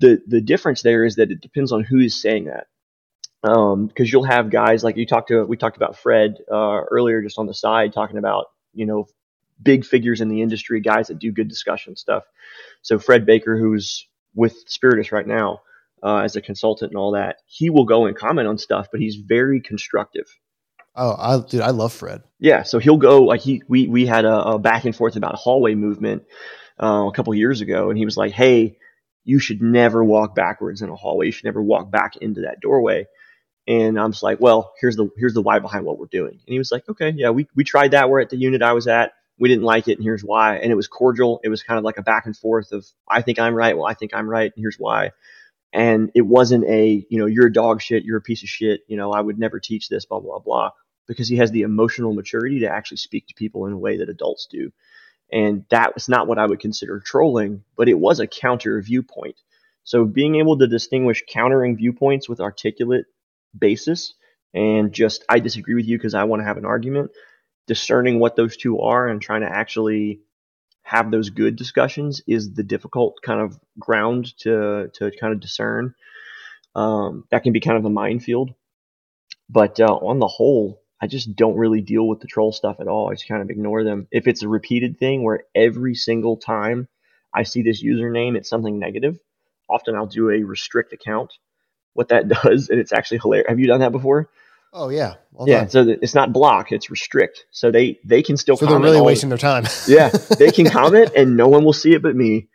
The 0.00 0.22
the 0.26 0.40
difference 0.40 0.82
there 0.82 1.04
is 1.04 1.16
that 1.16 1.30
it 1.30 1.40
depends 1.40 1.72
on 1.72 1.84
who 1.84 1.98
is 2.00 2.20
saying 2.20 2.46
that. 2.46 2.66
Um, 3.42 3.86
because 3.88 4.10
you'll 4.12 4.24
have 4.24 4.50
guys 4.50 4.84
like 4.84 4.96
you 4.96 5.06
talked 5.06 5.28
to 5.28 5.44
we 5.44 5.56
talked 5.56 5.76
about 5.76 5.98
Fred 5.98 6.38
uh, 6.50 6.82
earlier 6.90 7.22
just 7.22 7.38
on 7.38 7.46
the 7.46 7.54
side 7.54 7.92
talking 7.92 8.18
about 8.18 8.46
you 8.74 8.86
know 8.86 9.06
big 9.62 9.84
figures 9.84 10.20
in 10.20 10.28
the 10.28 10.42
industry, 10.42 10.80
guys 10.80 11.08
that 11.08 11.18
do 11.18 11.32
good 11.32 11.48
discussion 11.48 11.96
stuff. 11.96 12.24
So 12.82 12.98
Fred 12.98 13.26
Baker, 13.26 13.58
who's 13.58 14.08
with 14.34 14.56
Spiritus 14.66 15.12
right 15.12 15.26
now 15.26 15.62
uh, 16.04 16.18
as 16.18 16.36
a 16.36 16.42
consultant 16.42 16.90
and 16.90 16.98
all 16.98 17.12
that, 17.12 17.38
he 17.46 17.70
will 17.70 17.86
go 17.86 18.04
and 18.04 18.16
comment 18.16 18.46
on 18.46 18.58
stuff, 18.58 18.88
but 18.92 19.00
he's 19.00 19.16
very 19.16 19.60
constructive. 19.60 20.26
Oh, 20.94 21.16
I, 21.18 21.40
dude, 21.48 21.62
I 21.62 21.70
love 21.70 21.92
Fred. 21.92 22.22
Yeah, 22.38 22.62
so 22.62 22.78
he'll 22.78 22.98
go 22.98 23.22
like 23.22 23.40
he 23.40 23.62
we 23.68 23.88
we 23.88 24.06
had 24.06 24.24
a, 24.24 24.42
a 24.42 24.58
back 24.58 24.84
and 24.84 24.94
forth 24.94 25.16
about 25.16 25.34
hallway 25.34 25.74
movement 25.74 26.24
uh, 26.80 27.06
a 27.08 27.12
couple 27.12 27.34
years 27.34 27.62
ago, 27.62 27.88
and 27.88 27.98
he 27.98 28.04
was 28.04 28.16
like, 28.16 28.32
"Hey, 28.32 28.76
you 29.24 29.38
should 29.40 29.60
never 29.60 30.04
walk 30.04 30.36
backwards 30.36 30.82
in 30.82 30.90
a 30.90 30.94
hallway. 30.94 31.26
You 31.26 31.32
should 31.32 31.46
never 31.46 31.62
walk 31.62 31.90
back 31.90 32.16
into 32.18 32.42
that 32.42 32.60
doorway." 32.60 33.06
And 33.66 33.98
I'm 33.98 34.12
just 34.12 34.22
like, 34.22 34.40
"Well, 34.40 34.72
here's 34.80 34.94
the 34.94 35.08
here's 35.16 35.34
the 35.34 35.42
why 35.42 35.58
behind 35.58 35.84
what 35.84 35.98
we're 35.98 36.06
doing." 36.06 36.32
And 36.32 36.52
he 36.52 36.58
was 36.58 36.70
like, 36.70 36.88
"Okay, 36.88 37.12
yeah, 37.16 37.30
we 37.30 37.48
we 37.56 37.64
tried 37.64 37.92
that. 37.92 38.08
We're 38.08 38.20
at 38.20 38.30
the 38.30 38.36
unit 38.36 38.62
I 38.62 38.74
was 38.74 38.86
at. 38.86 39.14
We 39.36 39.48
didn't 39.48 39.64
like 39.64 39.88
it, 39.88 39.94
and 39.94 40.04
here's 40.04 40.22
why." 40.22 40.58
And 40.58 40.70
it 40.70 40.76
was 40.76 40.86
cordial. 40.86 41.40
It 41.42 41.48
was 41.48 41.64
kind 41.64 41.78
of 41.78 41.84
like 41.84 41.96
a 41.96 42.02
back 42.02 42.26
and 42.26 42.36
forth 42.36 42.70
of, 42.70 42.86
"I 43.08 43.22
think 43.22 43.40
I'm 43.40 43.54
right. 43.54 43.76
Well, 43.76 43.86
I 43.86 43.94
think 43.94 44.14
I'm 44.14 44.28
right, 44.28 44.52
and 44.54 44.62
here's 44.62 44.76
why." 44.78 45.10
And 45.74 46.10
it 46.14 46.22
wasn't 46.22 46.64
a, 46.66 47.04
you 47.10 47.18
know, 47.18 47.26
you're 47.26 47.48
a 47.48 47.52
dog 47.52 47.82
shit. 47.82 48.04
You're 48.04 48.18
a 48.18 48.22
piece 48.22 48.42
of 48.44 48.48
shit. 48.48 48.82
You 48.86 48.96
know, 48.96 49.12
I 49.12 49.20
would 49.20 49.38
never 49.38 49.60
teach 49.60 49.88
this. 49.88 50.06
Blah 50.06 50.20
blah 50.20 50.38
blah 50.38 50.70
because 51.06 51.28
he 51.28 51.36
has 51.36 51.50
the 51.50 51.62
emotional 51.62 52.14
maturity 52.14 52.60
to 52.60 52.68
actually 52.68 52.96
speak 52.96 53.26
to 53.26 53.34
people 53.34 53.66
in 53.66 53.72
a 53.72 53.78
way 53.78 53.98
that 53.98 54.08
adults 54.08 54.46
do. 54.50 54.72
And 55.32 55.64
that 55.70 55.94
was 55.94 56.08
not 56.08 56.26
what 56.26 56.38
I 56.38 56.46
would 56.46 56.60
consider 56.60 57.00
trolling, 57.00 57.64
but 57.76 57.88
it 57.88 57.98
was 57.98 58.20
a 58.20 58.26
counter 58.26 58.80
viewpoint. 58.80 59.36
So 59.82 60.04
being 60.04 60.36
able 60.36 60.58
to 60.58 60.66
distinguish 60.66 61.24
countering 61.28 61.76
viewpoints 61.76 62.28
with 62.28 62.40
articulate 62.40 63.06
basis 63.58 64.14
and 64.54 64.92
just, 64.92 65.24
I 65.28 65.40
disagree 65.40 65.74
with 65.74 65.86
you 65.86 65.98
because 65.98 66.14
I 66.14 66.24
want 66.24 66.40
to 66.40 66.46
have 66.46 66.56
an 66.56 66.64
argument, 66.64 67.10
discerning 67.66 68.18
what 68.20 68.36
those 68.36 68.56
two 68.56 68.80
are 68.80 69.08
and 69.08 69.20
trying 69.20 69.42
to 69.42 69.48
actually 69.50 70.20
have 70.84 71.10
those 71.10 71.30
good 71.30 71.56
discussions 71.56 72.22
is 72.26 72.52
the 72.52 72.62
difficult 72.62 73.16
kind 73.22 73.40
of 73.40 73.58
ground 73.78 74.36
to, 74.38 74.90
to 74.94 75.10
kind 75.18 75.32
of 75.32 75.40
discern. 75.40 75.94
Um, 76.76 77.24
that 77.30 77.42
can 77.42 77.52
be 77.52 77.60
kind 77.60 77.78
of 77.78 77.84
a 77.84 77.90
minefield. 77.90 78.54
But 79.48 79.80
uh, 79.80 79.86
on 79.86 80.18
the 80.20 80.28
whole, 80.28 80.82
I 81.00 81.06
just 81.06 81.34
don't 81.34 81.56
really 81.56 81.80
deal 81.80 82.06
with 82.06 82.20
the 82.20 82.26
troll 82.26 82.52
stuff 82.52 82.80
at 82.80 82.88
all. 82.88 83.10
I 83.10 83.14
just 83.14 83.28
kind 83.28 83.42
of 83.42 83.50
ignore 83.50 83.82
them. 83.82 84.08
If 84.10 84.26
it's 84.26 84.42
a 84.42 84.48
repeated 84.48 84.98
thing 84.98 85.22
where 85.22 85.44
every 85.54 85.94
single 85.94 86.36
time 86.36 86.88
I 87.32 87.42
see 87.42 87.62
this 87.62 87.82
username, 87.82 88.36
it's 88.36 88.48
something 88.48 88.78
negative, 88.78 89.18
often 89.68 89.96
I'll 89.96 90.06
do 90.06 90.30
a 90.30 90.42
restrict 90.42 90.92
account. 90.92 91.32
What 91.94 92.08
that 92.08 92.28
does, 92.42 92.68
and 92.68 92.78
it's 92.78 92.92
actually 92.92 93.18
hilarious. 93.22 93.48
Have 93.48 93.58
you 93.58 93.66
done 93.66 93.80
that 93.80 93.92
before? 93.92 94.28
Oh 94.76 94.88
yeah, 94.88 95.14
yeah. 95.46 95.66
So 95.68 95.86
it's 95.88 96.14
not 96.14 96.32
block; 96.32 96.72
it's 96.72 96.90
restrict. 96.90 97.46
So 97.52 97.70
they 97.70 98.00
they 98.04 98.22
can 98.22 98.36
still. 98.36 98.56
So 98.56 98.66
they're 98.66 98.80
really 98.80 99.00
wasting 99.00 99.28
their 99.28 99.38
time. 99.38 99.64
yeah, 99.86 100.08
they 100.08 100.50
can 100.50 100.66
comment 100.70 101.12
and 101.16 101.36
no 101.36 101.46
one 101.46 101.64
will 101.64 101.72
see 101.72 101.94
it 101.94 102.02
but 102.02 102.16
me. 102.16 102.48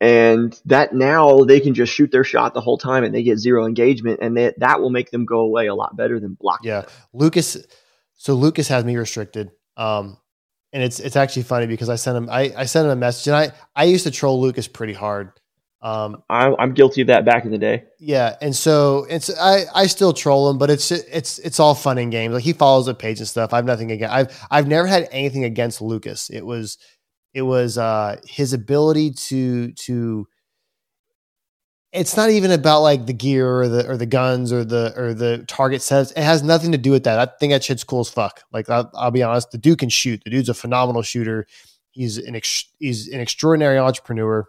And 0.00 0.58
that 0.66 0.94
now 0.94 1.44
they 1.44 1.60
can 1.60 1.74
just 1.74 1.92
shoot 1.94 2.10
their 2.10 2.24
shot 2.24 2.54
the 2.54 2.60
whole 2.60 2.76
time 2.76 3.04
and 3.04 3.14
they 3.14 3.22
get 3.22 3.38
zero 3.38 3.66
engagement 3.66 4.18
and 4.20 4.36
that 4.36 4.58
that 4.58 4.80
will 4.80 4.90
make 4.90 5.10
them 5.12 5.24
go 5.24 5.40
away 5.40 5.68
a 5.68 5.74
lot 5.74 5.96
better 5.96 6.20
than 6.20 6.34
block. 6.34 6.60
Yeah, 6.62 6.84
Lucas. 7.12 7.56
So 8.14 8.34
Lucas 8.34 8.68
has 8.68 8.84
me 8.84 8.96
restricted. 8.96 9.50
Um, 9.76 10.18
and 10.72 10.82
it's 10.82 11.00
it's 11.00 11.16
actually 11.16 11.42
funny 11.42 11.66
because 11.66 11.88
I 11.88 11.96
sent 11.96 12.16
him 12.16 12.28
I, 12.30 12.52
I 12.56 12.64
sent 12.64 12.86
him 12.86 12.92
a 12.92 12.96
message 12.96 13.28
and 13.28 13.36
I 13.36 13.52
I 13.74 13.84
used 13.84 14.04
to 14.04 14.10
troll 14.10 14.40
Lucas 14.40 14.68
pretty 14.68 14.92
hard. 14.92 15.32
Um, 15.82 16.22
I, 16.30 16.54
I'm 16.60 16.74
guilty 16.74 17.00
of 17.00 17.08
that 17.08 17.24
back 17.24 17.44
in 17.44 17.50
the 17.50 17.58
day. 17.58 17.84
yeah, 17.98 18.36
and 18.40 18.54
so 18.54 19.04
it's 19.10 19.36
I 19.36 19.64
I 19.74 19.86
still 19.86 20.12
troll 20.12 20.48
him, 20.48 20.56
but 20.56 20.70
it's 20.70 20.92
it's 20.92 21.40
it's 21.40 21.58
all 21.58 21.74
fun 21.74 21.98
and 21.98 22.12
games. 22.12 22.34
Like 22.34 22.44
he 22.44 22.52
follows 22.52 22.86
the 22.86 22.94
page 22.94 23.18
and 23.18 23.26
stuff. 23.28 23.52
I 23.52 23.56
have 23.56 23.64
nothing 23.64 23.90
against. 23.90 24.14
I've 24.14 24.46
I've 24.50 24.68
never 24.68 24.86
had 24.86 25.08
anything 25.10 25.44
against 25.44 25.82
Lucas. 25.82 26.30
It 26.30 26.46
was 26.46 26.78
it 27.34 27.42
was 27.42 27.78
uh 27.78 28.20
his 28.24 28.52
ability 28.52 29.12
to 29.12 29.72
to 29.72 30.28
it's 31.92 32.16
not 32.16 32.30
even 32.30 32.52
about 32.52 32.80
like 32.82 33.06
the 33.06 33.12
gear 33.12 33.60
or 33.60 33.68
the 33.68 33.88
or 33.90 33.96
the 33.96 34.06
guns 34.06 34.52
or 34.52 34.64
the 34.64 34.94
or 34.96 35.14
the 35.14 35.44
target 35.46 35.82
sets. 35.82 36.10
It 36.12 36.22
has 36.22 36.42
nothing 36.42 36.72
to 36.72 36.78
do 36.78 36.90
with 36.90 37.04
that. 37.04 37.18
I 37.18 37.30
think 37.38 37.52
that 37.52 37.64
shit's 37.64 37.84
cool 37.84 38.00
as 38.00 38.08
fuck. 38.08 38.42
Like 38.52 38.70
I'll, 38.70 38.90
I'll 38.94 39.10
be 39.10 39.22
honest, 39.22 39.50
the 39.50 39.58
dude 39.58 39.78
can 39.78 39.88
shoot. 39.90 40.22
The 40.24 40.30
dude's 40.30 40.48
a 40.48 40.54
phenomenal 40.54 41.02
shooter. 41.02 41.46
He's 41.90 42.16
an 42.18 42.34
ex, 42.34 42.66
he's 42.78 43.08
an 43.08 43.20
extraordinary 43.20 43.78
entrepreneur. 43.78 44.46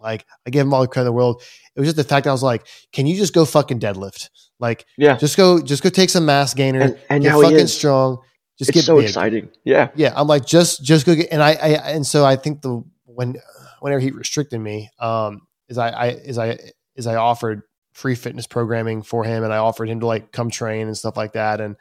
Like 0.00 0.26
I 0.46 0.50
give 0.50 0.66
him 0.66 0.72
all 0.74 0.82
the 0.82 0.88
credit 0.88 1.06
in 1.08 1.12
the 1.12 1.16
world. 1.16 1.42
It 1.74 1.80
was 1.80 1.86
just 1.88 1.96
the 1.96 2.04
fact 2.04 2.24
that 2.24 2.30
I 2.30 2.32
was 2.32 2.42
like, 2.42 2.66
can 2.92 3.06
you 3.06 3.16
just 3.16 3.34
go 3.34 3.44
fucking 3.44 3.80
deadlift? 3.80 4.28
Like 4.58 4.86
Yeah. 4.96 5.16
just 5.16 5.36
go 5.36 5.60
just 5.60 5.82
go 5.82 5.88
take 5.90 6.10
some 6.10 6.26
mass 6.26 6.54
gainer. 6.54 6.80
And, 6.80 6.98
and 7.10 7.22
get 7.22 7.32
fucking 7.40 7.66
strong. 7.68 8.18
Just 8.58 8.70
It's 8.70 8.76
get 8.78 8.84
so 8.84 8.96
big. 8.96 9.04
exciting. 9.06 9.50
Yeah. 9.64 9.90
Yeah, 9.94 10.12
I'm 10.16 10.26
like 10.26 10.44
just 10.44 10.82
just 10.82 11.06
go 11.06 11.14
get 11.14 11.28
and 11.30 11.42
I, 11.42 11.50
I 11.52 11.68
and 11.92 12.06
so 12.06 12.24
I 12.24 12.36
think 12.36 12.62
the 12.62 12.82
when 13.04 13.36
whenever 13.80 14.00
he 14.00 14.10
restricted 14.10 14.60
me, 14.60 14.90
um, 14.98 15.42
is 15.68 15.78
I, 15.78 15.90
I 15.90 16.06
is 16.08 16.38
I 16.38 16.58
is 16.96 17.06
I 17.06 17.14
offered 17.16 17.62
free 17.92 18.14
fitness 18.14 18.46
programming 18.46 19.02
for 19.02 19.24
him 19.24 19.44
and 19.44 19.52
I 19.52 19.58
offered 19.58 19.88
him 19.88 20.00
to 20.00 20.06
like 20.06 20.32
come 20.32 20.50
train 20.50 20.86
and 20.86 20.96
stuff 20.96 21.16
like 21.16 21.32
that 21.34 21.60
and 21.60 21.76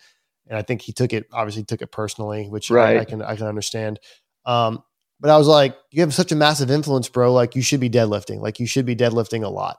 and 0.47 0.57
I 0.57 0.61
think 0.61 0.81
he 0.81 0.93
took 0.93 1.13
it 1.13 1.25
obviously 1.33 1.63
took 1.63 1.81
it 1.81 1.91
personally, 1.91 2.47
which 2.47 2.71
I, 2.71 2.99
I 2.99 3.05
can 3.05 3.21
I 3.21 3.35
can 3.35 3.47
understand. 3.47 3.99
Um, 4.45 4.83
but 5.19 5.29
I 5.29 5.37
was 5.37 5.47
like, 5.47 5.75
you 5.91 6.01
have 6.01 6.13
such 6.13 6.31
a 6.31 6.35
massive 6.35 6.69
influence, 6.71 7.09
bro. 7.09 7.33
Like 7.33 7.55
you 7.55 7.61
should 7.61 7.79
be 7.79 7.89
deadlifting. 7.89 8.39
Like 8.39 8.59
you 8.59 8.67
should 8.67 8.85
be 8.85 8.95
deadlifting 8.95 9.43
a 9.43 9.49
lot. 9.49 9.77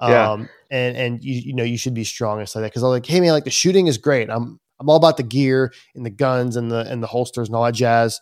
Yeah. 0.00 0.30
Um, 0.32 0.48
and 0.70 0.96
and 0.96 1.24
you 1.24 1.34
you 1.34 1.54
know 1.54 1.64
you 1.64 1.78
should 1.78 1.94
be 1.94 2.04
strong 2.04 2.38
and 2.38 2.48
stuff 2.48 2.60
like 2.60 2.64
that. 2.64 2.70
Because 2.72 2.82
I 2.82 2.86
was 2.88 2.96
like, 2.96 3.06
hey 3.06 3.20
man, 3.20 3.32
like 3.32 3.44
the 3.44 3.50
shooting 3.50 3.86
is 3.86 3.98
great. 3.98 4.28
I'm 4.30 4.60
I'm 4.78 4.90
all 4.90 4.96
about 4.96 5.16
the 5.16 5.22
gear 5.22 5.72
and 5.94 6.04
the 6.04 6.10
guns 6.10 6.56
and 6.56 6.70
the 6.70 6.80
and 6.90 7.02
the 7.02 7.06
holsters 7.06 7.48
and 7.48 7.56
all 7.56 7.64
that 7.64 7.72
jazz. 7.74 8.20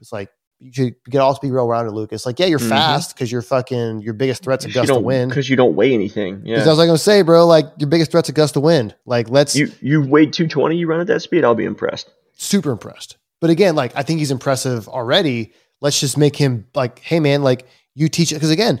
It's 0.00 0.12
like 0.12 0.30
you 0.58 0.72
should 0.72 0.94
could 1.04 1.16
also 1.16 1.38
be 1.40 1.50
real 1.50 1.68
rounded, 1.68 1.92
Lucas. 1.92 2.24
Like, 2.26 2.38
yeah, 2.40 2.46
you're 2.46 2.58
Mhm. 2.58 2.70
fast 2.70 3.14
because 3.14 3.30
your 3.30 3.42
fucking 3.42 4.00
your 4.00 4.14
biggest 4.14 4.42
threat's 4.42 4.64
a 4.64 4.70
gust 4.70 4.90
of 4.90 5.02
wind. 5.02 5.30
Because 5.30 5.48
you 5.48 5.54
don't 5.56 5.76
weigh 5.76 5.92
anything. 5.94 6.40
Yeah, 6.44 6.56
Because. 6.56 6.66
I 6.66 6.70
was 6.70 6.78
like 6.78 6.88
gonna 6.88 6.98
say, 6.98 7.22
bro, 7.22 7.46
like 7.46 7.66
your 7.78 7.88
biggest 7.88 8.10
threat's 8.10 8.28
a 8.28 8.32
gust 8.32 8.56
of 8.56 8.62
wind. 8.62 8.94
Like, 9.04 9.28
let's 9.30 9.54
You 9.54 9.70
you 9.80 10.00
weighed 10.02 10.32
220, 10.32 10.76
you 10.76 10.86
run 10.88 11.00
at 11.00 11.06
that 11.08 11.20
speed, 11.22 11.44
I'll 11.44 11.54
be 11.54 11.64
impressed. 11.66 12.10
super 12.34 12.72
impressed. 12.72 13.16
But 13.40 13.50
again, 13.50 13.74
like 13.76 13.92
I 13.94 14.02
think 14.02 14.18
he's 14.18 14.30
impressive 14.30 14.88
already. 14.88 15.52
Let's 15.80 16.00
just 16.00 16.16
make 16.16 16.36
him 16.36 16.66
like, 16.74 17.00
hey 17.00 17.20
man, 17.20 17.42
like 17.42 17.66
you 17.94 18.08
teach 18.08 18.32
it. 18.32 18.36
because 18.36 18.50
again, 18.50 18.80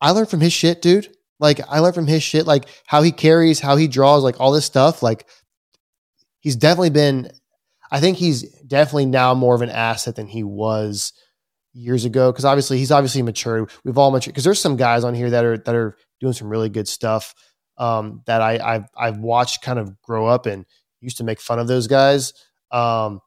I 0.00 0.10
learned 0.10 0.30
from 0.30 0.40
his 0.40 0.52
shit, 0.52 0.82
dude. 0.82 1.08
Like 1.38 1.60
I 1.68 1.80
learned 1.80 1.94
from 1.94 2.06
his 2.06 2.22
shit, 2.22 2.46
like 2.46 2.66
how 2.86 3.02
he 3.02 3.12
carries, 3.12 3.60
how 3.60 3.76
he 3.76 3.88
draws, 3.88 4.22
like 4.22 4.40
all 4.40 4.52
this 4.52 4.64
stuff. 4.64 5.02
Like 5.02 5.26
he's 6.40 6.56
definitely 6.56 6.90
been. 6.90 7.30
I 7.90 8.00
think 8.00 8.16
he's 8.16 8.42
definitely 8.62 9.06
now 9.06 9.34
more 9.34 9.54
of 9.54 9.60
an 9.60 9.68
asset 9.68 10.16
than 10.16 10.26
he 10.26 10.42
was 10.42 11.12
years 11.74 12.04
ago 12.04 12.30
because 12.30 12.44
obviously 12.44 12.78
he's 12.78 12.90
obviously 12.92 13.22
matured. 13.22 13.70
We've 13.84 13.98
all 13.98 14.10
matured 14.10 14.34
because 14.34 14.44
there's 14.44 14.60
some 14.60 14.76
guys 14.76 15.04
on 15.04 15.14
here 15.14 15.30
that 15.30 15.44
are 15.44 15.58
that 15.58 15.74
are 15.74 15.96
doing 16.20 16.32
some 16.32 16.48
really 16.48 16.68
good 16.68 16.88
stuff 16.88 17.34
um, 17.76 18.22
that 18.26 18.40
I 18.40 18.58
I've, 18.58 18.84
I've 18.96 19.18
watched 19.18 19.62
kind 19.62 19.78
of 19.78 20.00
grow 20.02 20.26
up 20.26 20.46
and 20.46 20.64
used 21.00 21.18
to 21.18 21.24
make 21.24 21.40
fun 21.40 21.58
of 21.58 21.66
those 21.66 21.86
guys. 21.86 22.32
Um, 22.70 23.20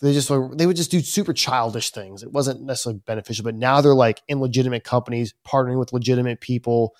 they 0.00 0.12
just 0.14 0.28
they 0.28 0.66
would 0.66 0.76
just 0.76 0.90
do 0.90 1.00
super 1.00 1.32
childish 1.32 1.90
things. 1.90 2.22
It 2.22 2.32
wasn't 2.32 2.62
necessarily 2.62 3.00
beneficial, 3.06 3.44
but 3.44 3.54
now 3.54 3.80
they're 3.80 3.94
like 3.94 4.22
in 4.28 4.40
legitimate 4.40 4.82
companies, 4.82 5.34
partnering 5.46 5.78
with 5.78 5.92
legitimate 5.92 6.40
people, 6.40 6.94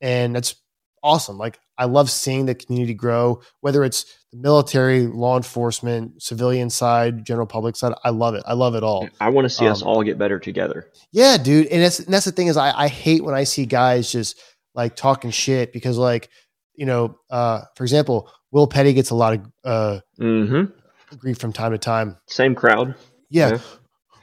and 0.00 0.34
that's 0.34 0.56
awesome. 1.02 1.38
Like 1.38 1.60
I 1.78 1.84
love 1.84 2.10
seeing 2.10 2.46
the 2.46 2.54
community 2.56 2.94
grow, 2.94 3.40
whether 3.60 3.84
it's 3.84 4.04
the 4.32 4.38
military, 4.38 5.06
law 5.06 5.36
enforcement, 5.36 6.22
civilian 6.22 6.70
side, 6.70 7.24
general 7.24 7.46
public 7.46 7.76
side. 7.76 7.94
I 8.02 8.10
love 8.10 8.34
it. 8.34 8.42
I 8.46 8.54
love 8.54 8.74
it 8.74 8.82
all. 8.82 9.08
I 9.20 9.28
want 9.30 9.44
to 9.44 9.50
see 9.50 9.66
um, 9.66 9.72
us 9.72 9.82
all 9.82 10.02
get 10.02 10.18
better 10.18 10.40
together. 10.40 10.90
Yeah, 11.12 11.36
dude. 11.36 11.68
And, 11.68 11.82
and 11.82 12.06
that's 12.12 12.24
the 12.24 12.32
thing 12.32 12.48
is 12.48 12.56
I, 12.56 12.72
I 12.76 12.88
hate 12.88 13.24
when 13.24 13.34
I 13.34 13.44
see 13.44 13.64
guys 13.64 14.10
just 14.10 14.40
like 14.74 14.96
talking 14.96 15.30
shit 15.30 15.72
because 15.72 15.96
like, 15.98 16.28
you 16.74 16.86
know, 16.86 17.16
uh, 17.30 17.62
for 17.76 17.84
example, 17.84 18.30
Will 18.50 18.66
Petty 18.66 18.92
gets 18.92 19.10
a 19.10 19.14
lot 19.14 19.34
of 19.34 19.40
uh, 19.64 20.00
mm-hmm 20.18 20.79
grief 21.16 21.38
from 21.38 21.52
time 21.52 21.72
to 21.72 21.78
time. 21.78 22.16
Same 22.26 22.54
crowd. 22.54 22.94
Yeah. 23.28 23.52
yeah. 23.52 23.58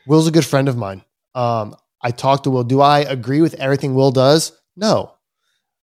Will's 0.05 0.27
a 0.27 0.31
good 0.31 0.45
friend 0.45 0.69
of 0.69 0.77
mine. 0.77 1.03
Um, 1.35 1.75
I 2.01 2.11
talked 2.11 2.45
to 2.45 2.51
Will. 2.51 2.63
Do 2.63 2.81
I 2.81 2.99
agree 2.99 3.41
with 3.41 3.55
everything 3.55 3.93
Will 3.93 4.11
does? 4.11 4.51
No. 4.75 5.13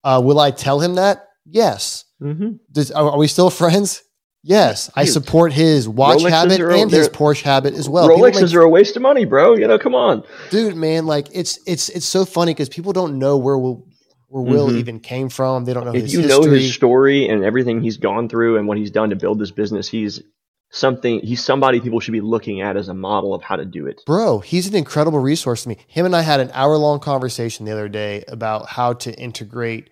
Uh, 0.04 0.20
will 0.24 0.40
I 0.40 0.50
tell 0.50 0.80
him 0.80 0.94
that? 0.96 1.28
Yes. 1.44 2.04
Mm-hmm. 2.20 2.52
Does, 2.70 2.90
are, 2.90 3.10
are, 3.10 3.18
we 3.18 3.26
still 3.26 3.50
friends? 3.50 4.02
Yes. 4.42 4.90
I 4.94 5.04
support 5.04 5.52
his 5.52 5.88
watch 5.88 6.18
Rolexes 6.18 6.30
habit 6.30 6.60
and 6.60 6.90
his 6.90 7.08
Porsche 7.08 7.42
habit 7.42 7.74
as 7.74 7.88
well. 7.88 8.08
Rolexes 8.08 8.42
make, 8.42 8.54
are 8.54 8.62
a 8.62 8.68
waste 8.68 8.96
of 8.96 9.02
money, 9.02 9.24
bro. 9.24 9.54
You 9.54 9.68
know, 9.68 9.78
come 9.78 9.94
on, 9.94 10.24
dude, 10.50 10.76
man. 10.76 11.04
Like 11.04 11.28
it's 11.32 11.58
it's 11.66 11.90
it's 11.90 12.06
so 12.06 12.24
funny 12.24 12.54
because 12.54 12.70
people 12.70 12.94
don't 12.94 13.18
know 13.18 13.36
where 13.36 13.58
Will 13.58 13.86
where 14.28 14.42
Will 14.42 14.68
mm-hmm. 14.68 14.78
even 14.78 15.00
came 15.00 15.28
from. 15.28 15.66
They 15.66 15.74
don't 15.74 15.84
know. 15.84 15.94
If 15.94 16.10
you 16.10 16.20
history. 16.20 16.26
know 16.28 16.50
his 16.50 16.72
story 16.72 17.28
and 17.28 17.44
everything 17.44 17.82
he's 17.82 17.98
gone 17.98 18.30
through 18.30 18.56
and 18.56 18.66
what 18.66 18.78
he's 18.78 18.90
done 18.90 19.10
to 19.10 19.16
build 19.16 19.38
this 19.38 19.50
business, 19.50 19.86
he's 19.88 20.22
something 20.70 21.20
he's 21.20 21.44
somebody 21.44 21.80
people 21.80 22.00
should 22.00 22.12
be 22.12 22.20
looking 22.20 22.60
at 22.60 22.76
as 22.76 22.88
a 22.88 22.94
model 22.94 23.34
of 23.34 23.42
how 23.42 23.56
to 23.56 23.64
do 23.64 23.86
it. 23.86 24.00
Bro, 24.06 24.40
he's 24.40 24.68
an 24.68 24.74
incredible 24.74 25.18
resource 25.18 25.64
to 25.64 25.68
me. 25.68 25.78
Him 25.88 26.06
and 26.06 26.14
I 26.14 26.22
had 26.22 26.40
an 26.40 26.50
hour 26.54 26.76
long 26.76 27.00
conversation 27.00 27.66
the 27.66 27.72
other 27.72 27.88
day 27.88 28.24
about 28.28 28.68
how 28.68 28.94
to 28.94 29.12
integrate 29.14 29.90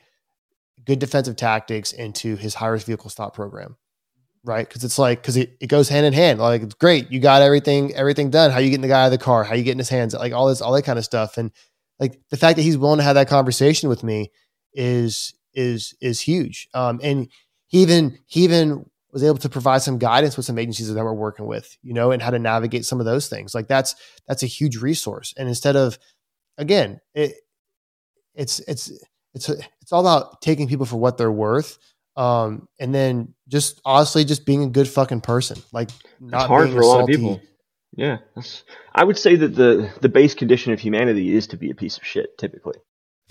good 0.87 1.01
defensive 1.01 1.37
tactics 1.37 1.93
into 1.93 2.37
his 2.37 2.55
high 2.55 2.69
risk 2.69 2.87
vehicle 2.87 3.11
stop 3.11 3.35
program. 3.35 3.77
Right? 4.45 4.67
Because 4.67 4.85
it's 4.85 4.99
like 4.99 5.21
because 5.21 5.37
it, 5.37 5.57
it 5.61 5.67
goes 5.67 5.89
hand 5.89 6.07
in 6.07 6.13
hand. 6.13 6.39
Like 6.39 6.63
it's 6.63 6.75
great. 6.75 7.11
You 7.11 7.19
got 7.19 7.43
everything, 7.43 7.95
everything 7.95 8.31
done. 8.31 8.53
How 8.53 8.61
you 8.61 8.71
getting 8.71 8.83
the 8.83 8.89
guy 8.89 9.03
out 9.03 9.07
of 9.07 9.11
the 9.11 9.19
car? 9.19 9.45
How 9.45 9.55
you 9.55 9.65
getting 9.65 9.79
his 9.79 9.89
hands? 9.89 10.15
Like 10.15 10.33
all 10.33 10.49
this, 10.49 10.63
all 10.63 10.73
that 10.73 10.85
kind 10.85 10.99
of 10.99 11.05
stuff. 11.05 11.37
And 11.37 11.51
like 11.99 12.21
the 12.31 12.37
fact 12.37 12.57
that 12.57 12.63
he's 12.63 12.79
willing 12.79 12.99
to 12.99 13.05
have 13.05 13.17
that 13.17 13.29
conversation 13.29 13.89
with 13.89 14.05
me 14.05 14.31
is 14.73 15.35
is 15.55 15.95
is 16.01 16.21
huge. 16.21 16.69
Um 16.73 17.01
and 17.03 17.29
he 17.67 17.83
even 17.83 18.19
he 18.27 18.45
even 18.45 18.89
was 19.13 19.25
able 19.25 19.39
to 19.39 19.49
provide 19.49 19.83
some 19.83 19.99
guidance 19.99 20.37
with 20.37 20.47
some 20.47 20.59
agencies 20.59 20.93
that 20.93 21.05
we're 21.05 21.13
working 21.13 21.47
with, 21.47 21.77
you 21.83 21.95
know, 21.95 22.11
and 22.11 22.21
how 22.21 22.31
to 22.31 22.39
navigate 22.39 22.85
some 22.85 23.01
of 23.01 23.07
those 23.07 23.29
things. 23.29 23.55
Like 23.55 23.69
that's 23.69 23.95
that's 24.27 24.43
a 24.43 24.47
huge 24.47 24.77
resource. 24.77 25.35
And 25.37 25.49
instead 25.49 25.77
of 25.77 25.99
again, 26.59 27.01
it 27.15 27.35
it's 28.35 28.61
it's 28.61 28.93
it's 29.35 29.49
it's 29.49 29.93
all 29.93 30.01
about 30.01 30.41
taking 30.43 30.69
people 30.69 30.87
for 30.87 30.97
what 30.97 31.19
they're 31.19 31.33
worth. 31.33 31.79
Um, 32.17 32.69
and 32.81 32.93
then 32.93 33.35
just 33.47 33.81
honestly 33.85 34.25
just 34.25 34.45
being 34.45 34.65
a 34.65 34.69
good 34.69 34.89
fucking 34.89 35.21
person. 35.21 35.63
Like 35.73 35.91
not 36.21 36.43
it's 36.43 36.49
hard 36.49 36.71
for 36.71 36.81
a 36.81 36.87
lot 36.87 37.01
of 37.03 37.07
people. 37.07 37.41
Yeah. 37.97 38.19
I 38.95 39.05
would 39.05 39.19
say 39.19 39.37
that 39.37 39.55
the 39.55 39.91
the 40.01 40.09
base 40.09 40.35
condition 40.35 40.73
of 40.73 40.81
humanity 40.81 41.35
is 41.35 41.47
to 41.49 41.57
be 41.57 41.71
a 41.71 41.75
piece 41.75 41.97
of 41.97 42.05
shit 42.05 42.37
typically. 42.39 42.79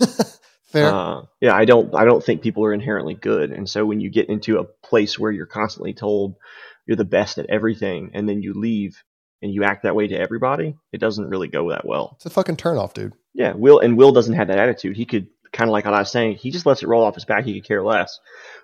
Fair. 0.68 0.94
Uh, 0.94 1.22
yeah, 1.40 1.54
I 1.54 1.64
don't 1.64 1.94
I 1.94 2.04
don't 2.04 2.22
think 2.22 2.42
people 2.42 2.64
are 2.64 2.74
inherently 2.74 3.14
good, 3.14 3.52
and 3.52 3.68
so 3.68 3.86
when 3.86 4.00
you 4.00 4.10
get 4.10 4.28
into 4.28 4.58
a 4.58 4.64
place 4.64 5.18
where 5.18 5.32
you're 5.32 5.46
constantly 5.46 5.94
told 5.94 6.36
you're 6.86 6.96
the 6.96 7.04
best 7.04 7.38
at 7.38 7.48
everything, 7.48 8.10
and 8.14 8.28
then 8.28 8.42
you 8.42 8.54
leave 8.54 9.02
and 9.40 9.52
you 9.52 9.64
act 9.64 9.84
that 9.84 9.94
way 9.94 10.08
to 10.08 10.18
everybody, 10.18 10.76
it 10.92 10.98
doesn't 10.98 11.28
really 11.28 11.48
go 11.48 11.70
that 11.70 11.86
well. 11.86 12.12
It's 12.16 12.26
a 12.26 12.30
fucking 12.30 12.56
turnoff, 12.56 12.92
dude. 12.92 13.14
Yeah, 13.32 13.52
Will 13.54 13.78
and 13.78 13.96
Will 13.96 14.12
doesn't 14.12 14.34
have 14.34 14.48
that 14.48 14.58
attitude. 14.58 14.96
He 14.96 15.06
could 15.06 15.28
kind 15.52 15.70
of 15.70 15.72
like 15.72 15.86
what 15.86 15.94
I 15.94 16.00
was 16.00 16.10
saying. 16.10 16.36
He 16.36 16.50
just 16.50 16.66
lets 16.66 16.82
it 16.82 16.88
roll 16.88 17.04
off 17.04 17.14
his 17.14 17.24
back. 17.24 17.44
He 17.44 17.54
could 17.54 17.66
care 17.66 17.82
less 17.82 18.20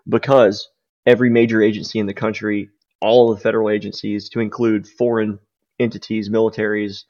because 0.06 0.68
every 1.06 1.30
major 1.30 1.62
agency 1.62 1.98
in 1.98 2.06
the 2.06 2.14
country, 2.14 2.70
all 3.00 3.30
of 3.30 3.38
the 3.38 3.42
federal 3.42 3.70
agencies, 3.70 4.28
to 4.30 4.40
include 4.40 4.86
foreign 4.86 5.38
entities, 5.78 6.28
militaries, 6.28 7.04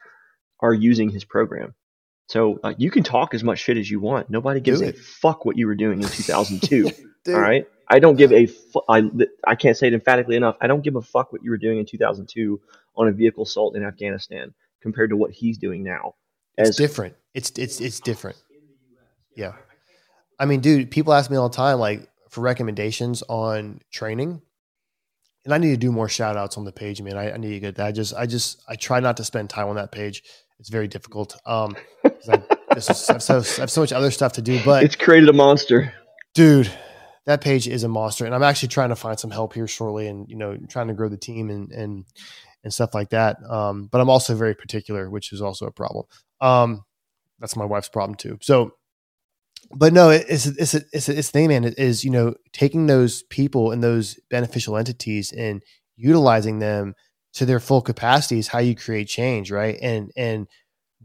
are 0.61 0.74
using 0.74 1.11
his 1.11 1.24
program. 1.24 1.74
So 2.29 2.59
uh, 2.64 2.75
you 2.79 2.91
can 2.91 3.03
talk 3.03 3.35
as 3.35 3.45
much 3.45 3.59
shit 3.59 3.77
as 3.77 3.91
you 3.91 4.01
want. 4.01 4.31
Nobody 4.31 4.61
gives 4.61 4.81
a 4.81 4.93
fuck 4.93 5.45
what 5.45 5.57
you 5.57 5.66
were 5.66 5.75
doing 5.75 6.03
in 6.03 6.09
2002. 6.09 6.91
all 7.29 7.41
right. 7.41 7.66
I 7.89 7.99
don't 7.99 8.16
give 8.16 8.33
a 8.33 8.47
fu- 8.47 8.83
I, 8.89 9.03
I 9.47 9.55
can't 9.57 9.77
say 9.77 9.89
it 9.89 9.95
emphatically 9.95 10.37
enough. 10.37 10.57
I 10.61 10.66
don't 10.66 10.83
give 10.83 10.97
a 10.97 11.03
fuck 11.03 11.33
what 11.33 11.45
you 11.45 11.51
were 11.51 11.59
doing 11.59 11.79
in 11.79 11.87
2002 11.87 12.61
on 12.97 13.09
a 13.09 13.12
vehicle 13.12 13.45
assault 13.45 13.77
in 13.77 13.85
Afghanistan 13.85 14.55
compared 14.81 15.11
to 15.11 15.16
what 15.16 15.33
he's 15.33 15.59
doing 15.59 15.83
now. 15.85 16.14
As, 16.57 16.70
it's 16.70 16.79
different. 16.79 17.14
It's 17.35 17.51
it's 17.57 17.81
it's 17.81 18.01
different. 18.01 18.39
Yeah. 19.37 19.53
I 20.39 20.47
mean, 20.47 20.61
dude, 20.61 20.91
people 20.91 21.12
ask 21.12 21.31
me 21.31 21.37
all 21.37 21.49
the 21.51 21.57
time 21.57 21.79
like 21.79 22.09
for 22.31 22.41
recommendations 22.41 23.22
on 23.29 23.81
training. 23.91 24.41
And 25.45 25.53
I 25.53 25.59
need 25.59 25.72
to 25.72 25.77
do 25.77 25.93
more 25.93 26.09
shout 26.09 26.39
outs 26.39 26.57
on 26.57 26.64
the 26.64 26.72
page, 26.72 27.03
man. 27.03 27.18
I, 27.18 27.33
I 27.33 27.37
need 27.37 27.51
to 27.51 27.61
get 27.61 27.75
that. 27.77 27.87
I 27.87 27.93
just 27.93 28.14
I 28.14 28.25
just 28.25 28.62
I 28.66 28.77
try 28.77 29.01
not 29.01 29.18
to 29.18 29.25
spend 29.25 29.51
time 29.51 29.68
on 29.68 29.77
that 29.77 29.93
page 29.93 30.22
it's 30.59 30.68
very 30.68 30.89
difficult. 30.89 31.37
Um, 31.47 31.77
I, 32.29 32.75
just, 32.75 33.11
I, 33.11 33.14
have 33.14 33.22
so, 33.22 33.35
I 33.35 33.61
have 33.62 33.70
so 33.70 33.81
much 33.81 33.93
other 33.93 34.11
stuff 34.11 34.33
to 34.35 34.43
do, 34.43 34.61
but 34.64 34.85
it's 34.85 34.97
created 34.97 35.29
a 35.29 35.33
monster, 35.33 35.93
dude. 36.35 36.70
That 37.27 37.41
page 37.41 37.66
is 37.66 37.85
a 37.85 37.89
monster, 37.89 38.27
and 38.27 38.35
I'm 38.35 38.43
actually 38.43 38.68
trying 38.68 38.91
to 38.91 38.97
find 38.97 39.18
some 39.18 39.31
help 39.31 39.55
here 39.55 39.66
shortly, 39.66 40.09
and 40.09 40.29
you 40.29 40.37
know, 40.37 40.59
trying 40.68 40.89
to 40.89 40.95
grow 40.95 41.09
the 41.09 41.16
team 41.16 41.51
and 41.51 41.72
and 41.72 42.05
and 42.64 42.72
stuff 42.72 42.95
like 42.95 43.11
that. 43.11 43.37
Um, 43.49 43.87
but 43.87 44.01
I'm 44.01 44.11
also 44.11 44.35
very 44.35 44.55
particular, 44.55 45.09
which 45.09 45.33
is 45.33 45.41
also 45.41 45.66
a 45.66 45.70
problem. 45.70 46.07
Um, 46.41 46.85
that's 47.39 47.57
my 47.57 47.64
wife's 47.64 47.89
problem 47.89 48.16
too. 48.16 48.39
So, 48.43 48.72
but 49.75 49.93
no, 49.93 50.11
it's 50.11 50.47
it's 50.47 50.75
it's 50.75 50.87
it's, 50.93 51.09
it's 51.09 51.31
thing, 51.31 51.49
man. 51.49 51.64
It 51.64 51.79
is 51.79 52.05
you 52.05 52.11
know 52.11 52.35
taking 52.53 52.87
those 52.87 53.22
people 53.25 53.70
and 53.70 53.83
those 53.83 54.18
beneficial 54.31 54.77
entities 54.77 55.33
and 55.33 55.62
utilizing 55.97 56.59
them 56.59 56.95
to 57.35 57.45
their 57.45 57.61
full 57.61 57.83
capacity 57.83 58.39
is 58.39 58.49
how 58.49 58.61
you 58.61 58.75
create 58.75 59.09
change, 59.09 59.51
right? 59.51 59.79
And 59.81 60.11
and 60.16 60.47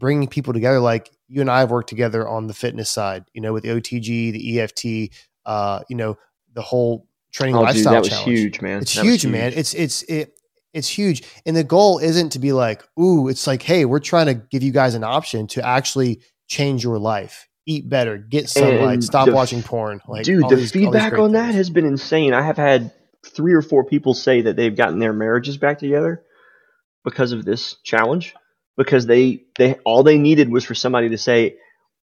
bringing 0.00 0.26
people 0.26 0.52
together, 0.52 0.80
like 0.80 1.10
you 1.28 1.40
and 1.40 1.50
I 1.50 1.60
have 1.60 1.70
worked 1.70 1.88
together 1.88 2.26
on 2.26 2.48
the 2.48 2.54
fitness 2.54 2.90
side, 2.90 3.24
you 3.32 3.40
know, 3.40 3.52
with 3.52 3.62
the 3.62 3.68
OTG, 3.68 4.32
the 4.32 4.58
EFT, 4.58 5.14
uh, 5.46 5.82
you 5.88 5.94
know, 5.94 6.18
the 6.52 6.62
whole 6.62 7.06
training 7.30 7.54
oh, 7.54 7.60
lifestyle. 7.60 7.84
Dude, 7.84 7.92
that 7.92 8.00
was 8.00 8.08
challenge. 8.08 8.38
huge, 8.38 8.60
man. 8.60 8.82
It's 8.82 8.92
huge, 8.92 9.22
huge, 9.22 9.26
man. 9.26 9.52
It's 9.54 9.74
it's 9.74 10.02
it 10.04 10.34
it's 10.74 10.88
huge. 10.88 11.22
And 11.46 11.56
the 11.56 11.62
goal 11.62 11.98
isn't 11.98 12.30
to 12.30 12.40
be 12.40 12.52
like, 12.52 12.82
ooh, 12.98 13.28
it's 13.28 13.46
like, 13.46 13.62
hey, 13.62 13.84
we're 13.84 14.00
trying 14.00 14.26
to 14.26 14.34
give 14.34 14.62
you 14.62 14.72
guys 14.72 14.94
an 14.94 15.04
option 15.04 15.46
to 15.48 15.64
actually 15.64 16.20
change 16.48 16.82
your 16.82 16.98
life. 16.98 17.48
Eat 17.66 17.88
better, 17.88 18.18
get 18.18 18.48
sunlight, 18.48 18.94
and 18.94 19.04
stop 19.04 19.26
the, 19.26 19.32
watching 19.32 19.62
porn. 19.62 20.00
Like, 20.08 20.24
dude, 20.24 20.48
the 20.48 20.56
these, 20.56 20.72
feedback 20.72 21.12
on 21.12 21.18
things. 21.18 21.32
that 21.34 21.54
has 21.54 21.70
been 21.70 21.84
insane. 21.84 22.32
I 22.32 22.42
have 22.42 22.56
had 22.56 22.92
three 23.24 23.52
or 23.52 23.62
four 23.62 23.84
people 23.84 24.14
say 24.14 24.40
that 24.42 24.56
they've 24.56 24.74
gotten 24.74 24.98
their 24.98 25.12
marriages 25.12 25.56
back 25.56 25.78
together 25.78 26.24
because 27.04 27.32
of 27.32 27.44
this 27.44 27.76
challenge 27.84 28.34
because 28.80 29.04
they 29.04 29.44
they 29.58 29.74
all 29.84 30.02
they 30.02 30.16
needed 30.16 30.50
was 30.50 30.64
for 30.64 30.74
somebody 30.74 31.10
to 31.10 31.18
say, 31.18 31.56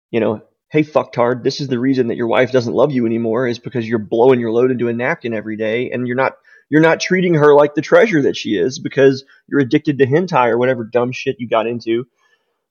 you 0.09 0.21
know, 0.21 0.41
hey 0.69 0.83
fucktard, 0.83 1.43
this 1.43 1.59
is 1.59 1.67
the 1.67 1.77
reason 1.77 2.07
that 2.07 2.15
your 2.15 2.27
wife 2.27 2.53
doesn't 2.53 2.73
love 2.73 2.93
you 2.93 3.05
anymore 3.05 3.45
is 3.45 3.59
because 3.59 3.85
you're 3.85 3.99
blowing 3.99 4.39
your 4.39 4.53
load 4.53 4.71
into 4.71 4.87
a 4.87 4.93
napkin 4.93 5.33
every 5.33 5.57
day 5.57 5.91
and 5.91 6.07
you're 6.07 6.15
not 6.15 6.37
you're 6.69 6.81
not 6.81 7.01
treating 7.01 7.33
her 7.33 7.53
like 7.53 7.75
the 7.75 7.81
treasure 7.81 8.21
that 8.21 8.37
she 8.37 8.51
is 8.55 8.79
because 8.79 9.25
you're 9.49 9.59
addicted 9.59 9.97
to 9.97 10.05
hentai 10.05 10.47
or 10.47 10.57
whatever 10.57 10.85
dumb 10.85 11.11
shit 11.11 11.41
you 11.41 11.49
got 11.49 11.67
into. 11.67 12.07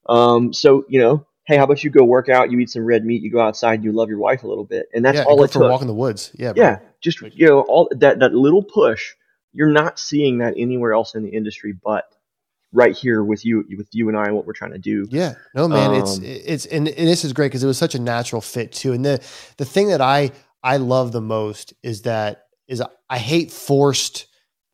Um, 0.09 0.55
so 0.55 0.87
you 0.89 0.99
know, 0.99 1.27
hey, 1.45 1.59
how 1.59 1.65
about 1.65 1.85
you 1.85 1.91
go 1.91 2.03
work 2.03 2.31
out? 2.31 2.51
You 2.51 2.59
eat 2.59 2.71
some 2.71 2.87
red 2.87 3.05
meat. 3.05 3.21
You 3.21 3.31
go 3.31 3.43
outside. 3.43 3.85
You 3.85 3.93
love 3.93 4.09
your 4.09 4.19
wife 4.19 4.45
a 4.45 4.49
little 4.49 4.65
bit, 4.65 4.87
and 4.95 5.05
that's 5.05 5.19
yeah, 5.19 5.25
all 5.25 5.45
it 5.45 5.49
for 5.49 5.59
took. 5.59 5.71
walk 5.71 5.83
in 5.83 5.89
the 5.89 5.93
woods. 5.93 6.31
Yeah, 6.39 6.55
bro. 6.55 6.65
yeah. 6.65 6.79
Just 7.03 7.21
you 7.21 7.47
know, 7.47 7.61
all 7.61 7.91
that 7.99 8.21
that 8.21 8.33
little 8.33 8.63
push. 8.63 9.13
You're 9.53 9.69
not 9.69 9.99
seeing 9.99 10.39
that 10.39 10.55
anywhere 10.57 10.95
else 10.95 11.15
in 11.15 11.23
the 11.23 11.31
industry, 11.31 11.75
but 11.85 12.05
right 12.73 12.97
here 12.97 13.23
with 13.25 13.45
you 13.45 13.65
with 13.77 13.89
you 13.93 14.09
and 14.09 14.17
I 14.17 14.25
and 14.25 14.35
what 14.35 14.47
we're 14.47 14.53
trying 14.53 14.73
to 14.73 14.79
do. 14.79 15.07
Yeah. 15.11 15.35
No 15.55 15.69
man, 15.69 15.91
um, 15.91 15.97
it's 15.97 16.19
it's 16.19 16.67
and, 16.67 16.89
and 16.89 17.09
this 17.09 17.25
is 17.25 17.33
great 17.33 17.49
because 17.49 17.65
it 17.65 17.67
was 17.67 17.79
such 17.79 17.95
a 17.95 17.99
natural 17.99 18.41
fit 18.41 18.73
too. 18.73 18.93
And 18.93 19.05
the 19.05 19.23
the 19.57 19.65
thing 19.65 19.89
that 19.89 20.01
I 20.01 20.33
I 20.63 20.77
love 20.77 21.13
the 21.13 21.21
most 21.21 21.75
is 21.83 22.03
that 22.03 22.45
is 22.69 22.83
I 23.09 23.19
hate 23.19 23.51
forced 23.51 24.27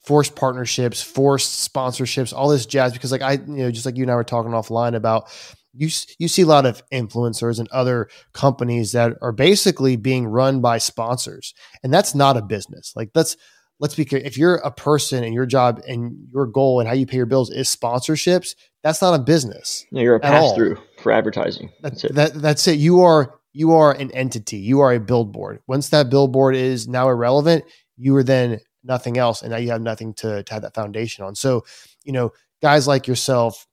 forced 0.05 0.36
partnerships, 0.36 1.03
forced 1.03 1.72
sponsorships, 1.72 2.32
all 2.32 2.49
this 2.49 2.66
jazz 2.66 2.92
because 2.92 3.12
like 3.12 3.22
I 3.22 3.32
you 3.32 3.47
know 3.47 3.70
just 3.70 3.86
like 3.86 3.97
you 3.97 4.05
and 4.05 4.11
I 4.11 4.14
were 4.14 4.24
talking 4.24 4.53
offline 4.53 4.94
about 4.94 5.28
you 5.72 5.88
you 6.18 6.28
see 6.28 6.42
a 6.42 6.47
lot 6.47 6.66
of 6.66 6.82
influencers 6.90 7.59
and 7.59 7.68
other 7.68 8.09
companies 8.32 8.92
that 8.92 9.14
are 9.20 9.32
basically 9.32 9.97
being 9.97 10.26
run 10.26 10.61
by 10.61 10.78
sponsors, 10.78 11.55
and 11.82 11.92
that's 11.92 12.14
not 12.14 12.36
a 12.36 12.42
business. 12.42 12.92
Like 12.97 13.11
let's 13.14 13.36
let's 13.79 13.95
be 13.95 14.05
clear. 14.05 14.22
If 14.24 14.39
you're 14.39 14.57
a 14.57 14.70
person 14.70 15.24
and 15.24 15.35
your 15.35 15.47
job 15.47 15.83
and 15.87 16.29
your 16.33 16.47
goal 16.47 16.81
and 16.81 16.89
how 16.89 16.95
you 16.95 17.07
pay 17.07 17.16
your 17.16 17.27
bills 17.27 17.51
is 17.51 17.74
sponsorships, 17.74 18.55
that's 18.83 19.03
not 19.03 19.18
a 19.18 19.22
business. 19.22 19.85
No, 19.91 20.01
you're 20.01 20.16
a 20.16 20.20
pass 20.20 20.55
through 20.55 20.79
for 21.03 21.12
advertising. 21.12 21.70
That's 21.83 22.05
it. 22.05 22.14
That, 22.14 22.35
that's 22.35 22.66
it. 22.68 22.79
You 22.79 23.03
are 23.03 23.39
you 23.53 23.72
are 23.72 23.93
an 23.93 24.11
entity. 24.12 24.59
You 24.59 24.81
are 24.81 24.93
a 24.93 25.01
billboard. 25.01 25.61
Once 25.66 25.89
that 25.89 26.11
billboard 26.11 26.55
is 26.55 26.87
now 26.87 27.09
irrelevant, 27.09 27.64
you 27.97 28.14
are 28.16 28.22
then 28.22 28.61
nothing 28.85 29.16
else, 29.16 29.41
and 29.41 29.51
now 29.51 29.57
you 29.57 29.70
have 29.70 29.81
nothing 29.81 30.12
to, 30.14 30.43
to 30.43 30.53
have 30.53 30.62
that 30.62 30.74
foundation 30.74 31.24
on. 31.24 31.35
So, 31.35 31.64
you 32.05 32.12
know, 32.12 32.33
guys 32.61 32.87
like 32.87 33.07
yourself, 33.07 33.66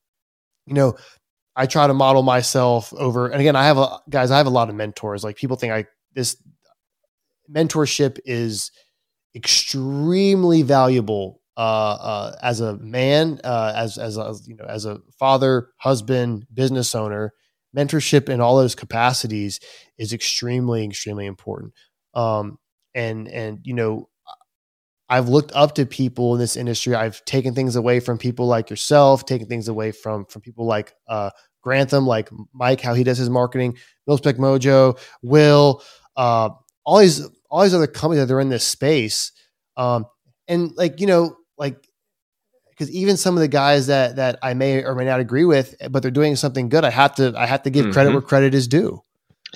you 0.65 0.73
know, 0.73 0.95
I 1.55 1.65
try 1.65 1.85
to 1.85 1.93
model 1.93 2.23
myself 2.23 2.93
over, 2.93 3.27
and 3.27 3.41
again, 3.41 3.57
I 3.57 3.65
have 3.65 3.77
a 3.77 3.99
guys, 4.09 4.31
I 4.31 4.37
have 4.37 4.47
a 4.47 4.51
lot 4.51 4.69
of 4.69 4.75
mentors. 4.75 5.23
Like 5.23 5.35
people 5.35 5.57
think 5.57 5.73
I 5.73 5.85
this 6.13 6.37
mentorship 7.53 8.19
is 8.25 8.71
extremely 9.35 10.61
valuable 10.61 11.41
uh, 11.57 11.59
uh, 11.59 12.35
as 12.41 12.61
a 12.61 12.77
man, 12.77 13.39
uh, 13.43 13.73
as 13.75 13.97
as 13.97 14.17
a 14.17 14.35
you 14.45 14.55
know, 14.55 14.65
as 14.65 14.85
a 14.85 14.99
father, 15.19 15.69
husband, 15.77 16.45
business 16.53 16.95
owner. 16.95 17.33
Mentorship 17.75 18.29
in 18.29 18.39
all 18.39 18.57
those 18.57 18.75
capacities 18.75 19.59
is 19.97 20.13
extremely, 20.13 20.85
extremely 20.85 21.25
important. 21.25 21.73
Um, 22.13 22.59
and 22.93 23.27
and 23.27 23.59
you 23.63 23.73
know, 23.73 24.09
I've 25.09 25.29
looked 25.29 25.51
up 25.53 25.75
to 25.75 25.85
people 25.85 26.33
in 26.33 26.39
this 26.39 26.55
industry. 26.55 26.95
I've 26.95 27.23
taken 27.25 27.53
things 27.53 27.75
away 27.75 27.99
from 27.99 28.17
people 28.17 28.47
like 28.47 28.69
yourself, 28.69 29.25
taken 29.25 29.47
things 29.47 29.67
away 29.67 29.91
from 29.91 30.25
from 30.25 30.41
people 30.41 30.65
like 30.65 30.93
uh, 31.07 31.31
Garand 31.65 31.89
Thumb, 31.89 32.07
like 32.07 32.29
Mike, 32.53 32.81
how 32.81 32.93
he 32.93 33.03
does 33.03 33.17
his 33.17 33.29
marketing, 33.29 33.77
Milspec 34.07 34.37
Mojo, 34.37 34.99
Will, 35.21 35.83
uh, 36.15 36.49
all 36.85 36.97
these 36.97 37.27
all 37.53 37.61
these 37.61 37.75
other 37.75 37.85
companies 37.85 38.25
that 38.25 38.33
are 38.33 38.41
in 38.41 38.49
this 38.49 38.67
space. 38.67 39.31
Um, 39.77 40.07
and 40.47 40.75
like 40.75 40.99
you 40.99 41.05
know, 41.05 41.37
like 41.55 41.87
because 42.71 42.89
even 42.89 43.15
some 43.15 43.35
of 43.35 43.41
the 43.41 43.47
guys 43.47 43.87
that 43.87 44.15
that 44.15 44.39
I 44.41 44.55
may 44.55 44.83
or 44.83 44.95
may 44.95 45.05
not 45.05 45.19
agree 45.19 45.45
with, 45.45 45.75
but 45.91 46.01
they're 46.01 46.11
doing 46.11 46.35
something 46.35 46.67
good, 46.67 46.83
I 46.83 46.89
have 46.89 47.13
to 47.15 47.33
I 47.37 47.45
have 47.45 47.61
to 47.63 47.69
give 47.69 47.85
mm-hmm. 47.85 47.93
credit 47.93 48.11
where 48.11 48.21
credit 48.21 48.55
is 48.55 48.67
due. 48.67 49.03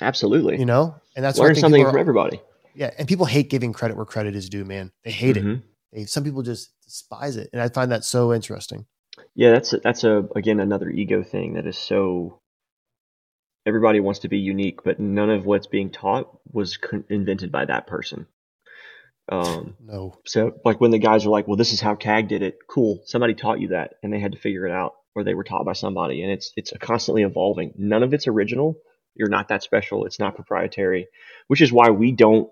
Absolutely, 0.00 0.58
you 0.58 0.64
know, 0.64 0.94
and 1.16 1.24
that's 1.24 1.38
learn 1.38 1.56
something 1.56 1.84
from 1.84 1.98
everybody. 1.98 2.40
Yeah, 2.76 2.92
and 2.96 3.08
people 3.08 3.26
hate 3.26 3.50
giving 3.50 3.72
credit 3.72 3.96
where 3.96 4.06
credit 4.06 4.36
is 4.36 4.48
due, 4.48 4.64
man. 4.64 4.92
They 5.02 5.10
hate 5.10 5.34
mm-hmm. 5.34 5.50
it. 5.50 5.62
They, 5.92 6.04
some 6.04 6.22
people 6.22 6.42
just 6.42 6.70
despise 6.84 7.36
it, 7.36 7.50
and 7.52 7.60
I 7.60 7.68
find 7.68 7.90
that 7.90 8.04
so 8.04 8.32
interesting. 8.32 8.86
Yeah, 9.34 9.50
that's 9.50 9.72
a, 9.72 9.78
that's 9.78 10.04
a 10.04 10.28
again 10.36 10.60
another 10.60 10.88
ego 10.88 11.24
thing 11.24 11.54
that 11.54 11.66
is 11.66 11.76
so. 11.76 12.40
Everybody 13.68 14.00
wants 14.00 14.20
to 14.20 14.28
be 14.28 14.38
unique, 14.38 14.82
but 14.82 14.98
none 14.98 15.28
of 15.28 15.44
what's 15.44 15.66
being 15.66 15.90
taught 15.90 16.30
was 16.50 16.78
invented 17.10 17.52
by 17.52 17.66
that 17.66 17.86
person. 17.86 18.26
Um, 19.28 19.76
no. 19.78 20.18
So, 20.24 20.54
like 20.64 20.80
when 20.80 20.90
the 20.90 20.98
guys 20.98 21.26
are 21.26 21.30
like, 21.30 21.46
"Well, 21.46 21.58
this 21.58 21.74
is 21.74 21.80
how 21.80 21.94
CAG 21.94 22.28
did 22.28 22.42
it." 22.42 22.60
Cool. 22.66 23.02
Somebody 23.04 23.34
taught 23.34 23.60
you 23.60 23.68
that, 23.68 23.96
and 24.02 24.10
they 24.10 24.20
had 24.20 24.32
to 24.32 24.38
figure 24.38 24.66
it 24.66 24.72
out, 24.72 24.94
or 25.14 25.22
they 25.22 25.34
were 25.34 25.44
taught 25.44 25.66
by 25.66 25.74
somebody, 25.74 26.22
and 26.22 26.32
it's 26.32 26.50
it's 26.56 26.72
constantly 26.80 27.24
evolving. 27.24 27.74
None 27.76 28.02
of 28.02 28.14
it's 28.14 28.26
original. 28.26 28.78
You're 29.14 29.28
not 29.28 29.48
that 29.48 29.62
special. 29.62 30.06
It's 30.06 30.18
not 30.18 30.34
proprietary, 30.34 31.08
which 31.48 31.60
is 31.60 31.72
why 31.72 31.90
we 31.90 32.12
don't 32.12 32.48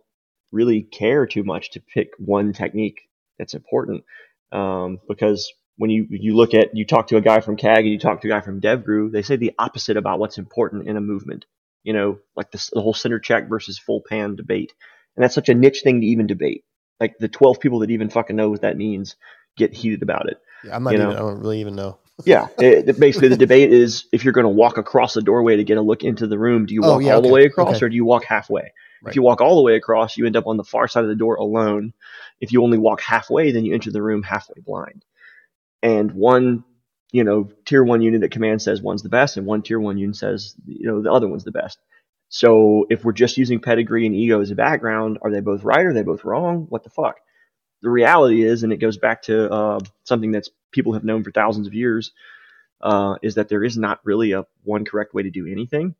really 0.52 0.82
care 0.82 1.26
too 1.26 1.44
much 1.44 1.70
to 1.72 1.80
pick 1.80 2.10
one 2.18 2.52
technique 2.52 3.08
that's 3.38 3.54
important 3.54 4.04
um, 4.52 5.00
because 5.08 5.52
when 5.76 5.90
you 5.90 6.06
you 6.10 6.34
look 6.34 6.54
at 6.54 6.76
you 6.76 6.84
talk 6.86 7.08
to 7.08 7.16
a 7.16 7.20
guy 7.20 7.40
from 7.40 7.56
CAG 7.56 7.78
and 7.78 7.88
you 7.88 7.98
talk 7.98 8.20
to 8.20 8.28
a 8.28 8.30
guy 8.30 8.40
from 8.40 8.60
DevGru, 8.60 9.10
they 9.12 9.22
say 9.22 9.36
the 9.36 9.52
opposite 9.58 9.96
about 9.96 10.18
what's 10.18 10.38
important 10.38 10.88
in 10.88 10.96
a 10.96 11.00
movement. 11.00 11.46
You 11.82 11.92
know, 11.92 12.18
like 12.34 12.50
this, 12.50 12.70
the 12.72 12.80
whole 12.80 12.94
center 12.94 13.18
check 13.18 13.48
versus 13.48 13.78
full 13.78 14.02
pan 14.08 14.36
debate, 14.36 14.72
and 15.14 15.22
that's 15.22 15.34
such 15.34 15.48
a 15.48 15.54
niche 15.54 15.82
thing 15.84 16.00
to 16.00 16.06
even 16.06 16.26
debate. 16.26 16.64
Like 16.98 17.18
the 17.18 17.28
twelve 17.28 17.60
people 17.60 17.80
that 17.80 17.90
even 17.90 18.10
fucking 18.10 18.36
know 18.36 18.50
what 18.50 18.62
that 18.62 18.76
means 18.76 19.16
get 19.56 19.74
heated 19.74 20.02
about 20.02 20.28
it. 20.28 20.38
Yeah, 20.64 20.76
I'm 20.76 20.82
not 20.82 20.94
even. 20.94 21.08
Know? 21.08 21.14
I 21.14 21.18
don't 21.18 21.40
really 21.40 21.60
even 21.60 21.76
know. 21.76 21.98
yeah, 22.24 22.48
it, 22.58 22.98
basically 22.98 23.28
the 23.28 23.36
debate 23.36 23.72
is 23.72 24.06
if 24.10 24.24
you're 24.24 24.32
going 24.32 24.44
to 24.44 24.48
walk 24.48 24.78
across 24.78 25.12
the 25.12 25.20
doorway 25.20 25.56
to 25.56 25.64
get 25.64 25.76
a 25.76 25.82
look 25.82 26.02
into 26.02 26.26
the 26.26 26.38
room, 26.38 26.64
do 26.64 26.72
you 26.72 26.80
oh, 26.82 26.92
walk 26.92 26.96
oh, 26.96 26.98
yeah, 27.00 27.12
all 27.12 27.18
okay. 27.18 27.28
the 27.28 27.34
way 27.34 27.44
across 27.44 27.76
okay. 27.76 27.84
or 27.84 27.88
do 27.90 27.94
you 27.94 28.06
walk 28.06 28.24
halfway? 28.24 28.72
Right. 29.02 29.10
If 29.10 29.16
you 29.16 29.22
walk 29.22 29.42
all 29.42 29.56
the 29.56 29.62
way 29.62 29.76
across, 29.76 30.16
you 30.16 30.24
end 30.24 30.36
up 30.36 30.46
on 30.46 30.56
the 30.56 30.64
far 30.64 30.88
side 30.88 31.04
of 31.04 31.10
the 31.10 31.14
door 31.14 31.34
alone. 31.34 31.92
If 32.40 32.52
you 32.52 32.62
only 32.62 32.78
walk 32.78 33.02
halfway, 33.02 33.52
then 33.52 33.66
you 33.66 33.74
enter 33.74 33.90
the 33.90 34.02
room 34.02 34.22
halfway 34.22 34.62
blind. 34.62 35.04
And 35.86 36.12
one, 36.12 36.64
you 37.12 37.22
know, 37.22 37.50
tier 37.64 37.84
one 37.84 38.02
unit 38.02 38.22
at 38.22 38.30
command 38.30 38.62
says 38.62 38.82
one's 38.82 39.02
the 39.02 39.08
best, 39.08 39.36
and 39.36 39.46
one 39.46 39.62
tier 39.62 39.78
one 39.78 39.98
unit 39.98 40.16
says, 40.16 40.54
you 40.66 40.86
know, 40.86 41.02
the 41.02 41.12
other 41.12 41.28
one's 41.28 41.44
the 41.44 41.52
best. 41.52 41.78
So 42.28 42.86
if 42.90 43.04
we're 43.04 43.12
just 43.12 43.36
using 43.36 43.60
pedigree 43.60 44.04
and 44.04 44.14
ego 44.14 44.40
as 44.40 44.50
a 44.50 44.56
background, 44.56 45.18
are 45.22 45.30
they 45.30 45.40
both 45.40 45.62
right? 45.62 45.86
Or 45.86 45.90
are 45.90 45.94
they 45.94 46.02
both 46.02 46.24
wrong? 46.24 46.66
What 46.68 46.82
the 46.82 46.90
fuck? 46.90 47.16
The 47.82 47.90
reality 47.90 48.42
is, 48.42 48.64
and 48.64 48.72
it 48.72 48.78
goes 48.78 48.96
back 48.96 49.22
to 49.22 49.50
uh, 49.50 49.80
something 50.04 50.32
that 50.32 50.48
people 50.72 50.94
have 50.94 51.04
known 51.04 51.22
for 51.22 51.30
thousands 51.30 51.68
of 51.68 51.74
years, 51.74 52.10
uh, 52.80 53.16
is 53.22 53.36
that 53.36 53.48
there 53.48 53.62
is 53.62 53.76
not 53.76 54.00
really 54.04 54.32
a 54.32 54.44
one 54.64 54.84
correct 54.84 55.14
way 55.14 55.22
to 55.22 55.30
do 55.30 55.46
anything 55.46 55.94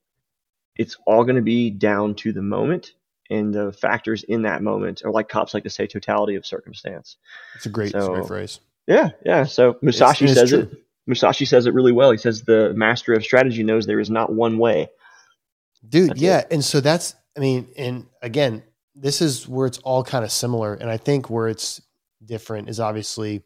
it's 0.79 0.97
all 1.07 1.25
going 1.25 1.37
to 1.37 1.43
be 1.43 1.71
down 1.71 2.15
to 2.17 2.33
the 2.33 2.43
moment 2.43 2.93
and 3.31 3.53
the 3.53 3.73
factors 3.73 4.23
in 4.23 4.43
that 4.43 4.63
moment, 4.63 5.03
or 5.05 5.11
like 5.11 5.29
cops 5.29 5.55
like 5.55 5.65
to 5.65 5.71
say, 5.71 5.87
totality 5.87 6.37
of 6.37 6.47
circumstance. 6.47 7.17
It's 7.57 7.67
a 7.67 7.71
great, 7.71 7.93
so, 7.93 8.15
great 8.15 8.27
phrase. 8.27 8.61
Yeah, 8.87 9.11
yeah. 9.25 9.45
So 9.45 9.79
Musashi 9.83 10.29
says 10.29 10.53
it. 10.53 10.71
Musashi 11.07 11.45
says 11.45 11.67
it 11.67 11.75
really 11.75 11.93
well. 11.93 12.11
He 12.11 12.19
says 12.19 12.43
the 12.43 12.73
master 12.75 13.13
of 13.13 13.25
strategy 13.25 13.63
knows 13.63 13.87
there 13.87 14.01
is 14.01 14.11
not 14.11 14.33
one 14.33 14.59
way. 14.59 14.89
Dude, 15.89 16.11
that's 16.11 16.21
yeah, 16.21 16.39
it. 16.41 16.49
and 16.51 16.65
so 16.65 16.81
that's 16.81 17.15
I 17.37 17.41
mean, 17.41 17.69
and 17.77 18.07
again, 18.23 18.63
this 18.95 19.21
is 19.21 19.47
where 19.47 19.67
it's 19.67 19.79
all 19.79 20.03
kind 20.03 20.25
of 20.25 20.33
similar, 20.33 20.75
and 20.75 20.91
I 20.91 20.97
think 20.97 21.31
where 21.31 21.49
it's 21.49 21.81
different 22.25 22.69
is 22.69 22.81
obviously 22.81 23.43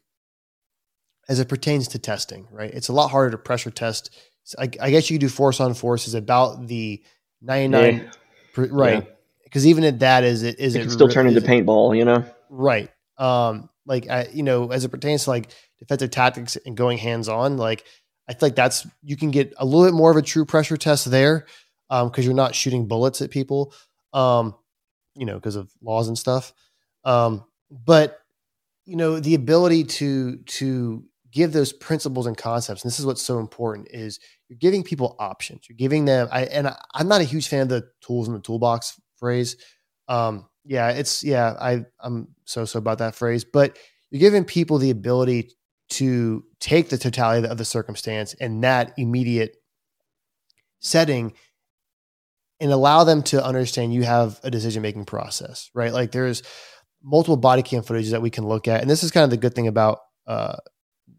as 1.28 1.38
it 1.38 1.48
pertains 1.48 1.88
to 1.88 1.98
testing, 1.98 2.48
right? 2.50 2.72
It's 2.72 2.88
a 2.88 2.92
lot 2.92 3.08
harder 3.08 3.30
to 3.32 3.38
pressure 3.38 3.70
test. 3.70 4.10
I, 4.58 4.70
I 4.80 4.90
guess 4.90 5.10
you 5.10 5.14
could 5.14 5.20
do 5.20 5.28
force 5.28 5.60
on 5.60 5.74
force 5.74 6.08
is 6.08 6.14
about 6.14 6.66
the 6.66 7.02
99 7.42 7.96
yeah. 7.96 8.10
per, 8.52 8.66
right 8.66 9.06
because 9.44 9.64
yeah. 9.64 9.70
even 9.70 9.84
at 9.84 10.00
that 10.00 10.24
is 10.24 10.42
it 10.42 10.58
is 10.58 10.74
it, 10.74 10.86
it 10.86 10.90
still 10.90 11.08
turn 11.08 11.26
into 11.26 11.40
paintball 11.40 11.96
you 11.96 12.04
know 12.04 12.24
right 12.48 12.90
um 13.18 13.68
like 13.90 14.08
I, 14.08 14.28
you 14.32 14.42
know 14.42 14.72
as 14.72 14.84
it 14.84 14.88
pertains 14.88 15.24
to 15.24 15.30
like 15.30 15.50
defensive 15.78 16.10
tactics 16.10 16.56
and 16.64 16.74
going 16.74 16.96
hands 16.96 17.28
on 17.28 17.58
like 17.58 17.84
i 18.28 18.32
feel 18.32 18.48
like 18.48 18.56
that's 18.56 18.86
you 19.02 19.18
can 19.18 19.30
get 19.30 19.52
a 19.58 19.66
little 19.66 19.84
bit 19.84 19.94
more 19.94 20.10
of 20.10 20.16
a 20.16 20.22
true 20.22 20.46
pressure 20.46 20.78
test 20.78 21.10
there 21.10 21.44
um 21.90 22.08
because 22.08 22.24
you're 22.24 22.32
not 22.32 22.54
shooting 22.54 22.88
bullets 22.88 23.20
at 23.20 23.30
people 23.30 23.74
um 24.14 24.54
you 25.14 25.26
know 25.26 25.34
because 25.34 25.56
of 25.56 25.70
laws 25.82 26.08
and 26.08 26.18
stuff. 26.18 26.52
Um 27.04 27.44
but 27.70 28.20
you 28.86 28.96
know 28.96 29.20
the 29.20 29.34
ability 29.34 29.84
to 29.84 30.38
to 30.38 31.04
give 31.30 31.52
those 31.52 31.72
principles 31.72 32.26
and 32.26 32.36
concepts 32.36 32.82
and 32.82 32.90
this 32.90 32.98
is 32.98 33.06
what's 33.06 33.22
so 33.22 33.38
important 33.38 33.88
is 33.92 34.18
you're 34.48 34.58
giving 34.58 34.82
people 34.82 35.14
options. 35.20 35.68
You're 35.68 35.76
giving 35.76 36.04
them 36.04 36.28
i 36.32 36.44
and 36.44 36.68
I, 36.68 36.76
am 36.94 37.08
not 37.08 37.20
a 37.20 37.24
huge 37.24 37.48
fan 37.48 37.62
of 37.62 37.68
the 37.68 37.88
tools 38.00 38.26
in 38.28 38.34
the 38.34 38.40
toolbox 38.40 39.00
phrase 39.16 39.56
um 40.08 40.48
yeah 40.64 40.90
it's 40.90 41.22
yeah 41.22 41.54
i 41.60 41.84
i'm 42.00 42.28
so 42.44 42.64
so 42.64 42.78
about 42.78 42.98
that 42.98 43.14
phrase 43.14 43.44
but 43.44 43.78
you're 44.10 44.20
giving 44.20 44.44
people 44.44 44.78
the 44.78 44.90
ability 44.90 45.50
to 45.88 46.44
take 46.60 46.88
the 46.88 46.98
totality 46.98 47.46
of 47.46 47.58
the 47.58 47.64
circumstance 47.64 48.34
and 48.40 48.62
that 48.62 48.92
immediate 48.96 49.56
setting 50.80 51.32
and 52.60 52.72
allow 52.72 53.04
them 53.04 53.22
to 53.22 53.42
understand 53.44 53.92
you 53.94 54.02
have 54.02 54.38
a 54.42 54.50
decision 54.50 54.82
making 54.82 55.04
process 55.04 55.70
right? 55.74 55.92
Like 55.92 56.12
there's 56.12 56.42
multiple 57.02 57.36
body 57.36 57.62
cam 57.62 57.82
footage 57.82 58.10
that 58.10 58.22
we 58.22 58.30
can 58.30 58.46
look 58.46 58.68
at 58.68 58.80
and 58.80 58.90
this 58.90 59.02
is 59.02 59.10
kind 59.10 59.24
of 59.24 59.30
the 59.30 59.36
good 59.36 59.54
thing 59.54 59.68
about 59.68 59.98
uh, 60.26 60.56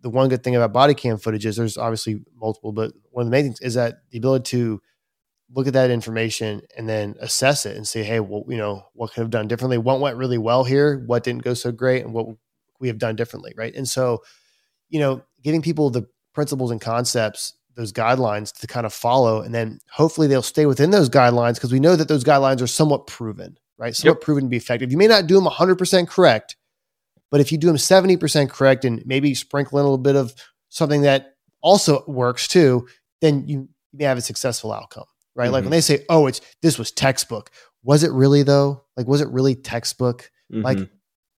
the 0.01 0.09
one 0.09 0.29
good 0.29 0.43
thing 0.43 0.55
about 0.55 0.73
body 0.73 0.93
cam 0.93 1.17
footage 1.17 1.45
is 1.45 1.55
there's 1.55 1.77
obviously 1.77 2.23
multiple, 2.35 2.71
but 2.71 2.91
one 3.11 3.23
of 3.23 3.27
the 3.27 3.31
main 3.31 3.43
things 3.45 3.61
is 3.61 3.75
that 3.75 3.95
the 4.11 4.17
ability 4.17 4.43
to 4.43 4.81
look 5.53 5.67
at 5.67 5.73
that 5.73 5.91
information 5.91 6.61
and 6.77 6.87
then 6.87 7.15
assess 7.19 7.65
it 7.65 7.75
and 7.75 7.87
say, 7.87 8.03
hey, 8.03 8.19
well, 8.19 8.43
you 8.47 8.57
know, 8.57 8.83
what 8.93 9.11
could 9.11 9.21
have 9.21 9.29
done 9.29 9.47
differently? 9.47 9.77
What 9.77 9.99
went 9.99 10.17
really 10.17 10.37
well 10.37 10.63
here? 10.63 11.03
What 11.05 11.23
didn't 11.23 11.43
go 11.43 11.53
so 11.53 11.71
great? 11.71 12.03
And 12.03 12.13
what 12.13 12.27
we 12.79 12.87
have 12.87 12.97
done 12.97 13.15
differently, 13.15 13.53
right? 13.55 13.73
And 13.75 13.87
so, 13.87 14.23
you 14.89 14.99
know, 14.99 15.21
giving 15.43 15.61
people 15.61 15.89
the 15.89 16.07
principles 16.33 16.71
and 16.71 16.81
concepts, 16.81 17.53
those 17.75 17.93
guidelines 17.93 18.57
to 18.59 18.67
kind 18.67 18.85
of 18.85 18.93
follow, 18.93 19.41
and 19.41 19.53
then 19.53 19.79
hopefully 19.89 20.27
they'll 20.27 20.41
stay 20.41 20.65
within 20.65 20.91
those 20.91 21.09
guidelines 21.09 21.55
because 21.55 21.71
we 21.71 21.79
know 21.79 21.95
that 21.95 22.07
those 22.07 22.23
guidelines 22.23 22.61
are 22.61 22.67
somewhat 22.67 23.07
proven, 23.07 23.57
right? 23.77 23.95
Somewhat 23.95 24.17
yep. 24.17 24.21
proven 24.21 24.43
to 24.43 24.49
be 24.49 24.57
effective. 24.57 24.91
You 24.91 24.97
may 24.97 25.07
not 25.07 25.27
do 25.27 25.35
them 25.35 25.45
100% 25.45 26.07
correct, 26.07 26.57
but 27.29 27.39
if 27.39 27.51
you 27.51 27.57
do 27.57 27.67
them 27.67 27.77
70% 27.77 28.49
correct 28.49 28.83
and 28.83 29.01
maybe 29.05 29.33
sprinkle 29.33 29.79
in 29.79 29.85
a 29.85 29.87
little 29.87 29.97
bit 29.97 30.15
of 30.15 30.33
something 30.69 31.01
that 31.03 31.35
also 31.61 32.03
works 32.07 32.47
too, 32.47 32.87
then 33.21 33.47
you, 33.47 33.69
you 33.91 33.99
may 33.99 34.05
have 34.05 34.17
a 34.17 34.21
successful 34.21 34.73
outcome, 34.73 35.05
right? 35.35 35.45
Mm-hmm. 35.45 35.53
Like 35.53 35.63
when 35.63 35.63
mm-hmm. 35.65 35.71
they 35.71 35.81
say, 35.81 36.05
oh, 36.09 36.27
it's 36.27 36.41
this 36.61 36.77
was 36.77 36.91
textbook. 36.91 37.51
Was 37.83 38.03
it 38.03 38.11
really 38.11 38.43
though? 38.43 38.83
Like, 38.95 39.07
was 39.07 39.21
it 39.21 39.29
really 39.29 39.55
textbook? 39.55 40.29
Mm-hmm. 40.51 40.63
Like, 40.63 40.89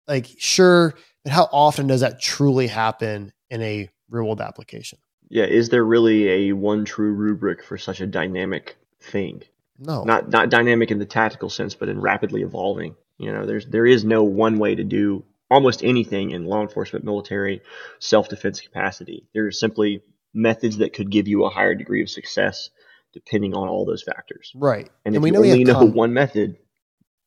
like 0.08 0.28
sure, 0.38 0.96
but 1.24 1.34
how 1.34 1.50
often 1.52 1.88
does 1.88 2.02
that 2.02 2.22
truly 2.22 2.68
happen 2.68 3.32
in 3.50 3.62
a 3.62 3.90
real 4.10 4.26
world 4.26 4.42
application? 4.42 5.00
Yeah, 5.30 5.46
is 5.46 5.70
there 5.70 5.84
really 5.84 6.28
a 6.30 6.54
one 6.54 6.86
true 6.86 7.14
rubric 7.14 7.64
for 7.64 7.78
such 7.78 8.02
a 8.02 8.08
dynamic 8.08 8.78
thing? 9.00 9.44
No. 9.80 10.04
Not 10.04 10.30
not 10.30 10.50
dynamic 10.50 10.92
in 10.92 11.00
the 11.00 11.06
tactical 11.06 11.50
sense, 11.50 11.76
but 11.76 11.90
in 11.90 12.00
rapidly 12.00 12.42
evolving. 12.42 12.96
You 13.18 13.32
know, 13.32 13.46
there's 13.46 13.66
there 13.66 13.86
is 13.86 14.04
no 14.04 14.24
one 14.24 14.60
way 14.60 14.76
to 14.76 14.84
do 14.84 15.24
almost 15.50 15.84
anything 15.84 16.32
in 16.32 16.46
law 16.46 16.62
enforcement, 16.62 17.06
military, 17.06 17.62
self 18.00 18.30
defense 18.30 18.60
capacity. 18.60 19.28
There 19.34 19.46
are 19.46 19.52
simply 19.52 20.02
methods 20.34 20.78
that 20.78 20.94
could 20.94 21.12
give 21.12 21.28
you 21.28 21.46
a 21.46 21.50
higher 21.50 21.76
degree 21.76 22.02
of 22.02 22.10
success 22.10 22.70
depending 23.14 23.54
on 23.54 23.68
all 23.68 23.86
those 23.86 24.04
factors. 24.04 24.52
right. 24.56 24.90
And, 25.06 25.16
And, 25.16 25.16
if 25.16 25.22
we 25.22 25.30
you 25.30 25.34
know 25.34 25.42
we 25.42 25.52
only 25.52 25.66
have 25.66 25.82
know 25.82 25.86
one 25.86 26.14
method, 26.14 26.58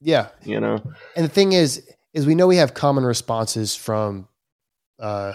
yeah. 0.01 0.29
you 0.45 0.61
know, 0.61 0.83
And 1.15 1.25
the 1.25 1.31
thing 1.31 1.53
is, 1.53 1.89
is 2.13 2.27
we 2.27 2.35
know 2.35 2.47
we 2.47 2.57
have 2.57 2.75
common 2.75 3.05
responses 3.05 3.75
from 3.75 4.29
uh, 4.99 5.35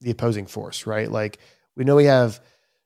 the 0.00 0.10
opposing 0.10 0.46
force, 0.46 0.86
right? 0.86 1.10
Like 1.10 1.38
we 1.76 1.84
know 1.84 1.96
we 1.96 2.04
have, 2.04 2.40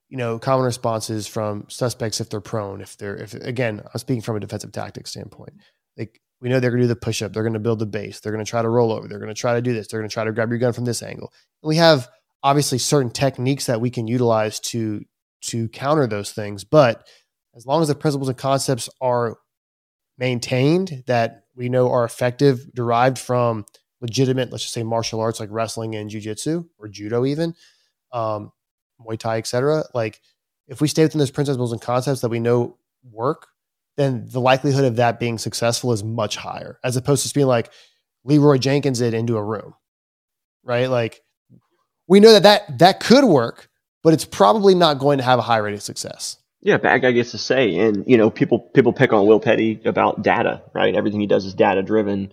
you 0.08 0.16
know, 0.16 0.38
common 0.38 0.64
responses 0.64 1.26
from 1.26 1.66
suspects 1.68 2.20
if 2.20 2.30
they're 2.30 2.40
prone, 2.40 2.80
if 2.80 2.96
they're, 2.96 3.16
if 3.16 3.34
again, 3.34 3.82
I'm 3.92 3.98
speaking 3.98 4.22
from 4.22 4.36
a 4.36 4.40
defensive 4.40 4.72
tactics 4.72 5.10
standpoint. 5.10 5.52
Like 5.96 6.20
we 6.40 6.48
know 6.48 6.60
they're 6.60 6.70
going 6.70 6.80
to 6.80 6.84
do 6.84 6.88
the 6.88 6.96
push 6.96 7.22
up, 7.22 7.32
they're 7.32 7.42
going 7.42 7.52
to 7.52 7.58
build 7.58 7.78
the 7.78 7.86
base, 7.86 8.20
they're 8.20 8.32
going 8.32 8.44
to 8.44 8.48
try 8.48 8.62
to 8.62 8.68
roll 8.68 8.92
over, 8.92 9.08
they're 9.08 9.18
going 9.18 9.34
to 9.34 9.40
try 9.40 9.54
to 9.54 9.62
do 9.62 9.72
this, 9.72 9.88
they're 9.88 10.00
going 10.00 10.08
to 10.08 10.12
try 10.12 10.24
to 10.24 10.32
grab 10.32 10.50
your 10.50 10.58
gun 10.58 10.72
from 10.72 10.84
this 10.84 11.02
angle. 11.02 11.32
And 11.62 11.68
we 11.68 11.76
have 11.76 12.08
obviously 12.42 12.78
certain 12.78 13.10
techniques 13.10 13.66
that 13.66 13.80
we 13.80 13.90
can 13.90 14.06
utilize 14.06 14.60
to 14.60 15.04
to 15.40 15.68
counter 15.68 16.06
those 16.06 16.32
things, 16.32 16.64
but 16.64 17.06
as 17.54 17.66
long 17.66 17.82
as 17.82 17.88
the 17.88 17.94
principles 17.94 18.28
and 18.28 18.38
concepts 18.38 18.88
are 19.00 19.36
maintained 20.16 21.04
that 21.06 21.44
we 21.54 21.68
know 21.68 21.90
are 21.90 22.04
effective, 22.04 22.72
derived 22.74 23.18
from 23.18 23.64
legitimate, 24.00 24.50
let's 24.50 24.64
just 24.64 24.74
say 24.74 24.82
martial 24.82 25.20
arts 25.20 25.40
like 25.40 25.48
wrestling 25.52 25.94
and 25.94 26.10
jujitsu 26.10 26.66
or 26.78 26.88
judo, 26.88 27.24
even 27.24 27.54
um, 28.12 28.52
Muay 29.00 29.18
Thai, 29.18 29.38
etc. 29.38 29.84
Like 29.94 30.20
if 30.66 30.80
we 30.80 30.88
stay 30.88 31.02
within 31.02 31.18
those 31.18 31.30
principles 31.30 31.72
and 31.72 31.80
concepts 31.80 32.20
that 32.20 32.28
we 32.28 32.40
know 32.40 32.76
work, 33.10 33.48
then 33.96 34.24
the 34.28 34.40
likelihood 34.40 34.84
of 34.84 34.96
that 34.96 35.18
being 35.18 35.38
successful 35.38 35.92
is 35.92 36.04
much 36.04 36.36
higher, 36.36 36.78
as 36.84 36.96
opposed 36.96 37.22
to 37.22 37.26
just 37.26 37.34
being 37.34 37.46
like 37.46 37.70
Leroy 38.24 38.58
Jenkins 38.58 39.00
it 39.00 39.14
into 39.14 39.36
a 39.36 39.42
room, 39.42 39.74
right? 40.62 40.88
Like 40.88 41.20
we 42.06 42.20
know 42.20 42.32
that 42.32 42.44
that 42.44 42.78
that 42.78 43.00
could 43.00 43.24
work, 43.24 43.68
but 44.02 44.12
it's 44.12 44.24
probably 44.24 44.74
not 44.74 44.98
going 44.98 45.18
to 45.18 45.24
have 45.24 45.38
a 45.38 45.42
high 45.42 45.58
rate 45.58 45.74
of 45.74 45.82
success. 45.82 46.38
Yeah, 46.60 46.76
bad 46.78 47.02
guy 47.02 47.12
gets 47.12 47.30
to 47.32 47.38
say, 47.38 47.76
and 47.76 48.04
you 48.06 48.16
know, 48.16 48.30
people 48.30 48.58
people 48.58 48.92
pick 48.92 49.12
on 49.12 49.26
Will 49.26 49.40
Petty 49.40 49.80
about 49.84 50.22
data, 50.22 50.62
right? 50.74 50.94
Everything 50.94 51.20
he 51.20 51.26
does 51.26 51.44
is 51.44 51.54
data 51.54 51.82
driven. 51.82 52.32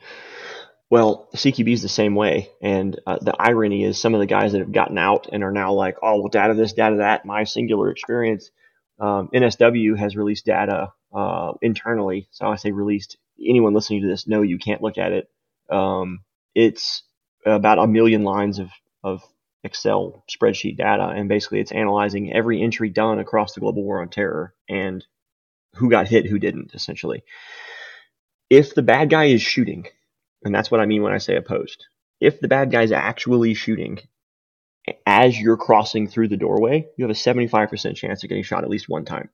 Well, 0.89 1.29
CQB 1.35 1.73
is 1.73 1.81
the 1.81 1.89
same 1.89 2.15
way, 2.15 2.49
and 2.61 2.99
uh, 3.05 3.17
the 3.21 3.35
irony 3.37 3.83
is 3.83 3.99
some 3.99 4.13
of 4.13 4.19
the 4.19 4.25
guys 4.25 4.51
that 4.51 4.59
have 4.59 4.71
gotten 4.71 4.97
out 4.97 5.27
and 5.31 5.43
are 5.43 5.51
now 5.51 5.73
like, 5.73 5.97
oh, 6.01 6.19
well, 6.19 6.29
data 6.29 6.53
this, 6.53 6.73
data 6.73 6.97
that, 6.97 7.25
my 7.25 7.43
singular 7.43 7.91
experience. 7.91 8.51
Um, 8.99 9.29
NSW 9.33 9.97
has 9.97 10.15
released 10.15 10.45
data 10.45 10.93
uh, 11.13 11.53
internally, 11.61 12.27
so 12.31 12.47
I 12.47 12.55
say 12.55 12.71
released. 12.71 13.17
Anyone 13.43 13.73
listening 13.73 14.01
to 14.03 14.07
this 14.07 14.27
no, 14.27 14.41
you 14.41 14.57
can't 14.57 14.81
look 14.81 14.97
at 14.97 15.11
it. 15.11 15.29
Um, 15.69 16.19
it's 16.55 17.03
about 17.45 17.79
a 17.79 17.87
million 17.87 18.23
lines 18.23 18.59
of 18.59 18.69
of 19.03 19.21
Excel 19.65 20.23
spreadsheet 20.29 20.77
data, 20.77 21.07
and 21.07 21.27
basically 21.27 21.59
it's 21.59 21.71
analyzing 21.71 22.31
every 22.31 22.61
entry 22.61 22.89
done 22.89 23.19
across 23.19 23.53
the 23.53 23.59
global 23.59 23.83
war 23.83 24.01
on 24.01 24.09
terror 24.09 24.53
and 24.69 25.05
who 25.73 25.89
got 25.89 26.07
hit, 26.07 26.27
who 26.27 26.39
didn't, 26.39 26.73
essentially. 26.73 27.23
If 28.49 28.75
the 28.75 28.83
bad 28.83 29.09
guy 29.09 29.25
is 29.25 29.41
shooting, 29.41 29.87
and 30.43 30.53
that's 30.53 30.69
what 30.71 30.79
I 30.79 30.85
mean 30.85 31.01
when 31.01 31.13
I 31.13 31.17
say 31.17 31.35
opposed, 31.35 31.85
if 32.21 32.39
the 32.39 32.47
bad 32.47 32.71
guy 32.71 32.83
is 32.83 32.91
actually 32.91 33.55
shooting 33.55 33.99
as 35.05 35.37
you're 35.37 35.57
crossing 35.57 36.07
through 36.07 36.27
the 36.27 36.37
doorway, 36.37 36.87
you 36.95 37.03
have 37.03 37.11
a 37.11 37.13
75% 37.13 37.95
chance 37.95 38.23
of 38.23 38.29
getting 38.29 38.43
shot 38.43 38.63
at 38.63 38.69
least 38.69 38.87
one 38.87 39.03
time. 39.03 39.29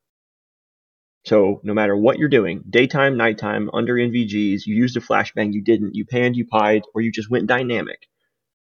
So 1.26 1.60
no 1.64 1.74
matter 1.74 1.96
what 1.96 2.18
you're 2.18 2.30
doing, 2.30 2.64
daytime, 2.68 3.18
nighttime, 3.18 3.70
under 3.74 3.96
NVGs, 3.96 4.66
you 4.66 4.76
used 4.76 4.98
a 4.98 5.02
flashbang, 5.02 5.54
you 5.54 5.62
didn't, 5.62 5.94
you 5.94 6.06
panned, 6.06 6.36
you 6.36 6.48
pied, 6.48 6.84
or 6.96 7.02
you 7.02 7.12
just 7.12 7.30
went 7.30 7.48
dynamic 7.48 8.08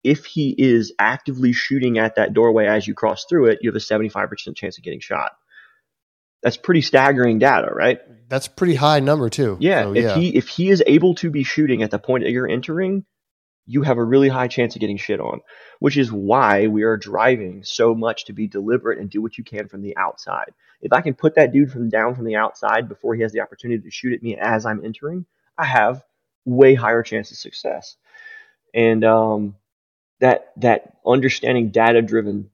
if 0.03 0.25
he 0.25 0.55
is 0.57 0.93
actively 0.99 1.53
shooting 1.53 1.99
at 1.99 2.17
that 2.17 2.33
doorway 2.33 2.67
as 2.67 2.87
you 2.87 2.95
cross 2.95 3.27
through 3.29 3.47
it, 3.47 3.59
you 3.63 3.69
have 3.69 3.77
a 3.77 3.79
75% 3.79 4.57
chance 4.57 4.79
of 4.79 4.85
getting 4.85 5.01
shot. 5.01 5.33
That's 6.43 6.57
pretty 6.57 6.81
staggering 6.81 7.39
data, 7.39 7.69
right? 7.71 8.01
That's 8.29 8.47
a 8.47 8.51
pretty 8.51 8.75
high 8.75 9.01
number 9.01 9.29
too. 9.29 9.59
Yeah. 9.61 9.83
So, 9.83 9.95
if 9.95 10.15
he 10.15 10.37
if 10.37 10.49
he 10.49 10.71
is 10.71 10.83
able 10.87 11.15
to 11.17 11.31
be 11.31 11.43
shooting 11.43 11.83
at 11.83 11.91
the 11.91 11.99
point 11.99 12.25
that 12.25 12.31
you're 12.31 12.49
entering, 12.49 13.05
you 13.67 13.83
have 13.83 13.99
a 13.99 14.05
really 14.05 14.29
high 14.29 14.49
chance 14.49 14.75
of 14.75 14.81
getting 14.81 14.97
shit 14.97 15.21
on, 15.21 15.41
which 15.81 15.99
is 15.99 16.11
why 16.11 16.67
we 16.67 16.83
are 16.83 16.97
driving 16.97 17.63
so 17.63 17.95
much 17.95 18.25
to 18.25 18.33
be 18.33 18.49
deliberate 18.49 18.99
and 18.99 19.11
do 19.11 19.21
what 19.21 19.37
you 19.37 19.45
can 19.45 19.69
from 19.69 19.83
the 19.83 19.97
outside. 19.99 20.53
If 20.81 20.95
I 20.95 21.03
can 21.03 21.15
put 21.15 21.35
that 21.35 21.53
dude 21.53 21.71
from 21.71 21.91
down 21.91 22.15
from 22.15 22.25
the 22.25 22.37
outside 22.37 22.89
before 22.89 23.15
he 23.15 23.23
has 23.23 23.33
the 23.33 23.41
opportunity 23.41 23.83
to 23.83 23.91
shoot 23.91 24.15
at 24.15 24.23
me 24.23 24.37
as 24.37 24.65
I'm 24.65 24.83
entering, 24.83 25.27
I 25.59 25.67
have 25.67 26.03
way 26.47 26.75
higher 26.75 27.03
chance 27.03 27.31
of 27.31 27.37
success. 27.37 27.97
And 28.75 29.05
um, 29.05 29.57
that 30.21 30.53
that 30.57 30.97
understanding 31.07 31.71
data 31.71 32.03
driven 32.03 32.51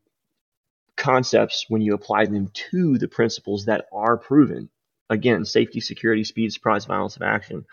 concepts 0.96 1.66
when 1.68 1.82
you 1.82 1.94
apply 1.94 2.24
them 2.24 2.48
to 2.54 2.96
the 2.98 3.08
principles 3.08 3.66
that 3.66 3.86
are 3.92 4.16
proven 4.16 4.68
again 5.10 5.44
safety 5.44 5.80
security 5.80 6.24
speed 6.24 6.52
surprise 6.52 6.86
violence 6.86 7.16
of 7.16 7.22
action 7.22 7.64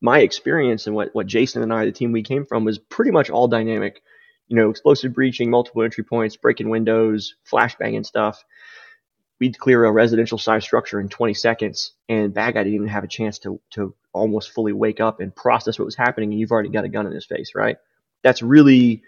my 0.00 0.18
experience 0.18 0.86
and 0.86 0.96
what, 0.96 1.14
what 1.14 1.26
jason 1.26 1.62
and 1.62 1.72
i 1.72 1.84
the 1.84 1.92
team 1.92 2.12
we 2.12 2.22
came 2.22 2.44
from 2.44 2.64
was 2.64 2.78
pretty 2.78 3.10
much 3.10 3.30
all 3.30 3.48
dynamic. 3.48 4.02
You 4.48 4.56
know 4.56 4.70
explosive 4.70 5.12
breaching 5.12 5.50
multiple 5.50 5.82
entry 5.82 6.04
points 6.04 6.36
breaking 6.36 6.68
windows 6.68 7.34
flashbanging 7.50 8.06
stuff. 8.06 8.44
We'd 9.40 9.58
clear 9.58 9.84
a 9.84 9.92
residential 9.92 10.38
size 10.38 10.64
structure 10.64 11.00
in 11.00 11.08
20 11.08 11.34
seconds 11.34 11.92
and 12.08 12.32
bad 12.32 12.54
guy 12.54 12.62
didn't 12.62 12.76
even 12.76 12.88
have 12.88 13.04
a 13.04 13.08
chance 13.08 13.38
to, 13.40 13.60
to 13.72 13.94
almost 14.12 14.52
fully 14.52 14.72
wake 14.72 15.00
up 15.00 15.20
and 15.20 15.34
process 15.34 15.78
what 15.78 15.84
was 15.84 15.96
happening 15.96 16.30
and 16.30 16.40
you've 16.40 16.52
already 16.52 16.70
got 16.70 16.84
a 16.84 16.88
gun 16.88 17.06
in 17.06 17.12
his 17.12 17.26
face 17.26 17.52
right? 17.54 17.76
That's 18.22 18.40
really 18.40 19.02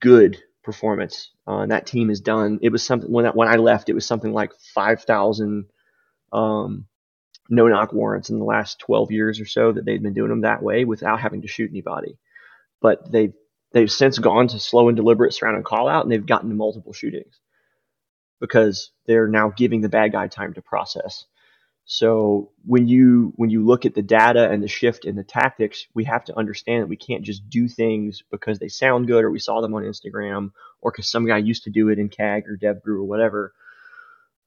good 0.00 0.42
performance. 0.62 1.30
Uh, 1.46 1.58
and 1.58 1.72
that 1.72 1.86
team 1.86 2.08
has 2.08 2.20
done. 2.20 2.58
It 2.62 2.70
was 2.70 2.82
something 2.82 3.10
when 3.10 3.24
that, 3.24 3.36
when 3.36 3.48
I 3.48 3.56
left, 3.56 3.88
it 3.88 3.94
was 3.94 4.06
something 4.06 4.32
like 4.32 4.52
five 4.74 5.02
thousand 5.02 5.66
um, 6.32 6.86
no 7.50 7.68
knock 7.68 7.92
warrants 7.92 8.30
in 8.30 8.38
the 8.38 8.44
last 8.44 8.78
twelve 8.78 9.10
years 9.10 9.40
or 9.40 9.46
so 9.46 9.72
that 9.72 9.84
they'd 9.84 10.02
been 10.02 10.14
doing 10.14 10.30
them 10.30 10.42
that 10.42 10.62
way 10.62 10.84
without 10.84 11.20
having 11.20 11.42
to 11.42 11.48
shoot 11.48 11.70
anybody. 11.70 12.18
But 12.80 13.10
they've 13.10 13.34
they've 13.72 13.90
since 13.90 14.18
gone 14.18 14.48
to 14.48 14.58
slow 14.58 14.88
and 14.88 14.96
deliberate 14.96 15.34
surround 15.34 15.56
and 15.56 15.64
call 15.64 15.88
out, 15.88 16.04
and 16.04 16.12
they've 16.12 16.24
gotten 16.24 16.48
to 16.48 16.54
multiple 16.56 16.92
shootings 16.92 17.38
because 18.40 18.90
they're 19.06 19.28
now 19.28 19.52
giving 19.56 19.80
the 19.80 19.88
bad 19.88 20.12
guy 20.12 20.28
time 20.28 20.54
to 20.54 20.62
process. 20.62 21.26
So 21.86 22.50
when 22.64 22.88
you 22.88 23.32
when 23.36 23.50
you 23.50 23.64
look 23.64 23.84
at 23.84 23.94
the 23.94 24.02
data 24.02 24.50
and 24.50 24.62
the 24.62 24.68
shift 24.68 25.04
in 25.04 25.16
the 25.16 25.24
tactics, 25.24 25.86
we 25.94 26.04
have 26.04 26.24
to 26.24 26.38
understand 26.38 26.82
that 26.82 26.88
we 26.88 26.96
can't 26.96 27.22
just 27.22 27.48
do 27.50 27.68
things 27.68 28.22
because 28.30 28.58
they 28.58 28.68
sound 28.68 29.06
good 29.06 29.22
or 29.22 29.30
we 29.30 29.38
saw 29.38 29.60
them 29.60 29.74
on 29.74 29.82
Instagram 29.82 30.52
or 30.80 30.90
because 30.90 31.08
some 31.08 31.26
guy 31.26 31.38
used 31.38 31.64
to 31.64 31.70
do 31.70 31.90
it 31.90 31.98
in 31.98 32.08
CAG 32.08 32.44
or 32.48 32.56
DevGru 32.56 32.96
or 32.96 33.04
whatever. 33.04 33.52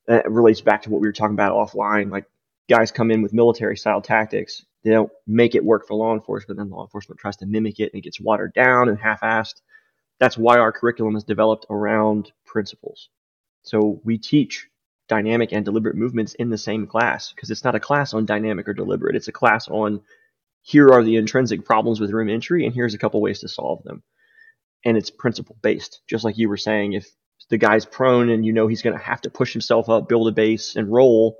That 0.08 0.30
relates 0.32 0.62
back 0.62 0.84
to 0.84 0.90
what 0.90 1.02
we 1.02 1.08
were 1.08 1.14
talking 1.14 1.36
about 1.36 1.54
offline. 1.54 2.10
Like 2.10 2.26
guys 2.70 2.92
come 2.92 3.12
in 3.12 3.22
with 3.22 3.34
military 3.34 3.78
style 3.78 4.02
tactics, 4.02 4.66
they 4.84 4.92
don't 4.92 5.12
make 5.28 5.54
it 5.54 5.64
work 5.64 5.88
for 5.88 5.94
law 5.94 6.14
enforcement, 6.14 6.58
then 6.58 6.70
law 6.70 6.84
enforcement 6.84 7.20
tries 7.20 7.38
to 7.38 7.46
mimic 7.46 7.80
it 7.80 7.92
and 7.94 8.00
it 8.00 8.04
gets 8.04 8.20
watered 8.20 8.54
down 8.54 8.90
and 8.90 8.98
half-assed. 8.98 9.62
That's 10.20 10.38
why 10.38 10.58
our 10.58 10.72
curriculum 10.72 11.16
is 11.16 11.24
developed 11.24 11.68
around 11.70 12.32
principles. 12.46 13.10
So 13.62 14.02
we 14.04 14.18
teach 14.18 14.68
dynamic 15.08 15.52
and 15.52 15.66
deliberate 15.66 15.96
movements 15.96 16.34
in 16.36 16.50
the 16.50 16.58
same 16.58 16.88
class 16.88 17.32
because 17.32 17.50
it's 17.50 17.64
not 17.64 17.76
a 17.76 17.80
class 17.80 18.14
on 18.14 18.26
dynamic 18.26 18.68
or 18.68 18.74
deliberate. 18.74 19.16
It's 19.16 19.28
a 19.28 19.34
class 19.34 19.68
on 19.68 20.02
here 20.62 20.90
are 20.90 21.04
the 21.04 21.16
intrinsic 21.16 21.66
problems 21.66 22.00
with 22.00 22.12
room 22.12 22.30
entry 22.30 22.66
and 22.66 22.74
here's 22.74 22.94
a 22.94 22.98
couple 22.98 23.22
ways 23.22 23.40
to 23.40 23.48
solve 23.48 23.84
them. 23.84 24.04
And 24.86 24.98
it's 24.98 25.10
principle 25.10 25.58
based. 25.62 26.02
Just 26.10 26.24
like 26.24 26.38
you 26.38 26.50
were 26.50 26.58
saying, 26.58 26.94
if 26.94 27.08
the 27.50 27.58
guy's 27.58 27.86
prone 27.86 28.30
and 28.30 28.46
you 28.46 28.54
know 28.54 28.68
he's 28.68 28.82
going 28.82 28.98
to 28.98 29.04
have 29.04 29.22
to 29.22 29.30
push 29.30 29.54
himself 29.54 29.90
up, 29.90 30.10
build 30.10 30.28
a 30.28 30.32
base, 30.32 30.76
and 30.76 30.92
roll, 30.92 31.38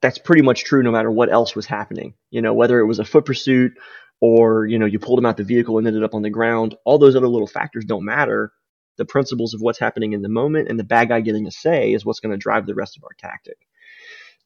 that's 0.00 0.18
pretty 0.18 0.42
much 0.42 0.64
true 0.64 0.82
no 0.82 0.90
matter 0.90 1.10
what 1.10 1.30
else 1.30 1.54
was 1.54 1.66
happening. 1.66 2.14
You 2.30 2.42
know, 2.42 2.54
whether 2.54 2.78
it 2.78 2.86
was 2.86 2.98
a 2.98 3.04
foot 3.04 3.24
pursuit 3.24 3.72
or, 4.20 4.66
you 4.66 4.78
know, 4.78 4.86
you 4.86 4.98
pulled 4.98 5.18
him 5.18 5.26
out 5.26 5.36
the 5.36 5.44
vehicle 5.44 5.78
and 5.78 5.86
ended 5.86 6.02
up 6.02 6.14
on 6.14 6.22
the 6.22 6.30
ground, 6.30 6.74
all 6.84 6.98
those 6.98 7.16
other 7.16 7.28
little 7.28 7.46
factors 7.46 7.84
don't 7.84 8.04
matter 8.04 8.52
the 8.96 9.04
principles 9.04 9.54
of 9.54 9.60
what's 9.60 9.78
happening 9.78 10.12
in 10.12 10.22
the 10.22 10.28
moment 10.28 10.68
and 10.68 10.78
the 10.78 10.84
bad 10.84 11.08
guy 11.08 11.20
getting 11.20 11.46
a 11.46 11.50
say 11.50 11.92
is 11.92 12.04
what's 12.04 12.20
going 12.20 12.32
to 12.32 12.38
drive 12.38 12.66
the 12.66 12.74
rest 12.74 12.96
of 12.96 13.04
our 13.04 13.14
tactic. 13.18 13.58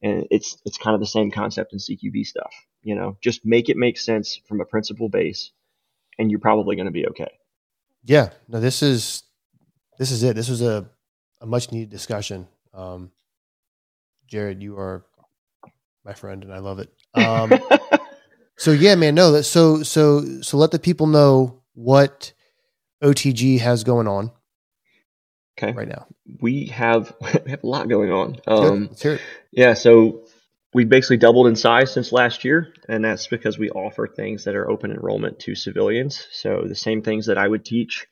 And 0.03 0.27
it's 0.31 0.57
it's 0.65 0.79
kind 0.79 0.95
of 0.95 1.01
the 1.01 1.07
same 1.07 1.31
concept 1.31 1.73
in 1.73 1.79
CQB 1.79 2.25
stuff. 2.25 2.55
You 2.83 2.95
know, 2.95 3.17
just 3.21 3.45
make 3.45 3.69
it 3.69 3.77
make 3.77 3.99
sense 3.99 4.41
from 4.47 4.61
a 4.61 4.65
principle 4.65 5.09
base, 5.09 5.51
and 6.19 6.31
you're 6.31 6.41
probably 6.41 6.77
going 6.77 6.87
to 6.87 6.93
be 6.93 7.07
okay. 7.09 7.33
Yeah, 8.05 8.31
no, 8.49 8.61
this 8.61 8.83
is 8.83 9.25
this 9.99 10.13
is 10.13 10.23
it. 10.23 10.37
This 10.37 10.49
was 10.49 10.63
a, 10.63 10.89
a 11.41 11.47
much 11.47 11.73
needed 11.73 11.91
discussion. 11.91 12.47
Um, 12.73 13.11
Jared, 14.29 14.63
you 14.63 14.79
are 14.79 15.05
my 16.05 16.15
friend, 16.15 16.45
and 16.45 16.55
I 16.55 16.59
love 16.59 16.79
it. 16.79 16.91
Um, 17.15 17.53
so 18.57 18.71
yeah, 18.71 18.95
man, 18.95 19.17
no, 19.17 19.41
so 19.43 19.83
so 19.83 20.43
so 20.43 20.57
let 20.57 20.71
the 20.71 20.79
people 20.79 21.09
know 21.09 21.61
what 21.75 22.33
OTG 23.03 23.59
has 23.61 23.85
going 23.85 24.07
on. 24.07 24.31
Okay. 25.61 25.73
right 25.73 25.89
now? 25.89 26.07
We 26.41 26.67
have 26.67 27.15
we 27.45 27.51
have 27.51 27.65
a 27.65 27.67
lot 27.67 27.89
going 27.89 28.11
on. 28.11 28.37
Um, 28.47 28.87
Let's 28.89 29.03
hear 29.03 29.15
it. 29.15 29.21
Yeah, 29.51 29.75
so 29.75 30.25
we 30.73 30.85
basically 30.85 31.17
doubled 31.17 31.47
in 31.49 31.57
size 31.57 31.93
since 31.93 32.13
last 32.13 32.45
year, 32.45 32.73
and 32.89 33.05
that's 33.05 33.27
because 33.27 33.59
we 33.59 33.71
offer 33.71 34.07
things 34.07 34.45
that 34.45 34.55
are 34.55 34.71
open 34.71 34.91
enrollment 34.91 35.41
to 35.41 35.55
civilians. 35.55 36.27
So 36.31 36.65
the 36.67 36.75
same 36.75 37.03
things 37.03 37.27
that 37.27 37.39
I 37.39 37.49
would 37.49 37.65
teach, 37.65 38.07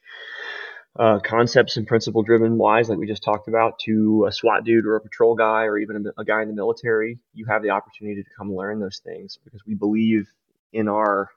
uh, 0.99 1.21
concepts 1.21 1.77
and 1.77 1.87
principle 1.87 2.23
driven 2.23 2.57
wise, 2.57 2.89
like 2.89 2.99
we 2.99 3.07
just 3.07 3.23
talked 3.23 3.49
about, 3.49 3.79
to 3.81 4.25
a 4.27 4.33
SWAT 4.33 4.65
dude 4.65 4.87
or 4.87 4.97
a 4.97 5.01
patrol 5.01 5.35
guy 5.37 5.65
or 5.65 5.79
even 5.79 6.07
a, 6.07 6.21
a 6.23 6.25
guy 6.25 6.43
in 6.43 6.49
the 6.49 6.55
military, 6.55 7.19
you 7.35 7.45
have 7.47 7.63
the 7.63 7.71
opportunity 7.71 8.23
to 8.23 8.31
come 8.37 8.55
learn 8.55 8.81
those 8.81 9.01
things 9.05 9.39
because 9.45 9.61
we 9.67 9.75
believe 9.75 10.27
in 10.73 10.89
our 10.89 11.29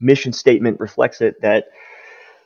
mission 0.00 0.32
statement 0.32 0.80
reflects 0.80 1.20
it 1.20 1.40
that 1.40 1.66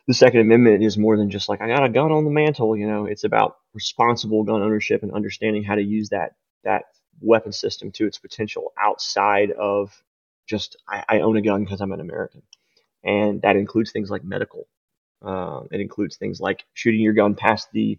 the 0.08 0.14
Second 0.14 0.40
Amendment 0.40 0.82
is 0.82 0.98
more 0.98 1.16
than 1.16 1.30
just 1.30 1.48
like 1.48 1.60
I 1.60 1.68
got 1.68 1.84
a 1.84 1.88
gun 1.88 2.10
on 2.10 2.24
the 2.24 2.30
mantle. 2.30 2.76
You 2.76 2.88
know, 2.88 3.04
it's 3.04 3.22
about 3.24 3.56
responsible 3.74 4.42
gun 4.42 4.62
ownership 4.62 5.02
and 5.04 5.12
understanding 5.12 5.62
how 5.62 5.76
to 5.76 5.82
use 5.82 6.08
that 6.08 6.32
that 6.64 6.84
weapon 7.20 7.52
system 7.52 7.92
to 7.92 8.06
its 8.06 8.18
potential 8.18 8.72
outside 8.80 9.50
of 9.52 9.92
just 10.48 10.76
I, 10.88 11.04
I 11.08 11.20
own 11.20 11.36
a 11.36 11.42
gun 11.42 11.62
because 11.62 11.80
I'm 11.80 11.92
an 11.92 12.00
American, 12.00 12.42
and 13.04 13.42
that 13.42 13.56
includes 13.56 13.92
things 13.92 14.10
like 14.10 14.24
medical. 14.24 14.66
Uh, 15.24 15.62
it 15.70 15.80
includes 15.80 16.16
things 16.16 16.40
like 16.40 16.64
shooting 16.74 17.00
your 17.00 17.12
gun 17.12 17.34
past 17.34 17.68
the 17.72 17.98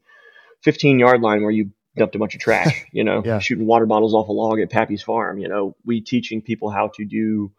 15 0.64 0.99
yard 0.99 1.22
line 1.22 1.41
where 1.43 1.51
you 1.51 1.72
dumped 1.95 2.16
a 2.16 2.20
bunch 2.20 2.34
of 2.34 2.41
trash. 2.41 2.86
You 2.91 3.03
know, 3.03 3.22
Yeah. 3.24 3.39
shooting 3.39 3.68
water 3.68 3.86
bottles 3.86 4.14
off 4.16 4.30
a 4.30 4.32
log 4.32 4.60
at 4.60 4.72
Pappy's 4.72 5.03
farm. 5.03 5.38
You 5.38 5.47
know, 5.47 5.76
we 5.86 6.01
teaching 6.01 6.41
people 6.41 6.70
how 6.72 6.91
to 6.95 7.05
do 7.05 7.51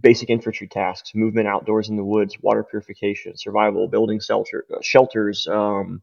basic 0.00 0.30
infantry 0.30 0.68
tasks, 0.68 1.14
movement 1.14 1.48
outdoors 1.48 1.88
in 1.88 1.96
the 1.96 2.04
woods, 2.04 2.36
water 2.40 2.64
purification, 2.64 3.36
survival, 3.36 3.88
building 3.88 4.20
shelter, 4.20 4.64
uh, 4.72 4.78
shelters, 4.82 5.46
um, 5.48 6.02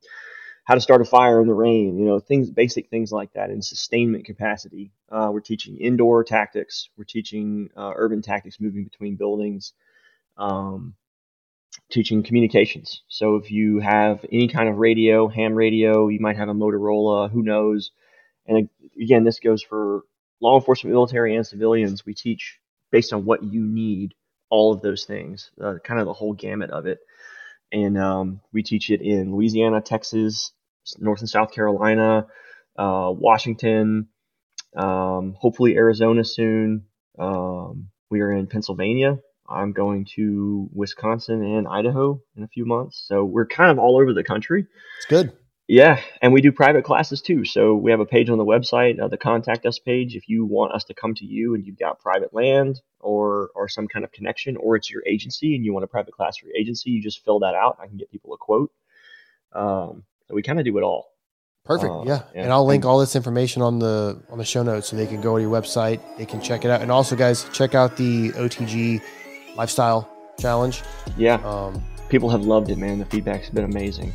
how 0.65 0.75
to 0.75 0.81
start 0.81 1.01
a 1.01 1.05
fire 1.05 1.39
in 1.41 1.47
the 1.47 1.53
rain, 1.53 1.97
you 1.97 2.05
know, 2.05 2.19
things, 2.19 2.49
basic 2.49 2.89
things 2.89 3.11
like 3.11 3.31
that 3.33 3.49
in 3.49 3.61
sustainment 3.61 4.25
capacity. 4.25 4.91
Uh, 5.09 5.29
we're 5.31 5.39
teaching 5.39 5.77
indoor 5.77 6.23
tactics. 6.23 6.89
We're 6.97 7.05
teaching 7.05 7.69
uh, 7.77 7.93
urban 7.95 8.21
tactics, 8.21 8.59
moving 8.59 8.83
between 8.83 9.15
buildings. 9.15 9.73
Um, 10.37 10.95
teaching 11.89 12.23
communications. 12.23 13.03
So 13.07 13.35
if 13.35 13.51
you 13.51 13.79
have 13.79 14.25
any 14.31 14.47
kind 14.47 14.69
of 14.69 14.77
radio, 14.77 15.27
ham 15.27 15.55
radio, 15.55 16.09
you 16.09 16.19
might 16.19 16.37
have 16.37 16.49
a 16.49 16.53
Motorola, 16.53 17.31
who 17.31 17.43
knows. 17.43 17.91
And 18.45 18.69
again, 19.01 19.23
this 19.23 19.39
goes 19.39 19.63
for 19.63 20.01
law 20.41 20.57
enforcement, 20.57 20.93
military, 20.93 21.35
and 21.35 21.45
civilians. 21.45 22.05
We 22.05 22.13
teach 22.13 22.59
based 22.91 23.13
on 23.13 23.25
what 23.25 23.43
you 23.43 23.61
need, 23.61 24.13
all 24.49 24.73
of 24.73 24.81
those 24.81 25.05
things, 25.05 25.51
uh, 25.61 25.75
kind 25.83 25.99
of 25.99 26.05
the 26.05 26.13
whole 26.13 26.33
gamut 26.33 26.71
of 26.71 26.85
it. 26.85 26.99
And 27.71 27.97
um, 27.97 28.41
we 28.53 28.63
teach 28.63 28.89
it 28.89 29.01
in 29.01 29.33
Louisiana, 29.33 29.81
Texas, 29.81 30.51
North 30.99 31.19
and 31.19 31.29
South 31.29 31.51
Carolina, 31.51 32.27
uh, 32.77 33.11
Washington, 33.13 34.07
um, 34.75 35.35
hopefully 35.37 35.75
Arizona 35.75 36.23
soon. 36.23 36.85
Um, 37.19 37.89
we 38.09 38.21
are 38.21 38.31
in 38.31 38.47
Pennsylvania. 38.47 39.19
I'm 39.49 39.71
going 39.71 40.05
to 40.15 40.69
Wisconsin 40.73 41.43
and 41.43 41.67
Idaho 41.67 42.21
in 42.35 42.43
a 42.43 42.47
few 42.47 42.65
months. 42.65 43.03
So 43.05 43.23
we're 43.23 43.47
kind 43.47 43.71
of 43.71 43.79
all 43.79 43.97
over 43.97 44.13
the 44.13 44.23
country. 44.23 44.65
It's 44.97 45.05
good. 45.07 45.33
Yeah, 45.67 45.99
and 46.21 46.31
we 46.31 46.39
do 46.39 46.53
private 46.53 46.85
classes 46.85 47.21
too. 47.21 47.43
So 47.43 47.75
we 47.75 47.91
have 47.91 47.99
a 47.99 48.05
page 48.05 48.29
on 48.29 48.37
the 48.37 48.45
website, 48.45 49.01
uh, 49.01 49.09
the 49.09 49.17
contact 49.17 49.65
us 49.65 49.79
page. 49.79 50.15
If 50.15 50.29
you 50.29 50.45
want 50.45 50.71
us 50.71 50.85
to 50.85 50.93
come 50.93 51.13
to 51.15 51.25
you 51.25 51.55
and 51.55 51.65
you've 51.65 51.77
got 51.77 51.99
private 51.99 52.33
land 52.33 52.81
or 53.01 53.49
or 53.53 53.67
some 53.67 53.87
kind 53.89 54.05
of 54.05 54.13
connection, 54.13 54.55
or 54.55 54.77
it's 54.77 54.89
your 54.89 55.03
agency 55.05 55.55
and 55.55 55.65
you 55.65 55.73
want 55.73 55.83
a 55.83 55.87
private 55.87 56.13
class 56.13 56.37
for 56.37 56.45
your 56.45 56.55
agency, 56.55 56.91
you 56.91 57.01
just 57.01 57.23
fill 57.25 57.39
that 57.39 57.53
out. 57.53 57.77
I 57.81 57.87
can 57.87 57.97
get 57.97 58.09
people 58.09 58.33
a 58.33 58.37
quote. 58.37 58.71
Um, 59.51 60.03
so 60.27 60.35
we 60.35 60.41
kind 60.41 60.57
of 60.57 60.63
do 60.63 60.77
it 60.77 60.83
all. 60.83 61.11
Perfect. 61.65 61.91
Uh, 61.91 62.03
yeah. 62.05 62.23
yeah. 62.33 62.43
And 62.43 62.53
I'll 62.53 62.65
link 62.65 62.85
all 62.85 62.97
this 62.97 63.17
information 63.17 63.61
on 63.61 63.79
the 63.79 64.21
on 64.29 64.37
the 64.37 64.45
show 64.45 64.63
notes 64.63 64.87
so 64.87 64.95
they 64.95 65.05
can 65.05 65.19
go 65.19 65.35
to 65.35 65.41
your 65.41 65.51
website. 65.51 65.99
They 66.17 66.25
can 66.25 66.39
check 66.39 66.63
it 66.63 66.71
out. 66.71 66.81
And 66.81 66.89
also, 66.89 67.17
guys, 67.17 67.45
check 67.51 67.75
out 67.75 67.97
the 67.97 68.29
OTG 68.31 69.01
Lifestyle 69.57 70.09
Challenge. 70.39 70.81
Yeah, 71.17 71.35
Um, 71.43 71.83
people 72.07 72.29
have 72.29 72.45
loved 72.45 72.69
it, 72.69 72.77
man. 72.77 72.99
The 72.99 73.05
feedback's 73.05 73.49
been 73.49 73.65
amazing. 73.65 74.13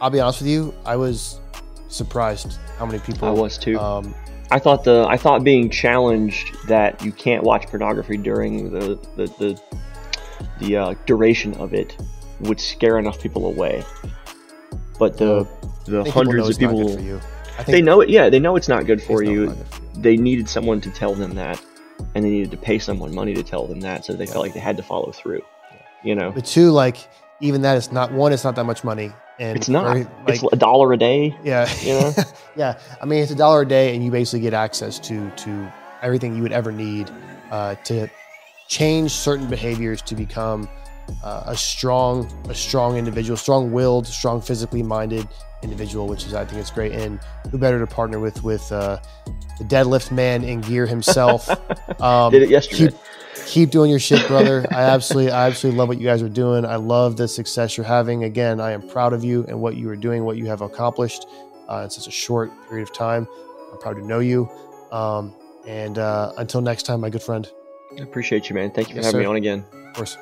I'll 0.00 0.10
be 0.10 0.20
honest 0.20 0.40
with 0.40 0.48
you, 0.50 0.74
I 0.84 0.96
was 0.96 1.40
surprised 1.88 2.58
how 2.78 2.86
many 2.86 2.98
people. 2.98 3.28
I 3.28 3.32
was 3.32 3.56
too. 3.58 3.78
Um, 3.78 4.14
I 4.50 4.58
thought 4.58 4.84
the 4.84 5.06
I 5.08 5.16
thought 5.16 5.42
being 5.42 5.70
challenged 5.70 6.54
that 6.68 7.02
you 7.04 7.10
can't 7.12 7.42
watch 7.42 7.66
pornography 7.66 8.16
during 8.16 8.70
the 8.70 8.96
the 9.16 9.26
the, 9.38 9.60
the 10.60 10.76
uh, 10.76 10.94
duration 11.06 11.54
of 11.54 11.74
it 11.74 11.96
would 12.40 12.60
scare 12.60 12.98
enough 12.98 13.20
people 13.20 13.46
away. 13.46 13.82
But 14.98 15.16
the 15.18 15.46
the 15.86 16.04
hundreds 16.10 16.36
know 16.36 16.44
of 16.44 16.50
it's 16.50 16.58
people 16.58 16.94
for 16.96 17.00
you. 17.00 17.20
I 17.58 17.62
think 17.62 17.68
they 17.68 17.82
know 17.82 18.00
it. 18.02 18.08
Yeah, 18.10 18.28
they 18.28 18.38
know 18.38 18.56
it's 18.56 18.68
not 18.68 18.86
good 18.86 19.02
for 19.02 19.22
you. 19.22 19.46
good 19.46 19.56
for 19.66 19.82
you. 19.96 20.02
They 20.02 20.16
needed 20.16 20.48
someone 20.48 20.80
to 20.82 20.90
tell 20.90 21.14
them 21.14 21.34
that, 21.36 21.60
and 22.14 22.22
they 22.24 22.28
needed 22.30 22.50
to 22.50 22.56
pay 22.58 22.78
someone 22.78 23.14
money 23.14 23.32
to 23.34 23.42
tell 23.42 23.66
them 23.66 23.80
that, 23.80 24.04
so 24.04 24.12
they 24.12 24.24
Yeah. 24.26 24.32
felt 24.32 24.44
like 24.44 24.52
they 24.54 24.60
had 24.60 24.76
to 24.76 24.82
follow 24.82 25.10
through. 25.10 25.40
You 26.04 26.14
know, 26.14 26.30
But 26.30 26.44
two, 26.44 26.70
like 26.70 26.98
even 27.40 27.62
that 27.62 27.76
is 27.78 27.90
not 27.90 28.12
one. 28.12 28.32
It's 28.32 28.44
not 28.44 28.54
that 28.56 28.64
much 28.64 28.84
money, 28.84 29.10
and 29.38 29.56
it's 29.56 29.68
not. 29.68 29.96
very, 29.96 30.06
it's 30.28 30.42
a 30.52 30.56
dollar 30.56 30.92
a 30.92 30.96
day. 30.96 31.36
yeah, 31.44 31.70
you 31.80 31.92
know? 31.92 32.12
yeah. 32.56 32.78
I 33.00 33.04
mean, 33.04 33.22
it's 33.22 33.32
a 33.32 33.36
dollar 33.36 33.62
a 33.62 33.68
day, 33.68 33.94
and 33.94 34.04
you 34.04 34.10
basically 34.10 34.40
get 34.40 34.54
access 34.54 34.98
to 35.00 35.30
to 35.30 35.72
everything 36.02 36.36
you 36.36 36.42
would 36.42 36.52
ever 36.52 36.72
need 36.72 37.10
uh, 37.50 37.74
to 37.84 38.08
change 38.68 39.12
certain 39.12 39.48
behaviors 39.48 40.02
to 40.02 40.14
become 40.14 40.68
uh, 41.22 41.44
a 41.46 41.56
strong, 41.56 42.26
a 42.48 42.54
strong 42.54 42.96
individual, 42.96 43.36
strong-willed, 43.36 44.06
strong 44.06 44.40
physically 44.40 44.82
minded 44.82 45.26
individual, 45.62 46.06
which 46.06 46.26
is 46.26 46.34
I 46.34 46.44
think 46.44 46.60
it's 46.60 46.70
great. 46.70 46.92
And 46.92 47.20
who 47.50 47.58
better 47.58 47.78
to 47.78 47.86
partner 47.86 48.18
with 48.18 48.42
with 48.42 48.70
uh, 48.72 48.98
the 49.58 49.64
deadlift 49.64 50.10
man 50.10 50.44
in 50.44 50.60
gear 50.60 50.86
himself? 50.86 51.48
Um, 52.00 52.30
Did 52.30 52.42
it 52.42 52.50
yesterday. 52.50 52.90
keep 52.90 53.00
keep 53.46 53.70
doing 53.70 53.90
your 53.90 54.00
shit, 54.00 54.26
brother. 54.26 54.66
I 54.70 54.82
absolutely, 54.82 55.32
I 55.32 55.46
absolutely 55.46 55.78
love 55.78 55.88
what 55.88 55.98
you 55.98 56.04
guys 56.04 56.22
are 56.22 56.28
doing. 56.28 56.64
I 56.64 56.76
love 56.76 57.16
the 57.16 57.28
success 57.28 57.76
you're 57.76 57.86
having. 57.86 58.24
Again, 58.24 58.60
I 58.60 58.72
am 58.72 58.86
proud 58.88 59.12
of 59.12 59.24
you 59.24 59.44
and 59.48 59.60
what 59.60 59.76
you 59.76 59.88
are 59.88 59.96
doing, 59.96 60.24
what 60.24 60.36
you 60.36 60.46
have 60.46 60.60
accomplished 60.60 61.26
uh, 61.68 61.82
in 61.84 61.90
such 61.90 62.06
a 62.06 62.10
short 62.10 62.50
period 62.68 62.88
of 62.88 62.94
time. 62.94 63.26
I'm 63.72 63.78
proud 63.78 63.94
to 63.96 64.06
know 64.06 64.18
you. 64.18 64.50
Um, 64.92 65.34
and 65.66 65.98
uh, 65.98 66.32
until 66.36 66.60
next 66.60 66.84
time, 66.84 67.00
my 67.00 67.10
good 67.10 67.22
friend. 67.22 67.48
I 67.98 68.02
appreciate 68.02 68.48
you, 68.48 68.54
man. 68.54 68.70
Thank 68.70 68.88
you 68.88 68.94
for 68.94 69.00
Yes, 69.00 69.06
having 69.06 69.20
me 69.20 69.26
on 69.26 69.36
again. 69.36 69.64
Of 69.88 69.94
course. 69.94 70.16